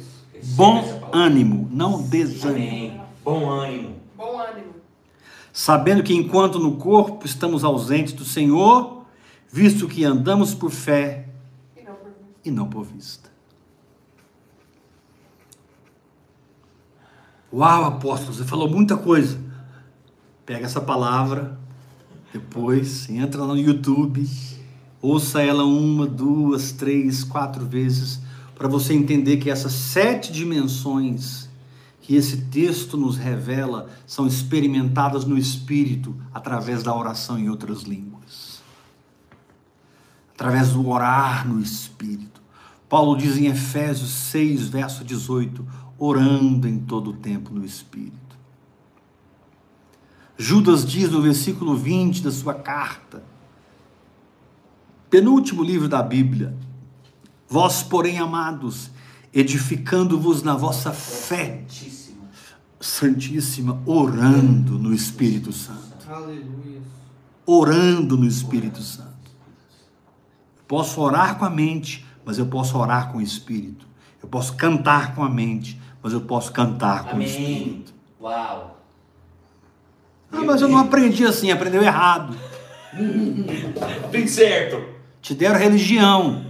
Bom 0.55 1.09
ânimo, 1.13 1.67
não 1.71 2.01
desânimo. 2.01 2.57
Amém. 2.57 3.01
Bom 3.23 3.49
ânimo. 3.49 3.95
Bom 4.17 4.39
ânimo. 4.39 4.73
Sabendo 5.51 6.03
que 6.03 6.13
enquanto 6.13 6.59
no 6.59 6.75
corpo 6.77 7.25
estamos 7.25 7.63
ausentes 7.63 8.13
do 8.13 8.25
Senhor, 8.25 9.05
visto 9.51 9.87
que 9.87 10.03
andamos 10.03 10.53
por 10.53 10.71
fé 10.71 11.29
E 11.77 11.83
não 11.83 11.95
por 11.95 12.07
mim. 12.07 12.13
e 12.45 12.51
não 12.51 12.67
por 12.69 12.83
vista. 12.83 13.31
Uau, 17.51 17.85
apóstolo, 17.85 18.33
você 18.33 18.43
falou 18.43 18.67
muita 18.67 18.97
coisa. 18.97 19.39
Pega 20.45 20.65
essa 20.65 20.81
palavra, 20.81 21.57
depois 22.33 23.07
entra 23.09 23.45
no 23.45 23.55
YouTube, 23.55 24.27
ouça 25.03 25.43
ela 25.43 25.63
uma, 25.63 26.07
duas, 26.07 26.71
três, 26.71 27.23
quatro 27.23 27.63
vezes, 27.63 28.19
para 28.55 28.67
você 28.67 28.95
entender 28.95 29.37
que 29.37 29.51
essas 29.51 29.73
sete 29.73 30.31
dimensões 30.31 31.47
que 32.01 32.15
esse 32.15 32.37
texto 32.45 32.97
nos 32.97 33.17
revela 33.17 33.89
são 34.07 34.25
experimentadas 34.25 35.25
no 35.25 35.37
Espírito 35.37 36.15
através 36.33 36.81
da 36.81 36.95
oração 36.95 37.37
em 37.37 37.49
outras 37.49 37.83
línguas 37.83 38.13
através 40.33 40.71
do 40.71 40.87
orar 40.89 41.47
no 41.47 41.61
Espírito. 41.61 42.41
Paulo 42.89 43.15
diz 43.15 43.37
em 43.37 43.47
Efésios 43.47 44.09
6, 44.09 44.67
verso 44.67 45.03
18: 45.03 45.65
orando 45.97 46.67
em 46.67 46.79
todo 46.79 47.11
o 47.11 47.13
tempo 47.13 47.53
no 47.53 47.63
Espírito. 47.63 48.13
Judas 50.37 50.85
diz 50.85 51.09
no 51.09 51.21
versículo 51.21 51.77
20 51.77 52.23
da 52.23 52.31
sua 52.31 52.55
carta, 52.55 53.23
penúltimo 55.13 55.61
livro 55.61 55.87
da 55.87 56.01
Bíblia: 56.01 56.55
Vós, 57.47 57.83
porém, 57.83 58.17
amados, 58.17 58.89
edificando-vos 59.31 60.41
na 60.41 60.55
vossa 60.55 60.91
fé 60.91 61.63
santíssima, 62.79 63.79
orando 63.85 64.79
no 64.79 64.91
Espírito 64.93 65.53
Santo 65.53 66.09
Aleluia. 66.09 66.81
orando 67.45 68.17
no 68.17 68.25
Espírito 68.25 68.81
Santo. 68.81 69.13
Posso 70.67 70.99
orar 70.99 71.37
com 71.37 71.45
a 71.45 71.49
mente, 71.49 72.03
mas 72.25 72.39
eu 72.39 72.47
posso 72.47 72.75
orar 72.77 73.11
com 73.11 73.19
o 73.19 73.21
Espírito. 73.21 73.85
Eu 74.21 74.27
posso 74.27 74.55
cantar 74.55 75.13
com 75.13 75.23
a 75.23 75.29
mente, 75.29 75.79
mas 76.01 76.11
eu 76.11 76.21
posso 76.21 76.51
cantar 76.51 77.03
com 77.03 77.11
o 77.11 77.13
Amém. 77.13 77.27
Espírito. 77.27 77.93
Uau. 78.19 78.83
Ah, 80.31 80.43
mas 80.43 80.61
eu 80.61 80.67
não 80.67 80.79
aprendi 80.79 81.23
assim, 81.23 81.51
aprendeu 81.51 81.83
errado. 81.83 82.35
Bem 84.11 84.27
certo. 84.27 84.92
Te 85.23 85.33
deram 85.33 85.57
religião, 85.57 86.45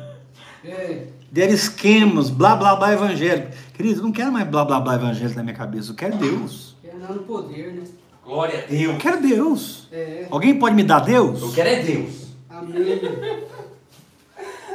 É. 0.65 1.05
deram 1.31 1.53
esquemas, 1.53 2.29
blá 2.29 2.55
blá 2.55 2.75
blá 2.75 2.91
evangélico. 2.91 3.49
Querido, 3.75 3.99
eu 4.01 4.03
não 4.03 4.11
quero 4.11 4.31
mais 4.31 4.47
blá 4.47 4.65
blá 4.65 4.79
blá 4.79 4.95
evangélico 4.95 5.37
na 5.37 5.43
minha 5.43 5.55
cabeça, 5.55 5.91
eu 5.91 5.95
quero 5.95 6.17
Deus. 6.17 6.75
Lá 6.99 7.09
no 7.13 7.19
poder, 7.23 7.73
né? 7.73 7.83
Glória 8.25 8.65
a 8.67 8.73
Eu 8.73 8.89
Deus. 8.91 9.01
quero 9.03 9.21
Deus. 9.21 9.87
É. 9.91 10.27
Alguém 10.31 10.57
pode 10.57 10.75
me 10.75 10.83
dar 10.83 11.01
Deus? 11.01 11.41
Eu 11.41 11.51
quero 11.51 11.69
é 11.69 11.83
Deus. 11.83 12.27
Amém. 12.49 13.43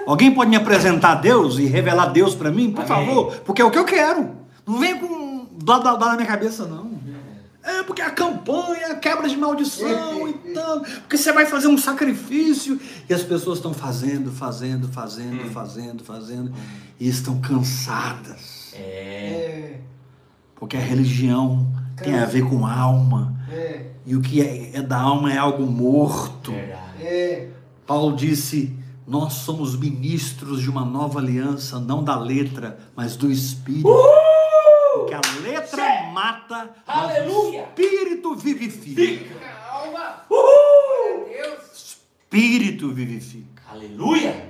Alguém 0.07 0.33
pode 0.35 0.49
me 0.51 0.57
apresentar 0.57 1.17
Deus 1.17 1.59
e 1.59 1.67
revelar 1.67 2.07
Deus 2.07 2.35
para 2.35 2.51
mim, 2.51 2.71
por 2.71 2.85
Amém. 2.85 3.07
favor? 3.07 3.37
Porque 3.45 3.61
é 3.61 3.65
o 3.65 3.71
que 3.71 3.79
eu 3.79 3.85
quero. 3.85 4.31
Não 4.67 4.79
vem 4.79 4.99
com 4.99 5.47
blá 5.63 5.81
blá 5.81 5.97
blá 5.97 6.09
na 6.11 6.15
minha 6.17 6.27
cabeça, 6.29 6.67
não. 6.67 6.98
É 7.69 7.83
porque 7.83 8.01
a 8.01 8.11
campanha, 8.11 8.93
a 8.93 8.95
quebra 8.97 9.29
de 9.29 9.37
maldição 9.37 10.27
e 10.29 10.33
tal. 10.55 10.81
Porque 10.81 11.19
você 11.19 11.33
vai 11.33 11.45
fazer 11.45 11.69
um 11.69 11.77
sacrifício. 11.77 12.81
E 13.09 13.13
as 13.13 13.23
pessoas 13.23 13.59
estão 13.59 13.75
fazendo, 13.75 14.31
fazendo, 14.33 14.89
fazendo, 14.89 15.45
Hum. 15.45 15.51
fazendo, 15.51 16.03
fazendo. 16.05 16.53
E 16.99 17.09
estão 17.09 17.41
cansadas. 17.41 18.73
É. 18.75 18.79
É. 18.79 19.81
Porque 20.57 20.77
a 20.77 20.81
religião 20.81 21.67
tem 22.03 22.19
a 22.19 22.25
ver 22.25 22.43
com 22.49 22.67
alma. 22.67 23.37
É. 23.51 23.87
E 24.07 24.17
o 24.17 24.21
que 24.21 24.41
é, 24.41 24.77
é 24.77 24.83
da 24.83 24.99
alma 24.99 25.33
é 25.33 25.37
algo 25.37 25.67
morto. 25.67 26.53
É. 27.01 27.49
Paulo 27.87 28.17
disse: 28.17 28.75
Nós 29.07 29.35
somos 29.35 29.77
ministros 29.79 30.61
de 30.63 30.71
uma 30.71 30.85
nova 30.85 31.19
aliança, 31.19 31.79
não 31.79 32.03
da 32.03 32.19
letra, 32.19 32.79
mas 32.97 33.17
do 33.17 33.31
espírito. 33.31 33.89
A 33.89 34.28
mata, 36.19 36.71
mas 36.87 36.97
o 36.97 37.01
Aleluia. 37.01 37.63
espírito 37.69 38.35
vivifica. 38.35 39.35
Calma. 39.69 40.23
Uhul. 40.31 41.29
Espírito 41.73 42.93
vivifica. 42.93 43.63
Aleluia. 43.71 44.49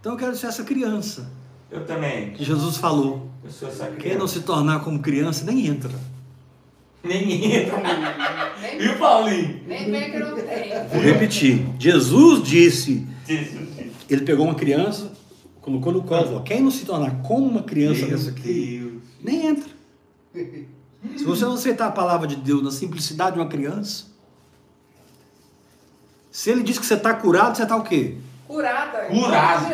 Então 0.00 0.12
eu 0.12 0.18
quero 0.18 0.36
ser 0.36 0.46
essa 0.48 0.64
criança 0.64 1.30
Eu 1.70 1.84
também. 1.86 2.30
que 2.32 2.44
Jesus 2.44 2.76
falou. 2.78 3.28
Eu 3.44 3.50
sou 3.50 3.68
essa 3.68 3.86
Quem 3.86 3.96
criança. 3.96 4.18
não 4.18 4.26
se 4.26 4.40
tornar 4.40 4.80
como 4.80 4.98
criança 5.00 5.44
nem 5.44 5.66
entra. 5.66 5.92
Nem 7.04 7.54
entra. 7.54 7.76
Nem, 8.60 8.80
E 8.82 8.88
o 8.88 8.98
Paulinho? 8.98 9.62
nem 9.68 9.88
vem 9.90 10.10
que 10.10 10.18
não 10.18 10.34
tem. 10.34 10.70
Vou 10.92 11.00
repetir. 11.00 11.64
Jesus 11.78 12.42
disse, 12.42 13.06
Jesus. 13.24 13.68
ele 14.10 14.22
pegou 14.22 14.44
uma 14.46 14.56
criança, 14.56 15.12
colocou 15.60 15.92
no 15.92 16.02
colo, 16.02 16.24
falou, 16.24 16.42
quem 16.42 16.60
não 16.60 16.72
se 16.72 16.84
tornar 16.84 17.22
como 17.22 17.46
uma 17.46 17.62
criança 17.62 18.00
Meu 18.04 18.16
dessa 18.18 18.30
aqui, 18.30 18.78
Deus. 18.80 19.02
nem 19.22 19.46
entra. 19.46 19.70
Se 21.16 21.24
você 21.24 21.44
não 21.44 21.54
aceitar 21.54 21.86
a 21.86 21.92
palavra 21.92 22.26
de 22.26 22.36
Deus 22.36 22.62
na 22.62 22.70
simplicidade 22.70 23.34
de 23.36 23.40
uma 23.40 23.48
criança, 23.48 24.06
se 26.30 26.50
ele 26.50 26.62
diz 26.62 26.78
que 26.78 26.86
você 26.86 26.94
está 26.94 27.14
curado, 27.14 27.56
você 27.56 27.62
está 27.62 27.76
o 27.76 27.82
quê? 27.82 28.16
Curada. 28.46 28.98
Curado. 29.06 29.66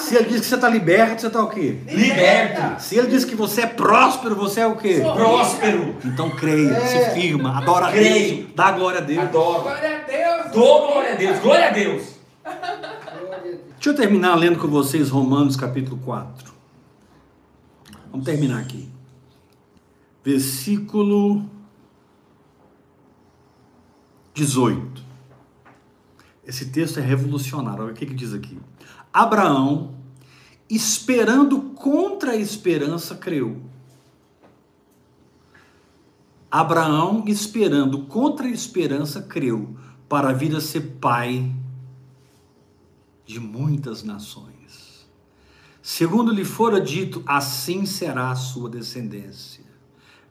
Se 0.00 0.14
ele 0.16 0.28
diz 0.28 0.40
que 0.42 0.46
você 0.46 0.54
está 0.54 0.68
liberto, 0.68 1.20
você 1.22 1.26
está 1.28 1.42
o 1.42 1.48
quê? 1.48 1.78
Liberto. 1.86 2.82
Se 2.82 2.96
ele 2.96 3.08
diz 3.08 3.24
que 3.24 3.34
você 3.34 3.62
é 3.62 3.66
próspero, 3.66 4.36
você 4.36 4.60
é 4.60 4.66
o 4.66 4.76
quê? 4.76 5.00
Sou. 5.00 5.14
Próspero. 5.14 5.96
Então 6.04 6.30
creia, 6.30 6.72
É. 6.76 6.86
se 6.86 7.20
firma, 7.20 7.56
adora 7.56 7.86
a 7.86 7.90
Creio. 7.92 8.36
Deus, 8.44 8.54
dá 8.54 8.70
glória 8.72 8.98
a 9.00 9.02
Deus. 9.02 9.18
Adoro. 9.22 9.62
Glória 9.62 9.96
a 9.96 10.02
Deus. 10.06 10.52
Dou 10.52 10.86
glória 10.86 11.12
a 11.12 11.16
Deus. 11.16 11.38
Glória 11.40 11.68
a 11.68 11.70
Deus. 11.70 12.04
Glória 12.44 13.36
a 13.36 13.38
Deus. 13.40 13.58
Deixa 13.74 13.90
eu 13.90 13.94
terminar 13.94 14.34
lendo 14.34 14.58
com 14.58 14.68
vocês 14.68 15.08
Romanos 15.08 15.56
capítulo 15.56 15.98
4. 16.04 16.52
Vamos 18.10 18.26
terminar 18.26 18.60
aqui. 18.60 18.88
Versículo 20.28 21.48
18. 24.34 25.02
Esse 26.44 26.66
texto 26.66 26.98
é 26.98 27.00
revolucionário. 27.00 27.84
Olha 27.84 27.92
o 27.94 27.96
que, 27.96 28.04
que 28.04 28.12
diz 28.12 28.34
aqui. 28.34 28.60
Abraão, 29.10 29.94
esperando 30.68 31.58
contra 31.74 32.32
a 32.32 32.36
esperança, 32.36 33.14
creu. 33.14 33.62
Abraão, 36.50 37.24
esperando 37.26 38.04
contra 38.04 38.48
a 38.48 38.50
esperança, 38.50 39.22
creu, 39.22 39.78
para 40.10 40.34
vir 40.34 40.54
a 40.54 40.60
ser 40.60 40.98
pai 41.00 41.50
de 43.24 43.40
muitas 43.40 44.02
nações. 44.02 45.08
Segundo 45.80 46.30
lhe 46.30 46.44
fora 46.44 46.78
dito, 46.78 47.22
assim 47.24 47.86
será 47.86 48.30
a 48.30 48.36
sua 48.36 48.68
descendência. 48.68 49.67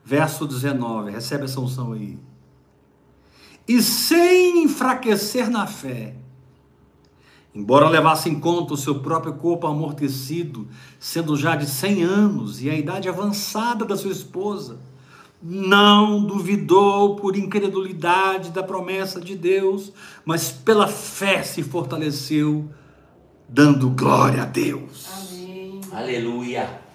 Verso 0.08 0.46
19, 0.46 1.10
recebe 1.10 1.44
essa 1.44 1.60
unção 1.60 1.92
aí. 1.92 2.18
E 3.68 3.82
sem 3.82 4.64
enfraquecer 4.64 5.50
na 5.50 5.66
fé, 5.66 6.14
embora 7.54 7.90
levasse 7.90 8.30
em 8.30 8.40
conta 8.40 8.72
o 8.72 8.76
seu 8.78 9.00
próprio 9.00 9.34
corpo 9.34 9.66
amortecido, 9.66 10.66
sendo 10.98 11.36
já 11.36 11.54
de 11.54 11.66
100 11.66 12.04
anos 12.04 12.62
e 12.62 12.70
a 12.70 12.74
idade 12.74 13.06
avançada 13.06 13.84
da 13.84 13.98
sua 13.98 14.10
esposa, 14.10 14.80
não 15.42 16.24
duvidou 16.24 17.16
por 17.16 17.36
incredulidade 17.36 18.50
da 18.50 18.62
promessa 18.62 19.20
de 19.20 19.36
Deus, 19.36 19.92
mas 20.24 20.50
pela 20.50 20.88
fé 20.88 21.42
se 21.42 21.62
fortaleceu, 21.62 22.66
dando 23.46 23.90
glória 23.90 24.44
a 24.44 24.46
Deus. 24.46 25.06
Amém. 25.34 25.82
Aleluia. 25.92 26.87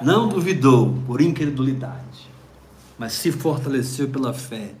Não 0.00 0.28
duvidou 0.28 0.94
por 1.06 1.20
incredulidade, 1.20 2.30
mas 2.98 3.12
se 3.12 3.30
fortaleceu 3.30 4.08
pela 4.08 4.32
fé, 4.32 4.74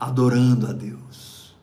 adorando 0.00 0.66
a 0.66 0.72
Deus. 0.72 1.54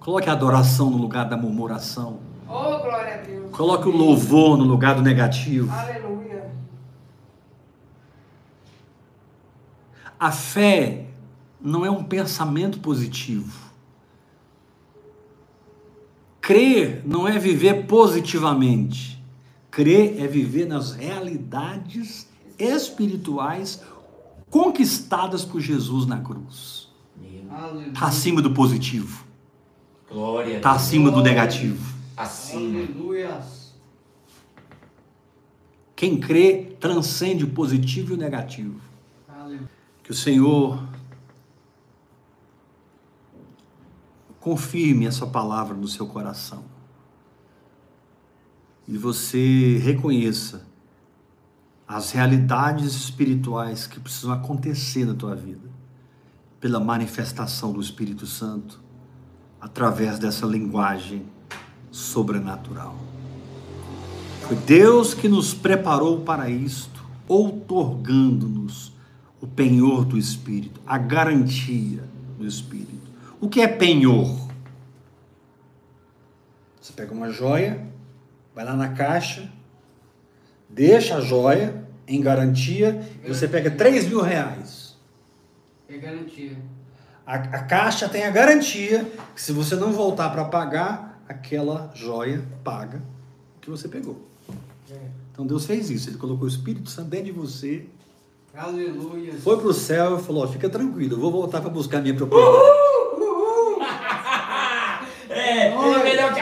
Coloque 0.00 0.28
a 0.28 0.32
adoração 0.32 0.90
no 0.90 0.98
lugar 0.98 1.28
da 1.28 1.36
murmuração. 1.36 2.20
Oh, 2.46 2.78
glória 2.78 3.14
a 3.14 3.16
Deus. 3.18 3.50
Coloque 3.52 3.88
o 3.88 3.90
louvor 3.90 4.58
no 4.58 4.64
lugar 4.64 4.96
do 4.96 5.02
negativo. 5.02 5.72
Aleluia. 5.72 6.52
A 10.20 10.30
fé 10.30 11.06
não 11.60 11.86
é 11.86 11.90
um 11.90 12.04
pensamento 12.04 12.80
positivo. 12.80 13.64
Crer 16.40 17.02
não 17.06 17.26
é 17.26 17.38
viver 17.38 17.86
positivamente. 17.86 19.13
Crer 19.74 20.22
é 20.22 20.28
viver 20.28 20.66
nas 20.66 20.92
realidades 20.92 22.28
espirituais 22.56 23.82
conquistadas 24.48 25.44
por 25.44 25.60
Jesus 25.60 26.06
na 26.06 26.20
cruz. 26.20 26.88
Está 27.88 28.06
acima 28.06 28.40
do 28.40 28.54
positivo. 28.54 29.24
Glória. 30.08 30.58
Está 30.58 30.70
acima 30.70 31.10
do 31.10 31.20
negativo. 31.20 31.92
Acima. 32.16 32.78
Aleluia. 32.78 33.40
Quem 35.96 36.20
crê 36.20 36.76
transcende 36.78 37.42
o 37.42 37.50
positivo 37.50 38.12
e 38.12 38.14
o 38.14 38.16
negativo. 38.16 38.80
Aleluia. 39.28 39.68
Que 40.04 40.12
o 40.12 40.14
Senhor 40.14 40.86
confirme 44.38 45.04
essa 45.04 45.26
palavra 45.26 45.76
no 45.76 45.88
seu 45.88 46.06
coração. 46.06 46.73
E 48.86 48.98
você 48.98 49.78
reconheça 49.78 50.66
as 51.86 52.10
realidades 52.12 52.94
espirituais 52.94 53.86
que 53.86 54.00
precisam 54.00 54.32
acontecer 54.32 55.04
na 55.04 55.14
tua 55.14 55.34
vida 55.34 55.68
pela 56.60 56.80
manifestação 56.80 57.72
do 57.72 57.80
Espírito 57.80 58.26
Santo 58.26 58.80
através 59.60 60.18
dessa 60.18 60.46
linguagem 60.46 61.26
sobrenatural. 61.90 62.96
Foi 64.42 64.56
Deus 64.56 65.14
que 65.14 65.28
nos 65.28 65.54
preparou 65.54 66.20
para 66.20 66.50
isto, 66.50 67.04
outorgando-nos 67.26 68.92
o 69.40 69.46
penhor 69.46 70.04
do 70.04 70.18
Espírito, 70.18 70.80
a 70.86 70.98
garantia 70.98 72.02
do 72.38 72.46
Espírito. 72.46 73.10
O 73.40 73.48
que 73.48 73.60
é 73.60 73.68
penhor? 73.68 74.48
Você 76.80 76.92
pega 76.92 77.14
uma 77.14 77.30
joia, 77.30 77.86
vai 78.54 78.64
lá 78.64 78.74
na 78.74 78.90
caixa, 78.90 79.50
deixa 80.68 81.16
a 81.16 81.20
joia 81.20 81.84
em 82.06 82.20
garantia 82.20 83.02
e 83.24 83.28
você 83.28 83.48
pega 83.48 83.70
3 83.70 84.08
mil 84.08 84.20
reais. 84.20 84.96
É 85.88 85.96
garantia. 85.96 86.56
A, 87.26 87.34
a 87.34 87.62
caixa 87.64 88.08
tem 88.08 88.24
a 88.24 88.30
garantia 88.30 89.10
que 89.34 89.40
se 89.40 89.52
você 89.52 89.74
não 89.74 89.92
voltar 89.92 90.30
para 90.30 90.44
pagar, 90.44 91.22
aquela 91.28 91.90
joia 91.94 92.44
paga 92.62 93.02
o 93.56 93.60
que 93.60 93.70
você 93.70 93.88
pegou. 93.88 94.20
É. 94.90 94.94
Então 95.32 95.46
Deus 95.46 95.64
fez 95.64 95.90
isso, 95.90 96.10
Ele 96.10 96.18
colocou 96.18 96.44
o 96.44 96.48
Espírito 96.48 96.90
Santo 96.90 97.08
dentro 97.08 97.26
de 97.26 97.32
você, 97.32 97.86
Aleluia. 98.54 99.32
foi 99.42 99.56
para 99.56 99.66
o 99.66 99.74
céu 99.74 100.18
e 100.18 100.22
falou: 100.22 100.44
ó, 100.44 100.46
fica 100.46 100.68
tranquilo, 100.68 101.14
eu 101.14 101.20
vou 101.20 101.32
voltar 101.32 101.60
para 101.60 101.70
buscar 101.70 102.00
minha 102.00 102.14
propriedade. 102.14 102.54
É, 105.28 105.74
ele 105.74 105.94
é 105.94 106.04
melhor 106.04 106.32
que 106.32 106.40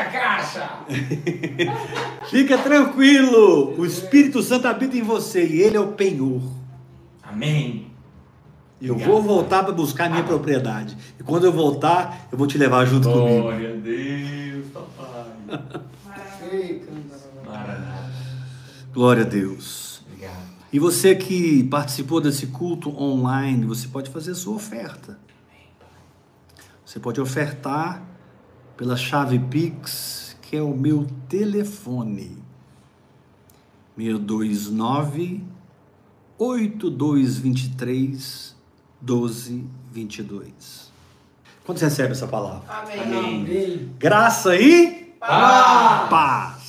Fica 2.30 2.58
tranquilo, 2.58 3.78
o 3.78 3.86
Espírito 3.86 4.42
Santo 4.42 4.66
habita 4.66 4.96
em 4.96 5.02
você 5.02 5.46
e 5.46 5.60
Ele 5.62 5.76
é 5.76 5.80
o 5.80 5.88
penhor. 5.88 6.42
Amém. 7.22 7.92
Eu 8.80 8.98
vou 8.98 9.22
voltar 9.22 9.62
para 9.62 9.72
buscar 9.72 10.10
minha 10.10 10.24
propriedade. 10.24 10.96
E 11.18 11.22
quando 11.22 11.44
eu 11.44 11.52
voltar, 11.52 12.26
eu 12.32 12.36
vou 12.36 12.48
te 12.48 12.58
levar 12.58 12.84
junto 12.84 13.08
comigo. 13.08 13.42
Glória 13.42 13.74
a 13.74 13.76
Deus, 13.76 14.66
papai. 14.72 15.22
Maranata. 17.46 18.12
Glória 18.92 19.22
a 19.22 19.26
Deus. 19.26 20.02
Obrigado. 20.06 20.52
E 20.72 20.78
você 20.78 21.14
que 21.14 21.62
participou 21.64 22.20
desse 22.20 22.48
culto 22.48 22.90
online, 23.00 23.64
você 23.64 23.86
pode 23.86 24.10
fazer 24.10 24.32
a 24.32 24.34
sua 24.34 24.56
oferta. 24.56 25.16
Você 26.84 26.98
pode 26.98 27.20
ofertar 27.20 28.02
pela 28.76 28.96
chave 28.96 29.38
Pix, 29.38 30.21
que 30.52 30.56
é 30.58 30.62
o 30.62 30.76
meu 30.76 31.06
telefone. 31.30 32.36
629 33.96 35.42
8223 36.36 38.54
1222. 39.00 40.92
Quando 41.64 41.78
você 41.78 41.86
recebe 41.86 42.12
essa 42.12 42.26
palavra? 42.26 42.64
Amém. 42.68 43.00
Amém. 43.00 43.40
Amém. 43.40 43.94
Graça 43.98 44.54
e 44.54 45.14
Paz. 45.18 46.10
paz. 46.10 46.61